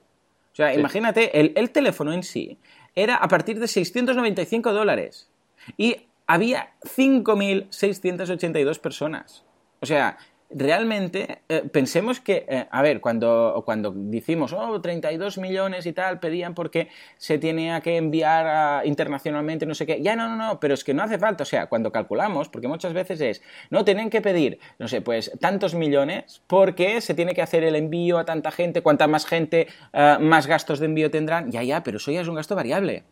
O 0.53 0.55
sea, 0.55 0.73
imagínate, 0.73 1.39
el, 1.39 1.53
el 1.55 1.71
teléfono 1.71 2.13
en 2.13 2.23
sí 2.23 2.57
era 2.95 3.15
a 3.15 3.27
partir 3.27 3.59
de 3.59 3.67
695 3.67 4.71
dólares. 4.71 5.29
Y 5.77 5.97
había 6.27 6.73
5.682 6.83 8.79
personas. 8.79 9.43
O 9.81 9.85
sea, 9.85 10.17
realmente 10.49 11.39
eh, 11.49 11.63
pensemos 11.71 12.19
que, 12.19 12.45
eh, 12.47 12.67
a 12.69 12.81
ver, 12.81 13.01
cuando, 13.01 13.61
cuando 13.65 13.91
decimos, 13.93 14.53
oh, 14.53 14.79
32 14.79 15.37
millones 15.37 15.85
y 15.85 15.93
tal, 15.93 16.19
pedían 16.19 16.53
porque 16.53 16.89
se 17.17 17.37
tenía 17.37 17.81
que 17.81 17.97
enviar 17.97 18.85
internacionalmente, 18.85 19.65
no 19.65 19.73
sé 19.73 19.85
qué, 19.85 20.01
ya 20.01 20.15
no, 20.15 20.29
no, 20.29 20.35
no, 20.35 20.59
pero 20.59 20.73
es 20.73 20.83
que 20.83 20.93
no 20.93 21.03
hace 21.03 21.17
falta, 21.17 21.43
o 21.43 21.45
sea, 21.45 21.67
cuando 21.67 21.91
calculamos, 21.91 22.49
porque 22.49 22.67
muchas 22.67 22.93
veces 22.93 23.21
es, 23.21 23.41
no, 23.69 23.83
tienen 23.83 24.09
que 24.09 24.21
pedir, 24.21 24.59
no 24.79 24.87
sé, 24.87 25.01
pues 25.01 25.31
tantos 25.39 25.75
millones 25.75 26.41
porque 26.47 27.01
se 27.01 27.13
tiene 27.13 27.33
que 27.33 27.41
hacer 27.41 27.63
el 27.63 27.75
envío 27.75 28.17
a 28.17 28.25
tanta 28.25 28.51
gente, 28.51 28.81
cuanta 28.81 29.07
más 29.07 29.25
gente, 29.25 29.67
eh, 29.93 30.17
más 30.19 30.47
gastos 30.47 30.79
de 30.79 30.85
envío 30.85 31.11
tendrán, 31.11 31.51
ya, 31.51 31.63
ya, 31.63 31.83
pero 31.83 31.97
eso 31.97 32.11
ya 32.11 32.21
es 32.21 32.27
un 32.27 32.35
gasto 32.35 32.55
variable. 32.55 33.03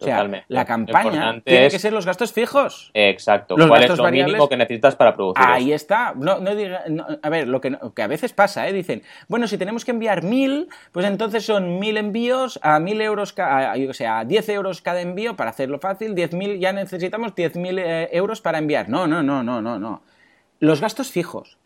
O 0.00 0.04
sea, 0.04 0.28
la 0.48 0.64
campaña 0.64 1.40
tiene 1.44 1.70
que 1.70 1.78
ser 1.78 1.92
los 1.92 2.06
gastos 2.06 2.32
fijos. 2.32 2.90
Exacto. 2.94 3.56
Los 3.56 3.68
¿Cuál 3.68 3.84
es 3.84 3.96
lo 3.96 4.10
mínimo 4.10 4.48
que 4.48 4.56
necesitas 4.56 4.96
para 4.96 5.14
producir? 5.14 5.44
Ahí 5.46 5.72
está. 5.72 6.12
No, 6.16 6.38
no 6.40 6.50
a 7.22 7.28
ver, 7.28 7.48
lo 7.48 7.60
que, 7.60 7.76
que, 7.94 8.02
a 8.02 8.06
veces 8.06 8.32
pasa, 8.32 8.68
¿eh? 8.68 8.72
Dicen, 8.72 9.02
bueno, 9.28 9.46
si 9.46 9.58
tenemos 9.58 9.84
que 9.84 9.92
enviar 9.92 10.22
mil, 10.22 10.68
pues 10.90 11.06
entonces 11.06 11.44
son 11.44 11.78
mil 11.78 11.96
envíos 11.96 12.58
a 12.62 12.80
mil 12.80 13.00
euros, 13.00 13.34
a, 13.38 13.76
yo 13.76 13.92
sé, 13.92 14.06
a 14.06 14.24
10 14.24 14.48
euros 14.50 14.82
cada 14.82 15.00
envío 15.00 15.36
para 15.36 15.50
hacerlo 15.50 15.78
fácil. 15.78 16.14
mil 16.32 16.58
ya 16.58 16.72
necesitamos 16.72 17.34
10.000 17.34 17.58
mil 17.58 17.78
eh, 17.78 18.08
euros 18.12 18.40
para 18.40 18.58
enviar. 18.58 18.88
No, 18.88 19.06
no, 19.06 19.22
no, 19.22 19.42
no, 19.42 19.62
no, 19.62 19.78
no. 19.78 20.02
Los 20.58 20.80
gastos 20.80 21.10
fijos. 21.10 21.58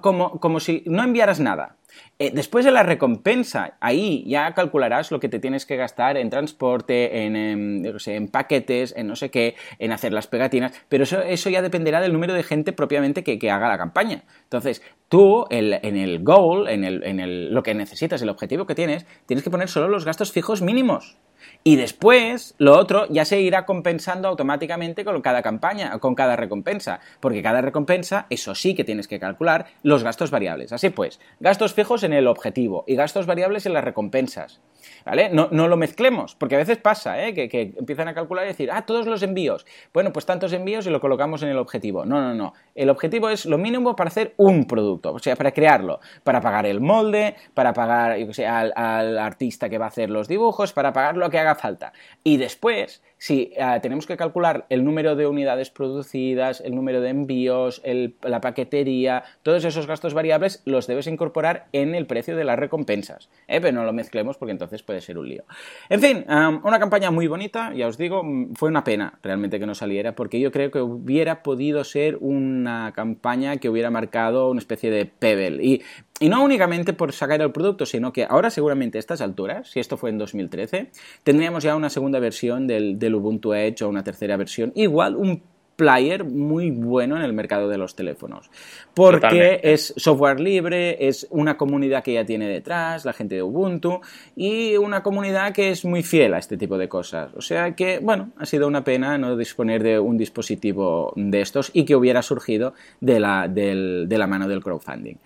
como, 0.00 0.38
como 0.40 0.60
si 0.60 0.82
no 0.86 1.02
enviaras 1.02 1.40
nada. 1.40 1.76
Eh, 2.22 2.30
después 2.32 2.64
de 2.64 2.70
la 2.70 2.84
recompensa, 2.84 3.76
ahí 3.80 4.22
ya 4.28 4.54
calcularás 4.54 5.10
lo 5.10 5.18
que 5.18 5.28
te 5.28 5.40
tienes 5.40 5.66
que 5.66 5.74
gastar 5.74 6.16
en 6.16 6.30
transporte, 6.30 7.24
en, 7.24 7.34
en, 7.34 8.28
paquetes, 8.28 8.94
en 8.96 9.08
no 9.08 9.16
sé 9.16 9.32
qué, 9.32 9.56
en 9.80 9.90
hacer 9.90 10.12
las 10.12 10.28
pegatinas, 10.28 10.72
pero 10.88 11.02
eso, 11.02 11.20
eso 11.20 11.50
ya 11.50 11.62
dependerá 11.62 12.00
del 12.00 12.12
número 12.12 12.32
de 12.32 12.44
gente 12.44 12.72
propiamente 12.72 13.24
que, 13.24 13.50
haga 13.50 13.66
la 13.66 13.76
campaña. 13.76 14.22
Entonces, 14.44 14.82
tú 15.08 15.46
en 15.50 15.96
el 15.96 16.22
goal, 16.22 16.68
en, 16.68 16.84
el, 16.84 17.02
en 17.02 17.18
el, 17.18 17.52
lo 17.52 17.64
que 17.64 17.74
necesitas, 17.74 18.22
el 18.22 18.28
objetivo 18.28 18.66
que 18.66 18.76
tienes, 18.76 19.04
tienes 19.26 19.42
que 19.42 19.50
poner 19.50 19.68
solo 19.68 19.88
los 19.88 20.04
gastos 20.04 20.30
fijos 20.30 20.62
mínimos. 20.62 21.18
Y 21.64 21.76
después, 21.76 22.54
lo 22.58 22.76
otro 22.76 23.06
ya 23.08 23.24
se 23.24 23.40
irá 23.40 23.64
compensando 23.64 24.28
automáticamente 24.28 25.04
con 25.04 25.20
cada 25.22 25.42
campaña, 25.42 25.98
con 25.98 26.14
cada 26.14 26.36
recompensa, 26.36 27.00
porque 27.20 27.42
cada 27.42 27.60
recompensa, 27.60 28.26
eso 28.30 28.54
sí 28.54 28.74
que 28.74 28.84
tienes 28.84 29.08
que 29.08 29.20
calcular 29.20 29.66
los 29.82 30.02
gastos 30.02 30.30
variables. 30.30 30.72
Así 30.72 30.90
pues, 30.90 31.20
gastos 31.40 31.74
fijos 31.74 32.02
en 32.02 32.12
el 32.12 32.26
objetivo 32.26 32.84
y 32.86 32.96
gastos 32.96 33.26
variables 33.26 33.66
en 33.66 33.74
las 33.74 33.84
recompensas. 33.84 34.60
¿Vale? 35.04 35.30
No, 35.30 35.48
lo 35.50 35.76
mezclemos, 35.76 36.34
porque 36.34 36.54
a 36.54 36.58
veces 36.58 36.78
pasa, 36.78 37.24
¿eh? 37.24 37.34
que, 37.34 37.74
empiezan 37.76 38.08
a 38.08 38.14
calcular 38.14 38.44
y 38.44 38.48
decir, 38.48 38.70
ah, 38.72 38.82
todos 38.82 39.06
los 39.06 39.22
envíos. 39.22 39.66
Bueno, 39.92 40.12
pues 40.12 40.26
tantos 40.26 40.52
envíos 40.52 40.86
y 40.86 40.90
lo 40.90 41.00
colocamos 41.00 41.42
en 41.42 41.48
el 41.48 41.58
objetivo. 41.58 42.04
No, 42.04 42.20
no, 42.20 42.34
no. 42.34 42.54
El 42.74 42.90
objetivo 42.90 43.28
es 43.28 43.46
lo 43.46 43.58
mínimo 43.58 43.96
para 43.96 44.08
hacer 44.08 44.34
un 44.36 44.66
producto, 44.66 45.12
o 45.12 45.18
sea, 45.18 45.36
para 45.36 45.52
crearlo, 45.52 46.00
para 46.24 46.40
pagar 46.40 46.66
el 46.66 46.80
molde, 46.80 47.36
para 47.54 47.72
pagar, 47.72 48.16
yo 48.18 48.32
sé, 48.32 48.46
al, 48.46 48.72
al 48.76 49.18
artista 49.18 49.68
que 49.68 49.78
va 49.78 49.86
a 49.86 49.88
hacer 49.88 50.10
los 50.10 50.28
dibujos, 50.28 50.72
para 50.72 50.92
pagar 50.92 51.16
lo 51.16 51.30
que 51.32 51.38
haga 51.40 51.56
falta. 51.56 51.92
Y 52.22 52.36
después 52.36 53.02
si 53.22 53.52
eh, 53.54 53.78
tenemos 53.80 54.04
que 54.04 54.16
calcular 54.16 54.66
el 54.68 54.84
número 54.84 55.14
de 55.14 55.28
unidades 55.28 55.70
producidas, 55.70 56.60
el 56.60 56.74
número 56.74 57.00
de 57.00 57.10
envíos, 57.10 57.80
la 58.20 58.40
paquetería, 58.40 59.22
todos 59.44 59.64
esos 59.64 59.86
gastos 59.86 60.12
variables 60.12 60.60
los 60.64 60.88
debes 60.88 61.06
incorporar 61.06 61.66
en 61.70 61.94
el 61.94 62.06
precio 62.06 62.34
de 62.34 62.42
las 62.42 62.58
recompensas. 62.58 63.28
¿eh? 63.46 63.60
Pero 63.60 63.78
no 63.78 63.84
lo 63.84 63.92
mezclemos 63.92 64.38
porque 64.38 64.50
entonces 64.50 64.82
puede 64.82 65.00
ser 65.00 65.18
un 65.18 65.28
lío. 65.28 65.44
En 65.88 66.00
fin, 66.00 66.24
una 66.26 66.80
campaña 66.80 67.12
muy 67.12 67.28
bonita, 67.28 67.72
ya 67.72 67.86
os 67.86 67.96
digo, 67.96 68.24
fue 68.56 68.68
una 68.68 68.82
pena 68.82 69.16
realmente 69.22 69.60
que 69.60 69.66
no 69.66 69.76
saliera 69.76 70.16
porque 70.16 70.40
yo 70.40 70.50
creo 70.50 70.72
que 70.72 70.80
hubiera 70.80 71.44
podido 71.44 71.84
ser 71.84 72.18
una 72.20 72.92
campaña 72.92 73.58
que 73.58 73.68
hubiera 73.68 73.92
marcado 73.92 74.50
una 74.50 74.58
especie 74.58 74.90
de 74.90 75.06
Pebble. 75.06 75.62
Y 75.64 75.82
y 76.22 76.28
no 76.28 76.44
únicamente 76.44 76.92
por 76.92 77.12
sacar 77.12 77.42
el 77.42 77.50
producto, 77.50 77.84
sino 77.84 78.12
que 78.12 78.24
ahora 78.24 78.48
seguramente 78.50 78.96
a 78.96 79.00
estas 79.00 79.20
alturas, 79.20 79.68
si 79.68 79.80
esto 79.80 79.96
fue 79.96 80.10
en 80.10 80.18
2013, 80.18 80.92
tendríamos 81.24 81.64
ya 81.64 81.74
una 81.74 81.90
segunda 81.90 82.20
versión 82.20 82.68
del, 82.68 83.11
Ubuntu 83.14 83.54
Edge 83.54 83.84
o 83.84 83.88
una 83.88 84.04
tercera 84.04 84.36
versión, 84.36 84.72
igual 84.74 85.16
un 85.16 85.42
player 85.76 86.24
muy 86.24 86.70
bueno 86.70 87.16
en 87.16 87.22
el 87.22 87.32
mercado 87.32 87.68
de 87.68 87.78
los 87.78 87.94
teléfonos. 87.94 88.50
Porque 88.94 89.60
es 89.62 89.94
software 89.96 90.38
libre, 90.38 91.08
es 91.08 91.26
una 91.30 91.56
comunidad 91.56 92.04
que 92.04 92.12
ya 92.12 92.24
tiene 92.24 92.46
detrás, 92.46 93.04
la 93.04 93.12
gente 93.12 93.36
de 93.36 93.42
Ubuntu, 93.42 94.00
y 94.36 94.76
una 94.76 95.02
comunidad 95.02 95.52
que 95.52 95.70
es 95.70 95.84
muy 95.84 96.02
fiel 96.02 96.34
a 96.34 96.38
este 96.38 96.56
tipo 96.56 96.78
de 96.78 96.88
cosas. 96.88 97.32
O 97.34 97.40
sea 97.40 97.74
que, 97.74 97.98
bueno, 97.98 98.30
ha 98.36 98.46
sido 98.46 98.68
una 98.68 98.84
pena 98.84 99.18
no 99.18 99.36
disponer 99.36 99.82
de 99.82 99.98
un 99.98 100.16
dispositivo 100.16 101.12
de 101.16 101.40
estos 101.40 101.70
y 101.72 101.84
que 101.84 101.96
hubiera 101.96 102.22
surgido 102.22 102.74
de 103.00 103.18
la, 103.20 103.48
de 103.48 104.06
la 104.08 104.26
mano 104.26 104.48
del 104.48 104.62
crowdfunding. 104.62 105.16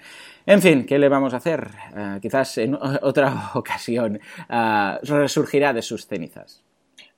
En 0.46 0.62
fin, 0.62 0.86
¿qué 0.86 0.98
le 0.98 1.08
vamos 1.08 1.34
a 1.34 1.38
hacer? 1.38 1.68
Eh, 1.96 2.18
quizás 2.22 2.58
en 2.58 2.78
otra 3.02 3.50
ocasión 3.54 4.20
eh, 4.48 4.98
resurgirá 5.02 5.72
de 5.72 5.82
sus 5.82 6.06
cenizas. 6.06 6.65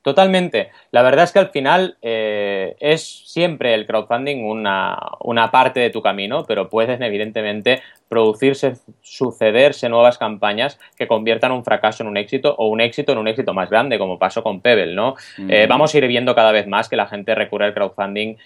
Totalmente. 0.09 0.71
La 0.91 1.03
verdad 1.03 1.25
es 1.25 1.33
que 1.33 1.39
al 1.39 1.51
final 1.51 1.99
eh, 2.01 2.77
es 2.81 3.03
siempre 3.27 3.75
el 3.75 3.85
crowdfunding 3.85 4.43
una, 4.43 4.99
una, 5.21 5.51
parte 5.51 5.81
de 5.81 5.91
tu 5.91 6.01
camino, 6.01 6.47
pero 6.49 6.71
pueden 6.71 7.03
evidentemente 7.03 7.83
producirse, 8.09 8.77
sucederse 9.03 9.91
nuevas 9.91 10.17
campañas 10.17 10.81
que 10.97 11.07
conviertan 11.07 11.53
un 11.53 11.63
fracaso 11.63 12.03
en 12.03 12.09
un 12.09 12.17
éxito 12.17 12.55
o 12.57 12.69
un 12.69 12.81
éxito 12.81 13.13
en 13.13 13.19
un 13.19 13.29
éxito 13.29 13.53
más 13.53 13.69
grande, 13.69 13.99
como 13.99 14.19
pasó 14.19 14.43
con 14.43 14.63
Pebble, 14.63 14.95
¿no? 14.95 15.15
vamos 15.69 15.95
a 15.95 15.99
ir 15.99 16.07
viendo 16.07 16.35
cada 16.35 16.53
vez 16.53 16.67
más 16.67 16.89
que 16.89 16.97
la 16.97 17.07
gente 17.07 17.35
recurre 17.35 17.67
al 17.67 17.75
crowdfunding 17.75 18.37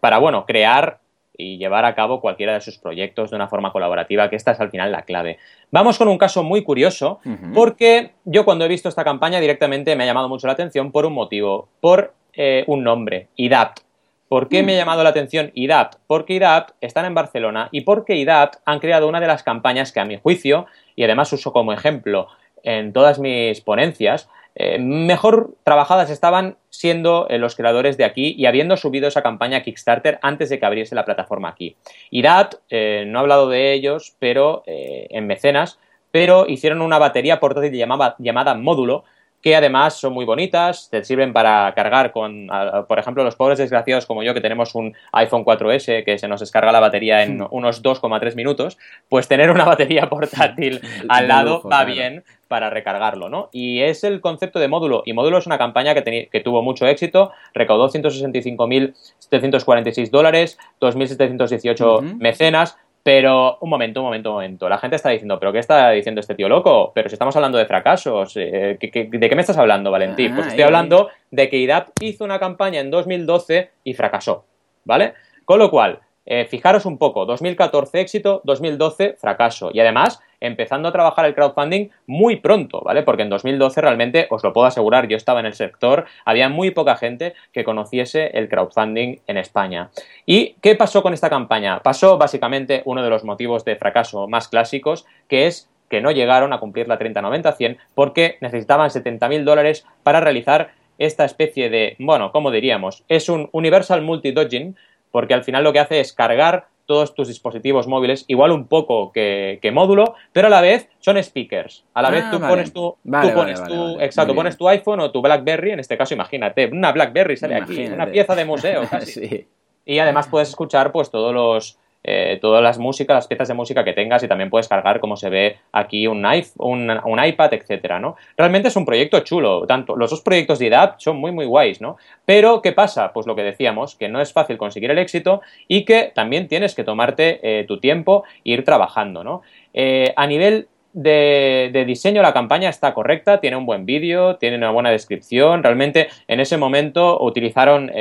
para, 0.00 0.18
bueno, 0.18 0.44
crear 0.44 0.98
y 1.40 1.58
llevar 1.58 1.84
a 1.84 1.94
cabo 1.94 2.20
cualquiera 2.20 2.54
de 2.54 2.60
sus 2.60 2.78
proyectos 2.78 3.30
de 3.30 3.36
una 3.36 3.48
forma 3.48 3.72
colaborativa, 3.72 4.28
que 4.28 4.36
esta 4.36 4.52
es 4.52 4.60
al 4.60 4.70
final 4.70 4.92
la 4.92 5.02
clave. 5.02 5.38
Vamos 5.70 5.98
con 5.98 6.08
un 6.08 6.18
caso 6.18 6.42
muy 6.42 6.62
curioso, 6.62 7.20
porque 7.54 8.12
yo 8.24 8.44
cuando 8.44 8.64
he 8.64 8.68
visto 8.68 8.88
esta 8.88 9.04
campaña 9.04 9.40
directamente 9.40 9.96
me 9.96 10.04
ha 10.04 10.06
llamado 10.06 10.28
mucho 10.28 10.46
la 10.46 10.52
atención 10.52 10.92
por 10.92 11.06
un 11.06 11.14
motivo, 11.14 11.68
por 11.80 12.14
eh, 12.34 12.64
un 12.66 12.84
nombre, 12.84 13.28
IDAPT. 13.36 13.80
¿Por 14.28 14.48
qué 14.48 14.62
me 14.62 14.72
ha 14.72 14.76
mm. 14.76 14.78
llamado 14.78 15.02
la 15.02 15.10
atención 15.10 15.50
IDAPT? 15.54 15.96
Porque 16.06 16.34
IDAPT 16.34 16.76
están 16.80 17.04
en 17.04 17.14
Barcelona 17.14 17.68
y 17.72 17.80
porque 17.80 18.14
IDAPT 18.14 18.60
han 18.64 18.78
creado 18.78 19.08
una 19.08 19.20
de 19.20 19.26
las 19.26 19.42
campañas 19.42 19.90
que 19.90 20.00
a 20.00 20.04
mi 20.04 20.18
juicio, 20.18 20.66
y 20.94 21.02
además 21.02 21.32
uso 21.32 21.52
como 21.52 21.72
ejemplo 21.72 22.28
en 22.62 22.92
todas 22.92 23.18
mis 23.18 23.60
ponencias, 23.60 24.28
eh, 24.54 24.78
mejor 24.78 25.54
trabajadas 25.64 26.10
estaban 26.10 26.56
siendo 26.70 27.26
eh, 27.28 27.38
los 27.38 27.54
creadores 27.54 27.96
de 27.96 28.04
aquí 28.04 28.34
y 28.36 28.46
habiendo 28.46 28.76
subido 28.76 29.08
esa 29.08 29.22
campaña 29.22 29.62
Kickstarter 29.62 30.18
antes 30.22 30.48
de 30.50 30.58
que 30.58 30.66
abriese 30.66 30.94
la 30.94 31.04
plataforma 31.04 31.48
aquí. 31.48 31.76
IRAT, 32.10 32.54
eh, 32.68 33.04
no 33.06 33.18
he 33.18 33.22
hablado 33.22 33.48
de 33.48 33.72
ellos, 33.72 34.16
pero 34.18 34.62
en 34.66 35.26
mecenas, 35.26 35.78
pero 36.10 36.46
hicieron 36.48 36.82
una 36.82 36.98
batería 36.98 37.40
portátil 37.40 37.72
llamada, 37.72 38.16
llamada 38.18 38.54
Módulo, 38.54 39.04
que 39.42 39.56
además 39.56 39.94
son 39.94 40.12
muy 40.12 40.24
bonitas, 40.24 40.88
te 40.90 41.04
sirven 41.04 41.32
para 41.32 41.72
cargar 41.74 42.12
con, 42.12 42.48
por 42.88 42.98
ejemplo, 42.98 43.24
los 43.24 43.36
pobres 43.36 43.58
desgraciados 43.58 44.06
como 44.06 44.22
yo 44.22 44.34
que 44.34 44.40
tenemos 44.40 44.74
un 44.74 44.94
iPhone 45.12 45.44
4S 45.44 46.04
que 46.04 46.18
se 46.18 46.28
nos 46.28 46.40
descarga 46.40 46.72
la 46.72 46.80
batería 46.80 47.22
en 47.22 47.42
unos 47.50 47.82
2,3 47.82 48.34
minutos, 48.34 48.78
pues 49.08 49.28
tener 49.28 49.50
una 49.50 49.64
batería 49.64 50.06
portátil 50.10 50.82
al 51.08 51.28
lado 51.28 51.62
va 51.62 51.84
bien 51.84 52.24
para 52.48 52.68
recargarlo, 52.68 53.28
¿no? 53.28 53.48
Y 53.52 53.80
es 53.80 54.02
el 54.02 54.20
concepto 54.20 54.58
de 54.58 54.66
módulo, 54.66 55.04
y 55.06 55.12
módulo 55.12 55.38
es 55.38 55.46
una 55.46 55.56
campaña 55.56 55.94
que, 55.94 56.28
que 56.30 56.40
tuvo 56.40 56.62
mucho 56.62 56.84
éxito, 56.86 57.30
recaudó 57.54 57.88
165.746 57.88 60.10
dólares, 60.10 60.58
2.718 60.80 62.18
mecenas, 62.18 62.76
pero 63.02 63.58
un 63.60 63.70
momento, 63.70 64.00
un 64.00 64.06
momento, 64.06 64.30
un 64.30 64.36
momento. 64.36 64.68
La 64.68 64.78
gente 64.78 64.96
está 64.96 65.10
diciendo, 65.10 65.38
¿pero 65.38 65.52
qué 65.52 65.58
está 65.58 65.90
diciendo 65.90 66.20
este 66.20 66.34
tío 66.34 66.48
loco? 66.48 66.92
Pero 66.94 67.08
si 67.08 67.14
estamos 67.14 67.34
hablando 67.34 67.56
de 67.58 67.66
fracasos, 67.66 68.36
eh, 68.36 68.78
¿de 68.80 69.28
qué 69.28 69.34
me 69.34 69.40
estás 69.40 69.58
hablando, 69.58 69.90
Valentín? 69.90 70.34
pues 70.34 70.48
estoy 70.48 70.62
hablando 70.62 71.08
de 71.30 71.48
que 71.48 71.56
IDAP 71.56 71.88
hizo 72.00 72.24
una 72.24 72.38
campaña 72.38 72.80
en 72.80 72.90
2012 72.90 73.70
y 73.84 73.94
fracasó, 73.94 74.44
¿vale? 74.84 75.14
Con 75.44 75.58
lo 75.58 75.70
cual, 75.70 76.00
eh, 76.32 76.44
fijaros 76.44 76.86
un 76.86 76.96
poco, 76.96 77.26
2014 77.26 78.00
éxito, 78.00 78.40
2012 78.44 79.16
fracaso. 79.18 79.70
Y 79.74 79.80
además, 79.80 80.22
empezando 80.38 80.88
a 80.88 80.92
trabajar 80.92 81.24
el 81.24 81.34
crowdfunding 81.34 81.88
muy 82.06 82.36
pronto, 82.36 82.82
¿vale? 82.84 83.02
Porque 83.02 83.22
en 83.22 83.30
2012 83.30 83.80
realmente, 83.80 84.28
os 84.30 84.44
lo 84.44 84.52
puedo 84.52 84.68
asegurar, 84.68 85.08
yo 85.08 85.16
estaba 85.16 85.40
en 85.40 85.46
el 85.46 85.54
sector, 85.54 86.04
había 86.24 86.48
muy 86.48 86.70
poca 86.70 86.94
gente 86.94 87.34
que 87.52 87.64
conociese 87.64 88.28
el 88.34 88.48
crowdfunding 88.48 89.16
en 89.26 89.38
España. 89.38 89.90
¿Y 90.24 90.54
qué 90.62 90.76
pasó 90.76 91.02
con 91.02 91.14
esta 91.14 91.28
campaña? 91.28 91.80
Pasó 91.82 92.16
básicamente 92.16 92.82
uno 92.84 93.02
de 93.02 93.10
los 93.10 93.24
motivos 93.24 93.64
de 93.64 93.74
fracaso 93.74 94.28
más 94.28 94.46
clásicos, 94.46 95.06
que 95.26 95.48
es 95.48 95.68
que 95.88 96.00
no 96.00 96.12
llegaron 96.12 96.52
a 96.52 96.60
cumplir 96.60 96.86
la 96.86 96.96
30-90-100 96.96 97.76
porque 97.96 98.38
necesitaban 98.40 98.90
70.000 98.90 99.42
dólares 99.42 99.84
para 100.04 100.20
realizar 100.20 100.70
esta 100.98 101.24
especie 101.24 101.70
de, 101.70 101.96
bueno, 101.98 102.30
¿cómo 102.30 102.52
diríamos? 102.52 103.02
Es 103.08 103.28
un 103.28 103.48
Universal 103.50 104.02
Multi-Dodging, 104.02 104.76
porque 105.10 105.34
al 105.34 105.44
final 105.44 105.64
lo 105.64 105.72
que 105.72 105.80
hace 105.80 106.00
es 106.00 106.12
cargar 106.12 106.66
todos 106.90 107.14
tus 107.14 107.28
dispositivos 107.28 107.86
móviles, 107.86 108.24
igual 108.26 108.50
un 108.50 108.66
poco 108.66 109.12
que, 109.12 109.70
módulo, 109.72 110.16
pero 110.32 110.48
a 110.48 110.50
la 110.50 110.60
vez 110.60 110.88
son 110.98 111.22
speakers. 111.22 111.84
A 111.94 112.02
la 112.02 112.10
vez 112.10 112.28
tú 112.32 112.40
pones 112.40 112.72
tu, 112.72 112.96
pones 113.04 113.62
tu, 113.62 114.00
exacto, 114.00 114.34
pones 114.34 114.56
tu 114.56 114.68
iPhone 114.68 114.98
o 114.98 115.12
tu 115.12 115.22
BlackBerry, 115.22 115.70
en 115.70 115.78
este 115.78 115.96
caso 115.96 116.14
imagínate, 116.14 116.66
una 116.66 116.90
BlackBerry 116.90 117.36
sale 117.36 117.54
aquí, 117.54 117.86
una 117.86 118.06
pieza 118.06 118.34
de 118.34 118.44
museo 118.44 118.82
casi. 118.90 119.46
Y 119.84 119.98
además 120.00 120.26
puedes 120.26 120.48
escuchar 120.48 120.90
pues 120.90 121.10
todos 121.10 121.32
los 121.32 121.78
eh, 122.02 122.38
todas 122.40 122.62
las 122.62 122.78
músicas, 122.78 123.14
las 123.14 123.26
piezas 123.26 123.48
de 123.48 123.54
música 123.54 123.84
que 123.84 123.92
tengas 123.92 124.22
y 124.22 124.28
también 124.28 124.48
puedes 124.48 124.68
cargar, 124.68 125.00
como 125.00 125.16
se 125.16 125.28
ve 125.28 125.58
aquí, 125.72 126.06
un, 126.06 126.24
un, 126.56 126.90
un 127.04 127.24
iPad, 127.24 127.52
etcétera, 127.52 128.00
¿no? 128.00 128.16
Realmente 128.38 128.68
es 128.68 128.76
un 128.76 128.86
proyecto 128.86 129.20
chulo, 129.20 129.66
tanto 129.66 129.96
los 129.96 130.10
dos 130.10 130.22
proyectos 130.22 130.58
de 130.58 130.66
IDAP 130.66 130.98
son 130.98 131.18
muy, 131.18 131.30
muy 131.30 131.44
guays, 131.44 131.80
¿no? 131.80 131.98
Pero, 132.24 132.62
¿qué 132.62 132.72
pasa? 132.72 133.12
Pues 133.12 133.26
lo 133.26 133.36
que 133.36 133.42
decíamos, 133.42 133.96
que 133.96 134.08
no 134.08 134.20
es 134.20 134.32
fácil 134.32 134.56
conseguir 134.56 134.90
el 134.90 134.98
éxito 134.98 135.42
y 135.68 135.84
que 135.84 136.10
también 136.14 136.48
tienes 136.48 136.74
que 136.74 136.84
tomarte 136.84 137.40
eh, 137.42 137.64
tu 137.64 137.78
tiempo 137.80 138.24
e 138.44 138.52
ir 138.52 138.64
trabajando, 138.64 139.22
¿no? 139.22 139.42
Eh, 139.74 140.14
a 140.16 140.26
nivel 140.26 140.68
de, 140.94 141.84
diseño 141.86 142.22
la 142.22 142.32
campaña 142.32 142.70
está 142.70 142.94
correcta, 142.94 143.40
tiene 143.40 143.56
un 143.56 143.66
buen 143.66 143.84
vídeo, 143.84 144.36
tiene 144.36 144.56
una 144.56 144.70
buena 144.70 144.90
descripción. 144.90 145.62
Realmente 145.62 146.08
en 146.26 146.40
ese 146.40 146.56
momento 146.56 147.22
utilizaron 147.22 147.92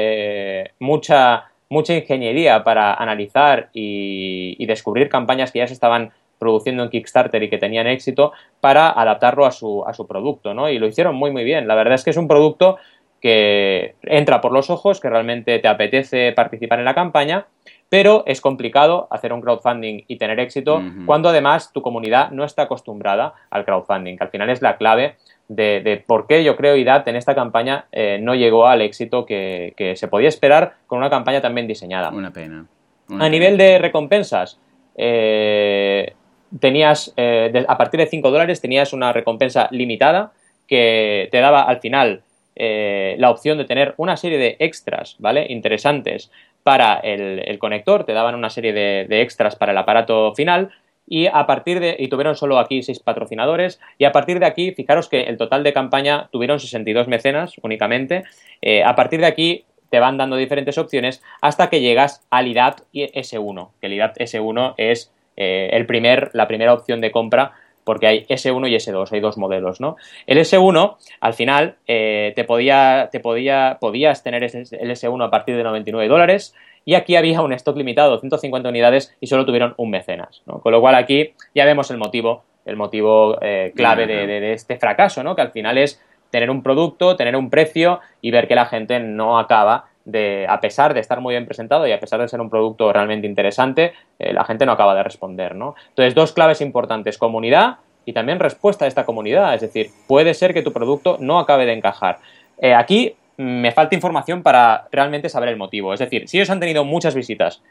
mucha 0.79 1.49
mucha 1.69 1.93
ingeniería 1.93 2.63
para 2.63 2.93
analizar 2.93 3.69
y, 3.73 4.65
descubrir 4.65 5.09
campañas 5.09 5.51
que 5.51 5.59
ya 5.59 5.67
se 5.67 5.73
estaban 5.73 6.11
produciendo 6.37 6.83
en 6.83 6.89
Kickstarter 6.89 7.41
y 7.41 7.49
que 7.49 7.57
tenían 7.57 7.87
éxito 7.87 8.33
para 8.61 8.89
adaptarlo 8.89 9.45
a 9.45 9.51
su, 9.51 9.83
a 9.85 9.93
su 9.93 10.07
producto, 10.07 10.53
¿no? 10.53 10.69
Y 10.69 10.77
lo 10.77 10.87
hicieron 10.87 11.15
muy, 11.15 11.31
muy 11.31 11.43
bien. 11.43 11.67
La 11.67 11.75
verdad 11.75 11.95
es 11.95 12.03
que 12.03 12.11
es 12.11 12.17
un 12.17 12.27
producto 12.27 12.77
que 13.19 13.95
entra 14.03 14.39
por 14.39 14.51
los 14.51 14.69
ojos, 14.69 14.99
que 14.99 15.09
realmente 15.09 15.59
te 15.59 15.67
apetece 15.67 16.31
participar 16.31 16.79
en 16.79 16.85
la 16.85 16.93
campaña, 16.93 17.47
pero 17.89 18.23
es 18.27 18.41
complicado 18.41 19.07
hacer 19.09 19.33
un 19.33 19.41
crowdfunding 19.41 20.03
y 20.07 20.17
tener 20.17 20.39
éxito 20.39 20.81
cuando 21.05 21.29
además 21.29 21.73
tu 21.73 21.81
comunidad 21.81 22.31
no 22.31 22.45
está 22.45 22.63
acostumbrada 22.63 23.33
al 23.49 23.65
crowdfunding, 23.65 24.15
que 24.15 24.23
al 24.23 24.29
final 24.29 24.49
es 24.49 24.61
la 24.61 24.77
clave 24.77 25.15
de, 25.49 26.03
por 26.05 26.27
qué 26.27 26.43
yo 26.43 26.55
creo 26.55 26.75
IDAT 26.75 27.07
en 27.07 27.15
esta 27.15 27.33
campaña 27.33 27.85
eh, 27.91 28.19
no 28.21 28.35
llegó 28.35 28.67
al 28.67 28.81
éxito 28.81 29.25
que, 29.25 29.93
se 29.95 30.07
podía 30.07 30.29
esperar 30.29 30.75
con 30.87 30.99
una 30.99 31.09
campaña 31.09 31.41
tan 31.41 31.55
bien 31.55 31.67
diseñada. 31.67 32.09
Una 32.09 32.31
pena. 32.31 32.65
a 33.09 33.29
nivel 33.29 33.57
de 33.57 33.79
recompensas, 33.79 34.59
eh, 34.95 36.13
tenías, 36.59 37.13
eh, 37.17 37.65
a 37.67 37.77
partir 37.77 37.99
de 37.99 38.05
5 38.05 38.29
dólares 38.29 38.61
tenías 38.61 38.93
una 38.93 39.11
recompensa 39.11 39.67
limitada 39.71 40.31
que 40.67 41.27
te 41.31 41.39
daba 41.39 41.63
al 41.63 41.79
final 41.79 42.23
la 42.61 43.31
opción 43.31 43.57
de 43.57 43.63
tener 43.63 43.93
una 43.95 44.17
serie 44.17 44.37
de 44.37 44.57
extras, 44.59 45.15
¿vale? 45.19 45.45
Interesantes 45.47 46.29
para 46.61 46.95
el, 46.95 47.57
conector, 47.57 48.03
te 48.03 48.11
daban 48.11 48.35
una 48.35 48.49
serie 48.49 48.73
de 48.73 49.21
extras 49.21 49.55
para 49.55 49.71
el 49.71 49.77
aparato 49.77 50.35
final 50.35 50.69
y 51.09 51.25
a 51.25 51.45
partir 51.47 51.79
de, 51.79 51.95
y 51.97 52.07
tuvieron 52.07 52.35
solo 52.35 52.59
aquí 52.59 52.83
seis 52.83 52.99
patrocinadores, 52.99 53.81
y 53.97 54.05
a 54.05 54.11
partir 54.11 54.39
de 54.39 54.45
aquí, 54.45 54.71
fijaros 54.71 55.09
que 55.09 55.23
el 55.23 55.37
total 55.37 55.63
de 55.63 55.73
campaña 55.73 56.29
tuvieron 56.31 56.59
62 56.59 57.07
mecenas 57.07 57.55
únicamente, 57.63 58.23
eh, 58.61 58.83
a 58.83 58.95
partir 58.95 59.19
de 59.19 59.25
aquí 59.25 59.65
te 59.89 59.99
van 59.99 60.17
dando 60.17 60.35
diferentes 60.35 60.77
opciones 60.77 61.23
hasta 61.41 61.69
que 61.69 61.81
llegas 61.81 62.25
al 62.29 62.47
IDAT 62.47 62.81
S1, 62.93 63.71
que 63.81 63.87
el 63.87 63.93
IDAT 63.93 64.17
S1 64.19 64.75
es 64.77 65.11
eh, 65.35 65.71
el 65.73 65.87
primer, 65.87 66.29
la 66.33 66.47
primera 66.47 66.73
opción 66.73 67.01
de 67.01 67.11
compra 67.11 67.53
porque 67.83 68.05
hay 68.05 68.25
S1 68.25 68.69
y 68.69 68.75
S2, 68.75 69.11
hay 69.11 69.19
dos 69.19 69.39
modelos, 69.39 69.81
¿no? 69.81 69.95
El 70.27 70.37
S1, 70.37 70.97
al 71.21 71.33
final, 71.33 71.77
eh, 71.87 72.33
te 72.35 72.43
podía, 72.43 73.09
te 73.11 73.19
podía, 73.19 73.79
podías 73.81 74.21
tener 74.21 74.43
el 74.43 74.51
S1 74.51 75.25
a 75.25 75.31
partir 75.31 75.55
de 75.55 75.63
99 75.63 76.07
dólares, 76.07 76.53
y 76.89 76.95
aquí 76.95 77.15
había 77.15 77.43
un 77.43 77.53
stock 77.53 77.77
limitado, 77.77 78.19
150 78.19 78.67
unidades, 78.67 79.15
y 79.21 79.27
solo 79.27 79.45
tuvieron 79.45 79.75
un 79.77 79.91
mecenas. 79.91 80.41
¿no? 80.47 80.59
Con 80.59 80.71
lo 80.71 80.81
cual 80.81 80.95
aquí 80.95 81.35
ya 81.53 81.63
vemos 81.65 81.91
el 81.91 81.99
motivo, 81.99 82.41
el 82.65 82.77
motivo 82.77 83.37
eh, 83.43 83.73
clave 83.75 84.07
de, 84.07 84.53
este 84.53 84.75
fracaso, 84.77 85.21
¿no? 85.21 85.35
que 85.35 85.43
al 85.43 85.51
final 85.51 85.77
es 85.77 86.03
tener 86.31 86.49
un 86.49 86.63
producto, 86.63 87.15
tener 87.15 87.35
un 87.35 87.51
precio 87.51 87.99
y 88.21 88.31
ver 88.31 88.47
que 88.47 88.55
la 88.55 88.65
gente 88.65 88.99
no 88.99 89.37
acaba 89.37 89.85
de, 90.03 90.47
a 90.49 90.59
pesar 90.61 90.95
de 90.95 91.01
estar 91.01 91.21
muy 91.21 91.35
bien 91.35 91.45
presentado 91.45 91.85
y 91.85 91.91
a 91.91 91.99
pesar 91.99 92.21
de 92.21 92.27
ser 92.27 92.41
un 92.41 92.49
producto 92.49 92.91
realmente 92.91 93.27
interesante, 93.27 93.93
eh, 94.17 94.33
la 94.33 94.43
gente 94.43 94.65
no 94.65 94.71
acaba 94.71 94.95
de 94.95 95.03
responder. 95.03 95.53
¿no? 95.53 95.75
Entonces, 95.89 96.15
dos 96.15 96.33
claves 96.33 96.59
importantes, 96.59 97.19
comunidad 97.19 97.77
y 98.03 98.13
también 98.13 98.39
respuesta 98.39 98.85
a 98.85 98.87
esta 98.87 99.05
comunidad. 99.05 99.53
Es 99.53 99.61
decir, 99.61 99.91
puede 100.07 100.33
ser 100.33 100.55
que 100.55 100.63
tu 100.63 100.73
producto 100.73 101.17
no 101.19 101.37
acabe 101.37 101.67
de 101.67 101.73
encajar. 101.73 102.17
Eh, 102.57 102.73
aquí 102.73 103.13
me 103.39 103.71
falta 103.71 103.95
información 103.95 104.43
para 104.43 104.89
realmente 104.91 105.29
saber 105.29 105.47
el 105.47 105.55
motivo. 105.55 105.93
Es 105.93 106.01
decir, 106.01 106.27
si 106.27 106.37
ellos 106.37 106.49
han 106.49 106.59
tenido 106.59 106.83
muchas 106.83 107.15
visitas 107.15 107.63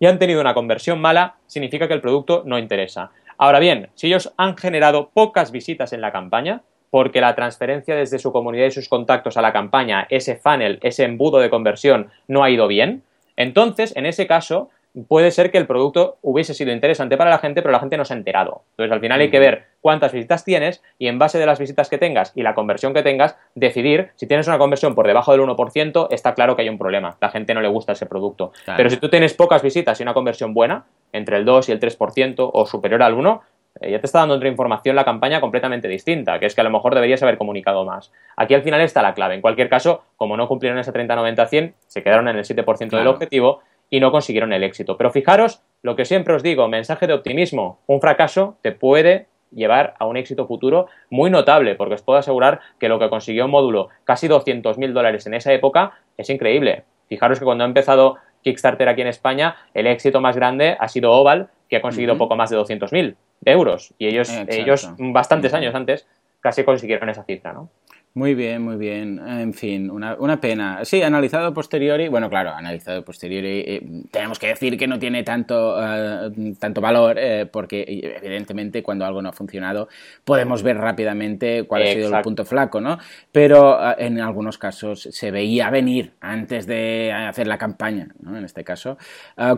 y 0.00 0.06
han 0.06 0.18
tenido 0.18 0.40
una 0.40 0.52
conversión 0.52 1.00
mala, 1.00 1.36
significa 1.46 1.86
que 1.86 1.94
el 1.94 2.00
producto 2.00 2.42
no 2.44 2.58
interesa. 2.58 3.12
Ahora 3.38 3.60
bien, 3.60 3.88
si 3.94 4.08
ellos 4.08 4.34
han 4.36 4.56
generado 4.56 5.10
pocas 5.14 5.52
visitas 5.52 5.92
en 5.92 6.00
la 6.00 6.10
campaña, 6.10 6.62
porque 6.90 7.20
la 7.20 7.36
transferencia 7.36 7.94
desde 7.94 8.18
su 8.18 8.32
comunidad 8.32 8.66
y 8.66 8.72
sus 8.72 8.88
contactos 8.88 9.36
a 9.36 9.42
la 9.42 9.52
campaña, 9.52 10.08
ese 10.10 10.34
funnel, 10.34 10.80
ese 10.82 11.04
embudo 11.04 11.38
de 11.38 11.50
conversión, 11.50 12.10
no 12.26 12.42
ha 12.42 12.50
ido 12.50 12.66
bien, 12.66 13.04
entonces, 13.36 13.94
en 13.94 14.06
ese 14.06 14.26
caso, 14.26 14.70
puede 15.04 15.30
ser 15.30 15.50
que 15.50 15.58
el 15.58 15.66
producto 15.66 16.16
hubiese 16.22 16.54
sido 16.54 16.72
interesante 16.72 17.16
para 17.16 17.30
la 17.30 17.38
gente, 17.38 17.62
pero 17.62 17.72
la 17.72 17.80
gente 17.80 17.96
no 17.96 18.04
se 18.04 18.14
ha 18.14 18.16
enterado. 18.16 18.62
Entonces, 18.70 18.92
al 18.92 19.00
final 19.00 19.20
hay 19.20 19.30
que 19.30 19.38
ver 19.38 19.66
cuántas 19.80 20.12
visitas 20.12 20.44
tienes 20.44 20.82
y 20.98 21.08
en 21.08 21.18
base 21.18 21.38
de 21.38 21.46
las 21.46 21.58
visitas 21.58 21.88
que 21.88 21.98
tengas 21.98 22.32
y 22.34 22.42
la 22.42 22.54
conversión 22.54 22.94
que 22.94 23.02
tengas, 23.02 23.36
decidir 23.54 24.10
si 24.16 24.26
tienes 24.26 24.46
una 24.48 24.58
conversión 24.58 24.94
por 24.94 25.06
debajo 25.06 25.32
del 25.32 25.42
1%, 25.42 26.08
está 26.10 26.34
claro 26.34 26.56
que 26.56 26.62
hay 26.62 26.68
un 26.68 26.78
problema. 26.78 27.16
La 27.20 27.30
gente 27.30 27.54
no 27.54 27.60
le 27.60 27.68
gusta 27.68 27.92
ese 27.92 28.06
producto. 28.06 28.52
Pero 28.76 28.90
si 28.90 28.96
tú 28.96 29.08
tienes 29.08 29.34
pocas 29.34 29.62
visitas 29.62 30.00
y 30.00 30.02
una 30.02 30.14
conversión 30.14 30.54
buena, 30.54 30.86
entre 31.12 31.36
el 31.36 31.44
2 31.44 31.68
y 31.68 31.72
el 31.72 31.80
3% 31.80 32.50
o 32.52 32.66
superior 32.66 33.02
al 33.02 33.14
1, 33.14 33.42
eh, 33.80 33.90
ya 33.90 34.00
te 34.00 34.06
está 34.06 34.20
dando 34.20 34.34
otra 34.34 34.48
información 34.48 34.96
la 34.96 35.04
campaña 35.04 35.40
completamente 35.40 35.88
distinta, 35.88 36.38
que 36.38 36.46
es 36.46 36.54
que 36.54 36.60
a 36.60 36.64
lo 36.64 36.70
mejor 36.70 36.94
deberías 36.94 37.22
haber 37.22 37.36
comunicado 37.36 37.84
más. 37.84 38.12
Aquí 38.36 38.54
al 38.54 38.62
final 38.62 38.80
está 38.80 39.02
la 39.02 39.14
clave. 39.14 39.34
En 39.34 39.40
cualquier 39.40 39.68
caso, 39.68 40.04
como 40.16 40.36
no 40.36 40.48
cumplieron 40.48 40.78
ese 40.78 40.92
30-90-100, 40.92 41.74
se 41.86 42.02
quedaron 42.02 42.28
en 42.28 42.36
el 42.36 42.44
7% 42.44 42.96
del 42.96 43.06
objetivo 43.06 43.60
y 43.90 44.00
no 44.00 44.10
consiguieron 44.10 44.52
el 44.52 44.64
éxito. 44.64 44.96
Pero 44.96 45.10
fijaros 45.10 45.62
lo 45.82 45.96
que 45.96 46.04
siempre 46.04 46.34
os 46.34 46.42
digo, 46.42 46.68
mensaje 46.68 47.06
de 47.06 47.14
optimismo. 47.14 47.80
Un 47.86 48.00
fracaso 48.00 48.58
te 48.62 48.72
puede 48.72 49.28
llevar 49.52 49.94
a 49.98 50.06
un 50.06 50.16
éxito 50.16 50.46
futuro 50.46 50.86
muy 51.10 51.30
notable, 51.30 51.74
porque 51.76 51.94
os 51.94 52.02
puedo 52.02 52.18
asegurar 52.18 52.60
que 52.78 52.88
lo 52.88 52.98
que 52.98 53.08
consiguió 53.08 53.44
un 53.44 53.52
módulo, 53.52 53.88
casi 54.04 54.28
200.000 54.28 54.92
dólares 54.92 55.26
en 55.26 55.34
esa 55.34 55.52
época, 55.52 55.92
es 56.16 56.28
increíble. 56.30 56.84
Fijaros 57.08 57.38
que 57.38 57.44
cuando 57.44 57.64
ha 57.64 57.66
empezado 57.66 58.16
Kickstarter 58.42 58.88
aquí 58.88 59.02
en 59.02 59.08
España, 59.08 59.56
el 59.74 59.86
éxito 59.86 60.20
más 60.20 60.36
grande 60.36 60.76
ha 60.78 60.88
sido 60.88 61.12
Oval, 61.12 61.48
que 61.68 61.76
ha 61.76 61.82
conseguido 61.82 62.18
poco 62.18 62.36
más 62.36 62.50
de 62.50 62.58
200.000 62.58 63.16
euros. 63.44 63.94
Y 63.98 64.08
ellos, 64.08 64.32
ellos 64.48 64.90
bastantes 64.98 65.54
años 65.54 65.74
antes, 65.74 66.06
casi 66.40 66.64
consiguieron 66.64 67.08
esa 67.08 67.24
cifra, 67.24 67.52
¿no? 67.52 67.70
Muy 68.16 68.34
bien, 68.34 68.62
muy 68.62 68.76
bien. 68.76 69.20
En 69.28 69.52
fin, 69.52 69.90
una, 69.90 70.14
una 70.14 70.40
pena. 70.40 70.86
Sí, 70.86 71.02
analizado 71.02 71.52
posteriori, 71.52 72.08
bueno, 72.08 72.30
claro, 72.30 72.48
analizado 72.48 73.04
posteriori, 73.04 73.62
eh, 73.66 73.86
tenemos 74.10 74.38
que 74.38 74.46
decir 74.46 74.78
que 74.78 74.86
no 74.86 74.98
tiene 74.98 75.22
tanto, 75.22 75.76
eh, 75.78 76.54
tanto 76.58 76.80
valor, 76.80 77.18
eh, 77.18 77.44
porque 77.44 77.84
evidentemente 78.22 78.82
cuando 78.82 79.04
algo 79.04 79.20
no 79.20 79.28
ha 79.28 79.32
funcionado 79.34 79.90
podemos 80.24 80.62
ver 80.62 80.78
rápidamente 80.78 81.64
cuál 81.64 81.82
ha 81.82 81.86
sido 81.88 82.16
el 82.16 82.22
punto 82.22 82.46
flaco, 82.46 82.80
¿no? 82.80 82.98
Pero 83.32 83.78
en 83.98 84.18
algunos 84.18 84.56
casos 84.56 85.10
se 85.12 85.30
veía 85.30 85.68
venir 85.68 86.14
antes 86.22 86.66
de 86.66 87.12
hacer 87.12 87.46
la 87.46 87.58
campaña, 87.58 88.08
¿no? 88.20 88.34
En 88.38 88.46
este 88.46 88.64
caso. 88.64 88.96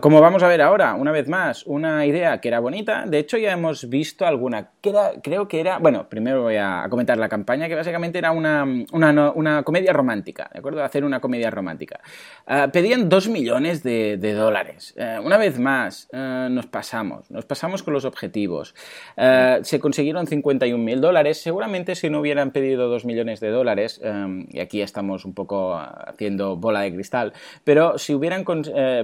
como 0.01 0.19
vamos 0.19 0.43
a 0.43 0.49
ver 0.49 0.61
ahora, 0.61 0.95
una 0.95 1.13
vez 1.13 1.29
más, 1.29 1.65
una 1.65 2.05
idea 2.05 2.41
que 2.41 2.49
era 2.49 2.59
bonita, 2.59 3.05
de 3.07 3.19
hecho 3.19 3.37
ya 3.37 3.53
hemos 3.53 3.87
visto 3.87 4.25
alguna, 4.25 4.71
que 4.81 4.89
era, 4.89 5.11
creo 5.23 5.47
que 5.47 5.61
era, 5.61 5.77
bueno, 5.77 6.09
primero 6.09 6.41
voy 6.41 6.57
a 6.57 6.85
comentar 6.89 7.17
la 7.17 7.29
campaña, 7.29 7.69
que 7.69 7.75
básicamente 7.75 8.17
era 8.17 8.31
una 8.31 8.48
una, 8.91 9.63
comedia 9.63 9.93
romántica, 9.93 10.49
¿de 10.53 10.59
acuerdo? 10.59 10.83
Hacer 10.83 11.03
una 11.03 11.19
comedia 11.19 11.49
romántica. 11.49 11.99
Ah, 12.45 12.69
pedían 12.71 13.09
dos 13.09 13.27
millones 13.27 13.83
de, 13.83 14.17
dólares. 14.33 14.93
Eh, 14.97 15.19
una 15.23 15.37
vez 15.37 15.59
más, 15.59 16.07
eh, 16.11 16.47
nos 16.49 16.67
pasamos, 16.67 17.29
nos 17.31 17.45
pasamos 17.45 17.83
con 17.83 17.93
los 17.93 18.05
objetivos. 18.05 18.75
Eh, 19.17 19.59
se 19.63 19.79
consiguieron 19.79 20.27
51 20.27 20.83
mil 20.83 21.01
dólares. 21.01 21.41
Seguramente 21.41 21.95
si 21.95 22.09
no 22.09 22.19
hubieran 22.19 22.51
pedido 22.51 22.89
dos 22.89 23.05
millones 23.05 23.39
de 23.39 23.49
dólares, 23.49 24.01
y 24.49 24.59
aquí 24.59 24.81
estamos 24.81 25.25
un 25.25 25.33
poco 25.33 25.75
haciendo 25.75 26.55
bola 26.55 26.81
de 26.81 26.93
cristal, 26.93 27.33
pero 27.63 27.97
si 27.97 28.13
hubieran 28.13 28.45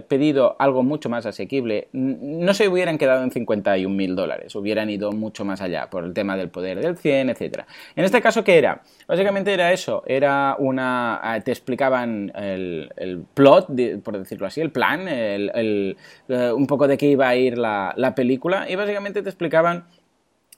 pedido 0.08 0.56
algo 0.60 0.84
mucho 0.84 1.10
más 1.10 1.26
asequible, 1.26 1.90
no 1.94 2.54
se 2.54 2.68
hubieran 2.68 2.98
quedado 2.98 3.24
en 3.24 3.32
51 3.32 3.94
mil 3.94 4.16
dólares, 4.16 4.56
hubieran 4.56 4.90
ido 4.90 5.12
mucho 5.12 5.46
más 5.46 5.62
allá 5.62 5.90
por 5.90 6.04
el 6.04 6.14
tema 6.14 6.38
del 6.38 6.50
poder 6.50 6.80
del 6.82 6.98
100, 6.98 7.30
etc. 7.30 7.64
En 7.96 8.06
este 8.06 8.22
caso, 8.22 8.44
¿qué 8.44 8.58
era? 8.58 8.82
Básicamente 9.08 9.54
era 9.54 9.72
eso, 9.72 10.04
era 10.08 10.56
una... 10.58 11.20
Ah, 11.22 11.40
te 11.40 11.52
explicaban 11.52 12.32
el, 12.36 13.26
plot, 13.34 13.68
por 14.04 14.18
decirlo 14.18 14.48
así, 14.48 14.62
el 14.62 14.72
plan, 14.72 15.08
el, 15.08 15.98
eh, 16.28 16.52
un 16.52 16.68
poco 16.68 16.88
de 16.88 16.98
qué 16.98 17.08
iba 17.08 17.28
a 17.28 17.36
ir 17.36 17.58
la, 17.58 17.94
la 17.98 18.16
película 18.16 18.70
y 18.70 18.76
básicamente 18.76 19.22
te 19.22 19.30
explicaban 19.30 19.86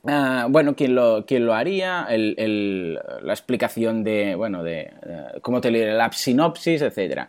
Ah, 0.09 0.47
bueno, 0.49 0.75
quién 0.75 0.95
lo, 0.95 1.25
quién 1.25 1.45
lo 1.45 1.53
haría, 1.53 2.07
la 2.09 3.33
explicación 3.33 4.03
de, 4.03 4.35
bueno, 4.35 4.63
de 4.63 4.93
uh, 5.05 5.41
cómo 5.41 5.59
te 5.59 5.69
leer 5.69 5.95
la 5.95 6.11
sinopsis, 6.11 6.81
etc. 6.81 7.27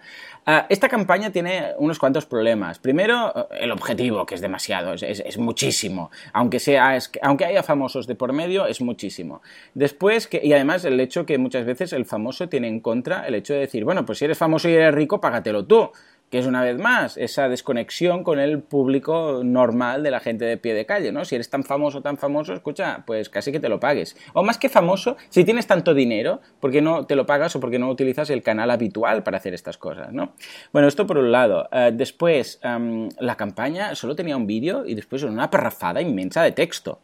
Ah, 0.50 0.64
esta 0.70 0.88
campaña 0.88 1.30
tiene 1.30 1.74
unos 1.76 1.98
cuantos 1.98 2.24
problemas. 2.24 2.78
Primero, 2.78 3.34
eh, 3.36 3.58
el 3.60 3.70
objetivo, 3.70 4.24
que 4.24 4.34
es 4.34 4.40
demasiado, 4.40 4.94
es, 4.94 5.36
muchísimo. 5.36 6.10
Aunque, 6.32 6.58
sea, 6.58 6.98
aunque 7.20 7.44
haya 7.44 7.62
famosos 7.62 8.06
de 8.06 8.14
por 8.14 8.32
medio, 8.32 8.64
es 8.64 8.80
muchísimo. 8.80 9.42
Después, 9.74 10.26
que, 10.26 10.40
y 10.42 10.54
además 10.54 10.86
el 10.86 10.98
hecho 11.00 11.26
que 11.26 11.36
muchas 11.36 11.66
veces 11.66 11.92
el 11.92 12.06
famoso 12.06 12.48
tiene 12.48 12.66
en 12.68 12.80
contra 12.80 13.26
el 13.26 13.34
hecho 13.34 13.52
de 13.52 13.60
decir, 13.60 13.84
bueno, 13.84 14.06
pues 14.06 14.20
si 14.20 14.24
eres 14.24 14.38
famoso 14.38 14.70
y 14.70 14.72
eres 14.72 14.94
rico, 14.94 15.20
págatelo 15.20 15.66
tú 15.66 15.90
que 16.30 16.38
es 16.38 16.46
una 16.46 16.62
vez 16.62 16.78
más 16.78 17.16
esa 17.16 17.48
desconexión 17.48 18.22
con 18.22 18.38
el 18.38 18.60
público 18.60 19.40
normal 19.42 20.02
de 20.02 20.10
la 20.10 20.20
gente 20.20 20.44
de 20.44 20.56
pie 20.56 20.74
de 20.74 20.84
calle, 20.84 21.10
¿no? 21.10 21.24
Si 21.24 21.34
eres 21.34 21.48
tan 21.48 21.64
famoso, 21.64 22.02
tan 22.02 22.18
famoso, 22.18 22.52
escucha, 22.52 23.02
pues 23.06 23.30
casi 23.30 23.50
que 23.50 23.60
te 23.60 23.68
lo 23.68 23.80
pagues. 23.80 24.16
O 24.34 24.42
más 24.42 24.58
que 24.58 24.68
famoso, 24.68 25.16
si 25.30 25.44
tienes 25.44 25.66
tanto 25.66 25.94
dinero, 25.94 26.40
¿por 26.60 26.70
qué 26.70 26.82
no 26.82 27.06
te 27.06 27.16
lo 27.16 27.24
pagas 27.24 27.56
o 27.56 27.60
por 27.60 27.70
qué 27.70 27.78
no 27.78 27.88
utilizas 27.88 28.28
el 28.30 28.42
canal 28.42 28.70
habitual 28.70 29.22
para 29.22 29.38
hacer 29.38 29.54
estas 29.54 29.78
cosas, 29.78 30.12
¿no? 30.12 30.34
Bueno, 30.72 30.88
esto 30.88 31.06
por 31.06 31.18
un 31.18 31.32
lado. 31.32 31.68
Eh, 31.72 31.92
después, 31.94 32.60
la 32.62 33.36
campaña 33.36 33.94
solo 33.94 34.14
tenía 34.14 34.36
un 34.36 34.46
vídeo 34.46 34.84
y 34.84 34.94
después 34.94 35.22
una 35.22 35.50
parrafada 35.50 36.02
inmensa 36.02 36.42
de 36.42 36.52
texto. 36.52 37.00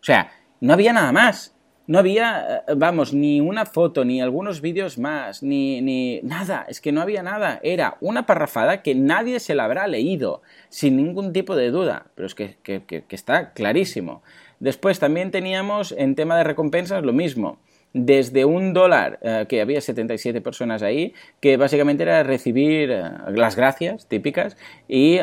O 0.00 0.04
sea, 0.04 0.30
no 0.60 0.72
había 0.72 0.92
nada 0.92 1.12
más 1.12 1.57
no 1.88 1.98
había, 1.98 2.62
eh, 2.68 2.74
vamos, 2.76 3.12
ni 3.12 3.40
una 3.40 3.66
foto, 3.66 4.04
ni 4.04 4.20
algunos 4.20 4.60
vídeos 4.60 4.98
más, 4.98 5.42
ni, 5.42 5.80
ni 5.80 6.20
nada, 6.22 6.66
es 6.68 6.80
que 6.80 6.92
no 6.92 7.00
había 7.00 7.24
nada. 7.24 7.58
Era 7.64 7.96
una 8.00 8.26
parrafada 8.26 8.82
que 8.82 8.94
nadie 8.94 9.40
se 9.40 9.56
la 9.56 9.64
habrá 9.64 9.88
leído, 9.88 10.42
sin 10.68 10.96
ningún 10.96 11.32
tipo 11.32 11.56
de 11.56 11.70
duda, 11.70 12.06
pero 12.14 12.26
es 12.26 12.34
que, 12.36 12.56
que 12.62 13.04
está 13.08 13.52
clarísimo. 13.54 14.22
Después 14.60 14.98
también 14.98 15.30
teníamos 15.30 15.92
en 15.92 16.14
tema 16.14 16.36
de 16.36 16.44
recompensas 16.44 17.02
lo 17.02 17.12
mismo 17.12 17.58
desde 17.92 18.44
un 18.44 18.72
dólar, 18.72 19.18
eh, 19.22 19.46
que 19.48 19.60
había 19.60 19.80
77 19.80 20.40
personas 20.40 20.82
ahí, 20.82 21.14
que 21.40 21.56
básicamente 21.56 22.02
era 22.02 22.22
recibir 22.22 22.90
eh, 22.90 23.02
las 23.30 23.56
gracias 23.56 24.06
típicas 24.06 24.56
y 24.86 25.18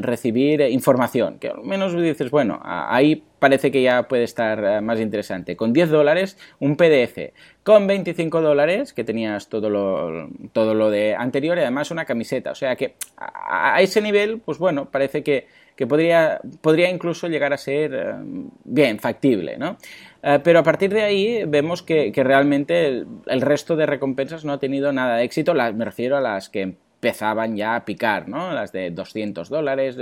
recibir 0.00 0.60
información, 0.62 1.38
que 1.38 1.48
al 1.48 1.62
menos 1.62 1.94
dices, 1.96 2.30
bueno, 2.30 2.60
ahí 2.62 3.22
parece 3.44 3.70
que 3.70 3.82
ya 3.82 4.04
puede 4.04 4.24
estar 4.24 4.64
eh, 4.64 4.80
más 4.80 4.98
interesante. 5.00 5.54
Con 5.54 5.74
10 5.74 5.90
dólares, 5.90 6.38
un 6.60 6.76
PDF. 6.76 7.34
Con 7.62 7.86
25 7.86 8.40
dólares, 8.40 8.94
que 8.94 9.04
tenías 9.04 9.50
todo 9.50 9.68
lo, 9.68 10.30
todo 10.54 10.72
lo 10.72 10.88
de 10.88 11.14
anterior 11.14 11.58
y 11.58 11.60
además 11.60 11.90
una 11.90 12.06
camiseta. 12.06 12.52
O 12.52 12.54
sea 12.54 12.74
que 12.74 12.94
a, 13.18 13.82
ese 13.82 14.00
nivel, 14.00 14.40
pues 14.40 14.56
bueno, 14.56 14.86
parece 14.90 15.22
que, 15.22 15.46
que 15.76 15.86
podría, 15.86 16.40
podría 16.62 16.88
incluso 16.88 17.28
llegar 17.28 17.52
a 17.52 17.58
ser 17.58 18.16
bien, 18.64 18.98
factible, 18.98 19.58
¿no? 19.58 19.76
Eh, 20.26 20.40
pero 20.42 20.60
a 20.60 20.62
partir 20.62 20.92
de 20.92 21.02
ahí 21.02 21.44
vemos 21.44 21.82
que, 21.82 22.10
realmente 22.16 23.04
el, 23.26 23.40
resto 23.42 23.76
de 23.76 23.84
recompensas 23.84 24.44
no 24.46 24.54
ha 24.54 24.58
tenido 24.58 24.90
nada 24.90 25.16
de 25.16 25.24
éxito, 25.24 25.52
me 25.52 25.84
refiero 25.84 26.16
a 26.16 26.20
las 26.22 26.48
que 26.48 26.62
empezaban 26.62 27.54
ya 27.58 27.76
a 27.76 27.84
picar, 27.84 28.26
¿no? 28.26 28.54
Las 28.54 28.72
de 28.72 28.90
200 28.90 29.50
dólares, 29.50 29.98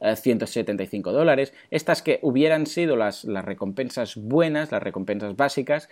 175 0.00 1.10
eh, 1.10 1.12
eh, 1.12 1.14
dólares, 1.14 1.52
estas 1.70 2.00
que 2.00 2.18
hubieran 2.22 2.64
sido 2.64 2.96
las, 2.96 3.24
las 3.24 3.44
recompensas 3.44 4.16
buenas, 4.16 4.72
las 4.72 4.82
recompensas 4.82 5.36
básicas, 5.36 5.90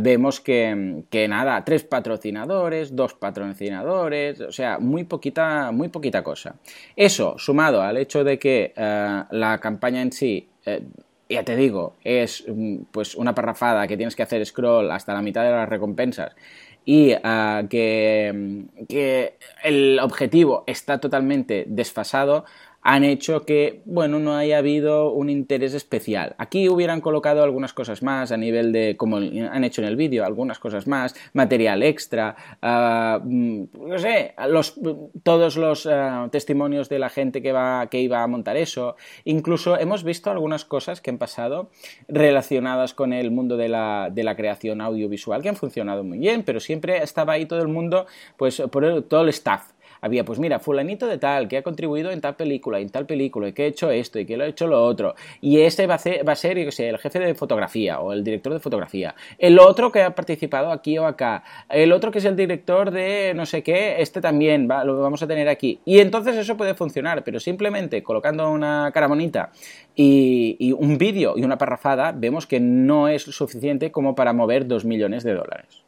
vemos 0.00 0.40
que, 0.40 1.04
que, 1.10 1.28
nada, 1.28 1.62
tres 1.62 1.84
patrocinadores, 1.84 2.96
dos 2.96 3.12
patrocinadores, 3.12 4.40
o 4.40 4.52
sea, 4.52 4.78
muy 4.78 5.04
poquita, 5.04 5.70
muy 5.72 5.90
poquita 5.90 6.24
cosa. 6.24 6.54
Eso, 6.96 7.34
sumado 7.36 7.82
al 7.82 7.98
hecho 7.98 8.24
de 8.24 8.38
que 8.38 8.72
la 8.74 9.58
campaña 9.60 10.00
en 10.00 10.12
sí 10.12 10.48
ya 11.28 11.44
te 11.44 11.56
digo, 11.56 11.96
es 12.04 12.44
mm, 12.46 12.84
pues 12.90 13.14
una 13.14 13.34
parrafada 13.34 13.86
que 13.86 13.96
tienes 13.96 14.16
que 14.16 14.22
hacer 14.22 14.44
scroll 14.44 14.90
hasta 14.90 15.14
la 15.14 15.22
mitad 15.22 15.44
de 15.44 15.50
las 15.50 15.68
recompensas. 15.68 16.34
Y 16.84 17.12
ah, 17.22 17.62
mm, 17.62 17.66
que, 18.88 19.36
el 19.64 19.98
objetivo 20.00 20.64
está 20.66 20.98
totalmente 20.98 21.64
desfasado, 21.66 22.44
han 22.86 23.02
hecho 23.02 23.46
que, 23.46 23.80
bueno, 23.86 24.18
no 24.18 24.36
haya 24.36 24.58
habido 24.58 25.10
un 25.10 25.30
interés 25.30 25.72
especial. 25.72 26.34
Aquí 26.36 26.68
hubieran 26.68 27.00
colocado 27.00 27.42
algunas 27.42 27.72
cosas 27.72 28.02
más 28.02 28.30
a 28.30 28.36
nivel 28.36 28.72
de, 28.72 28.94
como 28.98 29.16
han 29.16 29.64
hecho 29.64 29.80
en 29.80 29.88
el 29.88 29.96
vídeo, 29.96 30.22
algunas 30.22 30.58
cosas 30.58 30.86
más, 30.86 31.16
material 31.32 31.82
extra, 31.82 32.36
uh, 32.62 33.26
no 33.26 33.98
sé, 33.98 34.34
todos 35.22 35.56
los 35.56 35.86
uh, 35.86 36.28
testimonios 36.30 36.90
de 36.90 36.98
la 36.98 37.08
gente 37.08 37.40
que, 37.40 37.52
va, 37.52 37.86
que 37.86 38.00
iba 38.00 38.22
a 38.22 38.26
montar 38.26 38.58
eso. 38.58 38.96
Incluso 39.24 39.78
hemos 39.78 40.04
visto 40.04 40.30
algunas 40.30 40.66
cosas 40.66 41.00
que 41.00 41.08
han 41.08 41.16
pasado 41.16 41.70
relacionadas 42.06 42.92
con 42.92 43.14
el 43.14 43.30
mundo 43.30 43.56
de 43.56 43.70
la, 43.70 44.10
de 44.12 44.24
la 44.24 44.36
creación 44.36 44.82
audiovisual 44.82 45.40
que 45.40 45.48
han 45.48 45.56
funcionado 45.56 46.04
muy 46.04 46.18
bien, 46.18 46.42
pero 46.42 46.60
siempre 46.60 47.02
estaba 47.02 47.32
ahí 47.32 47.46
todo 47.46 47.62
el 47.62 47.68
mundo, 47.68 48.04
pues 48.36 48.62
por 48.70 49.04
todo 49.04 49.22
el 49.22 49.30
staff 49.30 49.73
había, 50.04 50.22
pues 50.22 50.38
mira, 50.38 50.58
fulanito 50.58 51.06
de 51.06 51.16
tal, 51.16 51.48
que 51.48 51.56
ha 51.56 51.62
contribuido 51.62 52.10
en 52.10 52.20
tal 52.20 52.36
película, 52.36 52.78
en 52.78 52.90
tal 52.90 53.06
película, 53.06 53.48
y 53.48 53.54
que 53.54 53.62
ha 53.62 53.66
hecho 53.66 53.90
esto, 53.90 54.18
y 54.18 54.26
que 54.26 54.36
lo 54.36 54.44
ha 54.44 54.46
hecho 54.46 54.66
lo 54.66 54.84
otro, 54.84 55.14
y 55.40 55.60
ese 55.60 55.86
va 55.86 55.94
a 55.94 55.98
ser, 55.98 56.28
va 56.28 56.32
a 56.32 56.36
ser 56.36 56.62
yo 56.62 56.70
sé, 56.70 56.90
el 56.90 56.98
jefe 56.98 57.18
de 57.18 57.34
fotografía, 57.34 58.00
o 58.00 58.12
el 58.12 58.22
director 58.22 58.52
de 58.52 58.60
fotografía, 58.60 59.14
el 59.38 59.58
otro 59.58 59.90
que 59.90 60.02
ha 60.02 60.14
participado 60.14 60.70
aquí 60.72 60.98
o 60.98 61.06
acá, 61.06 61.42
el 61.70 61.90
otro 61.90 62.10
que 62.10 62.18
es 62.18 62.26
el 62.26 62.36
director 62.36 62.90
de 62.90 63.32
no 63.34 63.46
sé 63.46 63.62
qué, 63.62 64.02
este 64.02 64.20
también, 64.20 64.68
va, 64.70 64.84
lo 64.84 65.00
vamos 65.00 65.22
a 65.22 65.26
tener 65.26 65.48
aquí. 65.48 65.80
Y 65.86 66.00
entonces 66.00 66.36
eso 66.36 66.58
puede 66.58 66.74
funcionar, 66.74 67.24
pero 67.24 67.40
simplemente 67.40 68.02
colocando 68.02 68.50
una 68.50 68.90
cara 68.92 69.06
bonita 69.06 69.52
y 69.94 70.74
un 70.78 70.98
vídeo 70.98 71.32
y 71.38 71.44
una 71.44 71.56
parrafada, 71.56 72.12
vemos 72.12 72.46
que 72.46 72.60
no 72.60 73.08
es 73.08 73.22
suficiente 73.22 73.90
como 73.90 74.14
para 74.14 74.34
mover 74.34 74.66
dos 74.66 74.84
millones 74.84 75.24
de 75.24 75.32
dólares. 75.32 75.84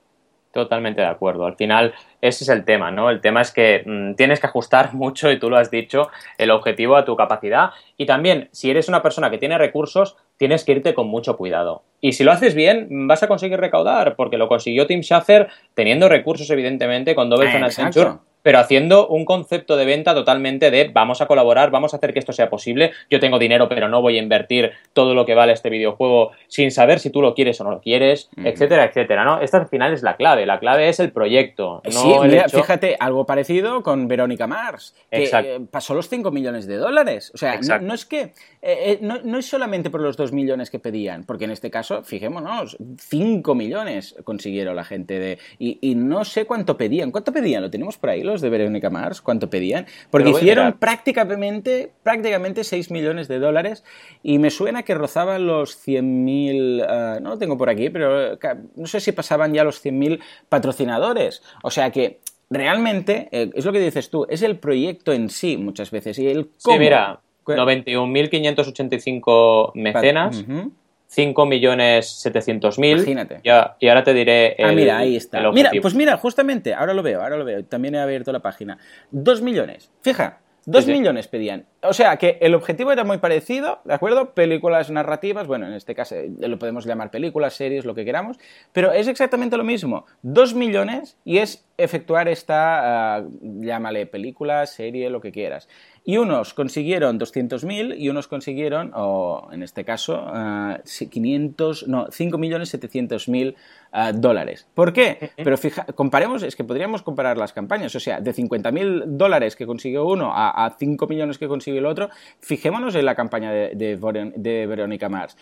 Totalmente 0.57 1.03
de 1.03 1.07
acuerdo. 1.07 1.45
Al 1.45 1.55
final, 1.55 1.93
ese 2.23 2.45
es 2.45 2.49
el 2.49 2.65
tema, 2.65 2.91
¿no? 2.91 3.11
El 3.11 3.21
tema 3.21 3.43
es 3.43 3.53
que 3.53 3.83
mmm, 3.85 4.15
tienes 4.15 4.41
que 4.41 4.47
ajustar 4.47 4.95
mucho, 4.95 5.31
y 5.31 5.39
tú 5.39 5.51
lo 5.51 5.59
has 5.59 5.71
dicho, 5.71 6.09
el 6.39 6.51
objetivo 6.51 6.97
a 6.97 7.05
tu 7.05 7.15
capacidad. 7.15 7.73
Y 7.99 8.07
también, 8.07 8.49
si 8.53 8.71
eres 8.71 8.89
una 8.89 9.03
persona 9.03 9.29
que 9.29 9.37
tiene 9.37 9.59
recursos, 9.59 10.17
tienes 10.39 10.65
que 10.65 10.73
irte 10.73 10.95
con 10.95 11.09
mucho 11.09 11.37
cuidado. 11.37 11.83
Y 12.01 12.13
si 12.13 12.25
lo 12.25 12.33
haces 12.33 12.55
bien, 12.55 13.07
vas 13.07 13.23
a 13.23 13.29
conseguir 13.29 13.61
recaudar, 13.61 14.17
porque 14.17 14.39
lo 14.39 14.49
consiguió 14.49 14.87
Tim 14.87 15.03
Schafer 15.03 15.49
teniendo 15.75 16.09
recursos, 16.09 16.49
evidentemente, 16.49 17.15
con 17.15 17.29
Double 17.29 17.51
Fine 17.51 17.67
Adventure 17.67 18.13
pero 18.47 18.61
haciendo 18.61 19.09
un 19.09 19.25
concepto 19.25 19.77
de 19.77 19.85
venta 19.85 20.15
totalmente 20.15 20.71
de 20.71 20.89
vamos 20.95 21.21
a 21.21 21.27
colaborar, 21.27 21.73
vamos 21.73 21.93
a 21.93 21.97
hacer 21.97 22.13
que 22.13 22.21
esto 22.21 22.33
sea 22.33 22.49
posible, 22.49 22.93
yo 23.11 23.19
tengo 23.19 23.41
dinero 23.41 23.69
pero 23.69 23.89
no 23.89 24.01
voy 24.01 24.19
a 24.19 24.23
invertir 24.23 24.71
todo 24.93 25.15
lo 25.15 25.27
que 25.27 25.35
vale 25.35 25.53
este 25.53 25.69
videojuego 25.69 26.31
sin 26.47 26.71
saber 26.71 27.01
si 27.01 27.11
tú 27.11 27.23
lo 27.23 27.35
quieres 27.35 27.61
o 27.61 27.65
no 27.65 27.73
lo 27.73 27.81
quieres, 27.81 28.31
mm. 28.37 28.47
etcétera, 28.47 28.85
etcétera, 28.85 29.25
¿no? 29.25 29.41
Esta 29.41 29.59
al 29.59 29.67
final 29.67 29.93
es 29.93 30.05
la 30.05 30.15
clave, 30.15 30.47
la 30.47 30.61
clave 30.61 30.89
es 30.89 31.01
el 31.01 31.11
proyecto. 31.11 31.83
No 31.87 31.91
sí, 31.91 32.15
mira, 32.23 32.43
hecho... 32.43 32.59
fíjate, 32.59 32.97
algo 33.01 33.27
parecido 33.27 33.83
con 33.83 34.07
Verónica 34.07 34.47
Mars, 34.47 34.95
que 35.11 35.25
Exacto. 35.25 35.51
Eh, 35.51 35.61
pasó 35.69 35.95
los 35.95 36.09
5 36.09 36.31
millones 36.31 36.69
de 36.69 36.77
dólares, 36.77 37.33
o 37.35 37.39
sea, 37.39 37.59
no, 37.61 37.81
no, 37.81 37.95
es 37.95 38.05
que, 38.05 38.21
eh, 38.21 38.33
eh, 38.63 38.99
no, 39.01 39.19
no, 39.25 39.39
es 39.39 39.47
solamente 39.47 39.91
por 39.91 40.01
los 40.01 40.17
2 40.17 40.31
millones 40.31 40.71
que 40.71 40.79
pedían, 40.79 41.25
porque 41.25 41.47
en 41.47 41.51
este 41.51 41.73
caso, 41.73 42.05
fijémonos, 42.05 42.77
5 42.97 43.57
millones 43.57 44.15
consiguieron 44.23 44.77
la 44.77 44.85
gente 44.85 45.19
de, 45.19 45.39
y, 45.59 45.81
y 45.81 45.97
no 45.97 46.25
sé 46.25 46.45
cuánto 46.45 46.77
pedían, 46.77 47.11
¿cuánto 47.11 47.33
pedían? 47.33 47.61
Lo 47.61 47.71
tenemos 47.73 47.99
por 47.99 48.11
ahí, 48.11 48.23
los 48.23 48.36
de 48.41 48.51
Verónica 48.51 48.91
Mars, 48.91 49.21
cuánto 49.21 49.51
pedían, 49.51 49.87
porque 50.11 50.31
hicieron 50.31 50.75
prácticamente, 50.75 51.93
prácticamente 52.03 52.65
6 52.65 52.91
millones 52.91 53.29
de 53.29 53.39
dólares 53.39 53.85
y 54.23 54.39
me 54.39 54.51
suena 54.51 54.83
que 54.83 54.95
rozaban 54.95 55.47
los 55.47 55.87
100.000, 55.87 57.19
uh, 57.19 57.23
no 57.23 57.31
lo 57.31 57.39
tengo 57.39 57.57
por 57.57 57.71
aquí, 57.71 57.91
pero 57.91 58.39
no 58.77 58.87
sé 58.87 59.01
si 59.01 59.13
pasaban 59.13 59.55
ya 59.55 59.65
los 59.65 59.85
100.000 59.85 60.21
patrocinadores. 60.49 61.43
O 61.63 61.71
sea 61.71 61.91
que 61.91 62.21
realmente, 62.51 63.29
eh, 63.33 63.51
es 63.55 63.65
lo 63.65 63.73
que 63.73 63.81
dices 63.81 64.11
tú, 64.11 64.27
es 64.29 64.43
el 64.43 64.59
proyecto 64.59 65.13
en 65.13 65.31
sí 65.31 65.57
muchas 65.57 65.91
veces 65.91 66.19
y 66.19 66.29
el 66.29 66.51
cómo. 66.63 66.77
Sí, 66.77 66.79
mira, 66.79 67.21
91.585 67.45 69.73
mecenas. 69.75 70.39
Uh 70.39 70.43
-huh. 70.43 70.71
5.700.000. 71.15 72.93
Imagínate. 72.93 73.41
Ya, 73.45 73.77
y 73.81 73.89
ahora 73.89 74.03
te 74.03 74.13
diré. 74.15 74.55
El, 74.59 74.67
ah, 74.67 74.73
mira, 74.73 74.99
ahí 74.99 75.17
está. 75.17 75.51
Mira, 75.53 75.71
pues 75.81 75.95
mira, 75.95 76.17
justamente, 76.17 76.75
ahora 76.75 76.95
lo 76.95 77.03
veo, 77.03 77.23
ahora 77.23 77.37
lo 77.37 77.45
veo. 77.45 77.65
También 77.65 77.95
he 77.95 78.01
abierto 78.01 78.33
la 78.33 78.41
página. 78.41 78.79
2 79.11 79.43
millones. 79.43 79.91
Fija, 80.03 80.41
2 80.67 80.85
sí, 80.85 80.93
millones 80.93 81.29
pedían. 81.29 81.65
O 81.83 81.93
sea, 81.93 82.17
que 82.17 82.39
el 82.41 82.53
objetivo 82.55 82.91
era 82.91 83.05
muy 83.05 83.19
parecido, 83.19 83.81
¿de 83.85 83.95
acuerdo? 83.95 84.35
Películas 84.35 84.91
narrativas, 84.91 85.47
bueno, 85.47 85.69
en 85.69 85.75
este 85.75 85.95
caso 85.95 86.17
eh, 86.17 86.29
lo 86.41 86.59
podemos 86.59 86.85
llamar 86.85 87.13
películas, 87.13 87.55
series, 87.55 87.85
lo 87.85 87.95
que 87.95 88.05
queramos, 88.05 88.37
pero 88.73 88.93
es 88.93 89.07
exactamente 89.07 89.57
lo 89.57 89.63
mismo. 89.63 90.07
2 90.23 90.55
millones 90.55 91.17
y 91.25 91.39
es 91.39 91.65
efectuar 91.79 92.27
esta, 92.27 93.25
uh, 93.25 93.65
llámale 93.65 94.07
película, 94.07 94.67
serie, 94.67 95.09
lo 95.09 95.21
que 95.21 95.31
quieras. 95.31 95.69
Y 96.09 96.19
unos 96.19 96.55
consiguieron 96.55 97.19
200.000 97.19 97.97
y 97.99 98.09
unos 98.09 98.29
consiguieron, 98.29 98.93
o 98.95 99.49
en 99.51 99.65
este 99.65 99.85
caso, 99.85 100.25
uh, 100.25 100.77
500, 101.11 101.89
no, 101.89 102.07
5.700.000 102.07 103.55
uh, 103.93 104.17
dólares. 104.17 104.69
¿Por 104.73 104.93
qué? 104.93 105.33
Pero 105.35 105.59
fija, 105.59 105.85
comparemos, 105.97 106.45
es 106.45 106.55
que 106.55 106.63
podríamos 106.63 107.03
comparar 107.03 107.37
las 107.39 107.53
campañas, 107.53 107.93
o 107.97 107.99
sea, 107.99 108.21
de 108.21 108.33
50.000 108.33 109.03
dólares 109.05 109.57
que 109.57 109.67
consiguió 109.67 110.07
uno 110.07 110.33
a, 110.33 110.65
a 110.65 110.77
5 110.79 111.09
millones 111.09 111.39
que 111.39 111.49
consiguió 111.49 111.81
el 111.81 111.87
otro, 111.87 112.09
fijémonos 112.39 112.95
en 112.95 113.05
la 113.05 113.17
campaña 113.17 113.51
de, 113.51 113.75
de, 113.75 114.33
de 114.37 114.67
Verónica 114.69 115.09
Mars. 115.09 115.37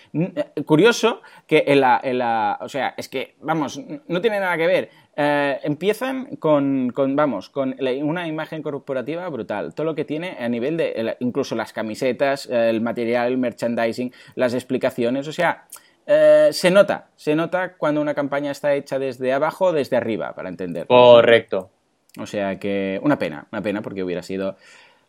Curioso 0.64 1.20
que 1.46 1.64
en 1.66 1.82
la, 1.82 2.00
en 2.02 2.16
la, 2.16 2.58
o 2.62 2.70
sea, 2.70 2.94
es 2.96 3.10
que, 3.10 3.34
vamos, 3.42 3.82
no 4.08 4.20
tiene 4.22 4.40
nada 4.40 4.56
que 4.56 4.66
ver. 4.66 4.88
Eh, 5.16 5.60
empiezan 5.62 6.36
con, 6.36 6.90
con, 6.90 7.14
vamos, 7.14 7.48
con 7.48 7.76
la, 7.78 7.92
una 8.04 8.26
imagen 8.26 8.62
corporativa 8.62 9.28
brutal. 9.28 9.74
Todo 9.74 9.86
lo 9.86 9.94
que 9.94 10.04
tiene 10.04 10.36
a 10.40 10.48
nivel 10.48 10.76
de, 10.76 11.16
incluso 11.20 11.54
las 11.54 11.72
camisetas, 11.72 12.46
el 12.46 12.80
material, 12.80 13.28
el 13.32 13.38
merchandising, 13.38 14.12
las 14.34 14.54
explicaciones, 14.54 15.28
o 15.28 15.32
sea, 15.32 15.64
eh, 16.06 16.48
se 16.52 16.70
nota, 16.70 17.08
se 17.16 17.34
nota 17.34 17.74
cuando 17.74 18.00
una 18.00 18.14
campaña 18.14 18.50
está 18.50 18.74
hecha 18.74 18.98
desde 18.98 19.32
abajo 19.32 19.66
o 19.66 19.72
desde 19.72 19.96
arriba, 19.96 20.34
para 20.34 20.48
entender. 20.48 20.86
Correcto. 20.86 21.70
O 22.18 22.26
sea 22.26 22.58
que 22.60 23.00
una 23.02 23.18
pena, 23.18 23.46
una 23.50 23.62
pena 23.62 23.82
porque 23.82 24.02
hubiera 24.04 24.22
sido 24.22 24.56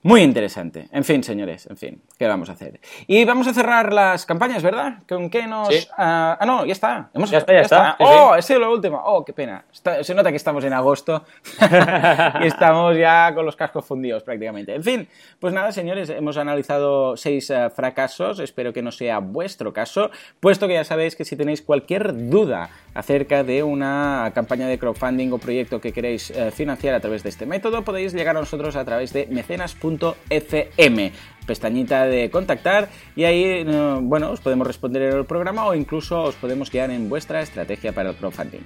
muy 0.05 0.21
interesante. 0.21 0.87
En 0.91 1.03
fin, 1.03 1.23
señores, 1.23 1.65
en 1.65 1.77
fin, 1.77 1.99
¿qué 2.19 2.27
vamos 2.27 2.47
a 2.49 2.51
hacer? 2.51 2.79
Y 3.07 3.25
vamos 3.25 3.47
a 3.47 3.55
cerrar 3.55 3.91
las 3.91 4.27
campañas, 4.27 4.61
¿verdad? 4.61 4.99
¿Con 5.09 5.31
qué 5.31 5.47
nos...? 5.47 5.69
Sí. 5.69 5.79
Uh, 5.89 5.93
ah, 5.97 6.43
no, 6.45 6.63
ya 6.63 6.73
está. 6.73 7.09
Hemos... 7.11 7.31
Ya 7.31 7.39
está, 7.39 7.53
ya, 7.53 7.57
ya 7.57 7.63
está. 7.63 7.95
¡Oh, 7.97 8.33
sí. 8.33 8.37
ha 8.37 8.41
sido 8.43 8.59
lo 8.59 8.71
último! 8.71 9.01
¡Oh, 9.03 9.25
qué 9.25 9.33
pena! 9.33 9.65
Está... 9.73 10.03
se 10.03 10.13
nota 10.13 10.29
que 10.29 10.35
estamos 10.35 10.63
en 10.63 10.73
agosto 10.73 11.25
y 12.39 12.45
estamos 12.45 12.95
ya 12.95 13.33
con 13.33 13.47
los 13.47 13.55
cascos 13.55 13.83
fundidos 13.83 14.21
prácticamente. 14.21 14.75
En 14.75 14.83
fin, 14.83 15.07
pues 15.39 15.55
nada, 15.55 15.71
señores, 15.71 16.07
hemos 16.11 16.37
analizado 16.37 17.17
seis 17.17 17.49
uh, 17.49 17.71
fracasos. 17.71 18.37
Espero 18.37 18.73
que 18.73 18.83
no 18.83 18.91
sea 18.91 19.17
vuestro 19.17 19.73
caso, 19.73 20.11
puesto 20.39 20.67
que 20.67 20.75
ya 20.75 20.83
sabéis 20.83 21.15
que 21.15 21.25
si 21.25 21.35
tenéis 21.35 21.63
cualquier 21.63 22.29
duda 22.29 22.69
acerca 22.93 23.43
de 23.43 23.63
una 23.63 24.31
campaña 24.35 24.67
de 24.67 24.77
crowdfunding 24.77 25.31
o 25.31 25.39
proyecto 25.39 25.81
que 25.81 25.91
queréis 25.91 26.29
uh, 26.29 26.51
financiar 26.51 26.93
a 26.93 26.99
través 26.99 27.23
de 27.23 27.29
este 27.29 27.47
método, 27.47 27.81
podéis 27.81 28.13
llegar 28.13 28.37
a 28.37 28.41
nosotros 28.41 28.75
a 28.75 28.85
través 28.85 29.11
de 29.11 29.25
mecenas.com 29.31 29.94
FM 30.29 31.11
pestañita 31.45 32.05
de 32.05 32.29
contactar 32.29 32.89
y 33.15 33.23
ahí, 33.23 33.63
bueno, 34.01 34.31
os 34.31 34.41
podemos 34.41 34.65
responder 34.65 35.03
en 35.03 35.17
el 35.17 35.25
programa 35.25 35.65
o 35.65 35.75
incluso 35.75 36.23
os 36.23 36.35
podemos 36.35 36.71
guiar 36.71 36.89
en 36.91 37.07
vuestra 37.07 37.41
estrategia 37.41 37.93
para 37.93 38.09
el 38.09 38.15
crowdfunding. 38.15 38.61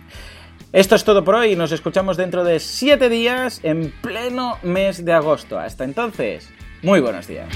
Esto 0.71 0.95
es 0.95 1.03
todo 1.03 1.23
por 1.23 1.35
hoy, 1.35 1.55
nos 1.55 1.71
escuchamos 1.71 2.15
dentro 2.15 2.43
de 2.43 2.59
7 2.59 3.09
días 3.09 3.59
en 3.63 3.91
pleno 4.01 4.57
mes 4.63 5.03
de 5.03 5.13
agosto. 5.13 5.59
Hasta 5.59 5.83
entonces, 5.83 6.49
muy 6.83 6.99
buenos 6.99 7.27
días. 7.27 7.49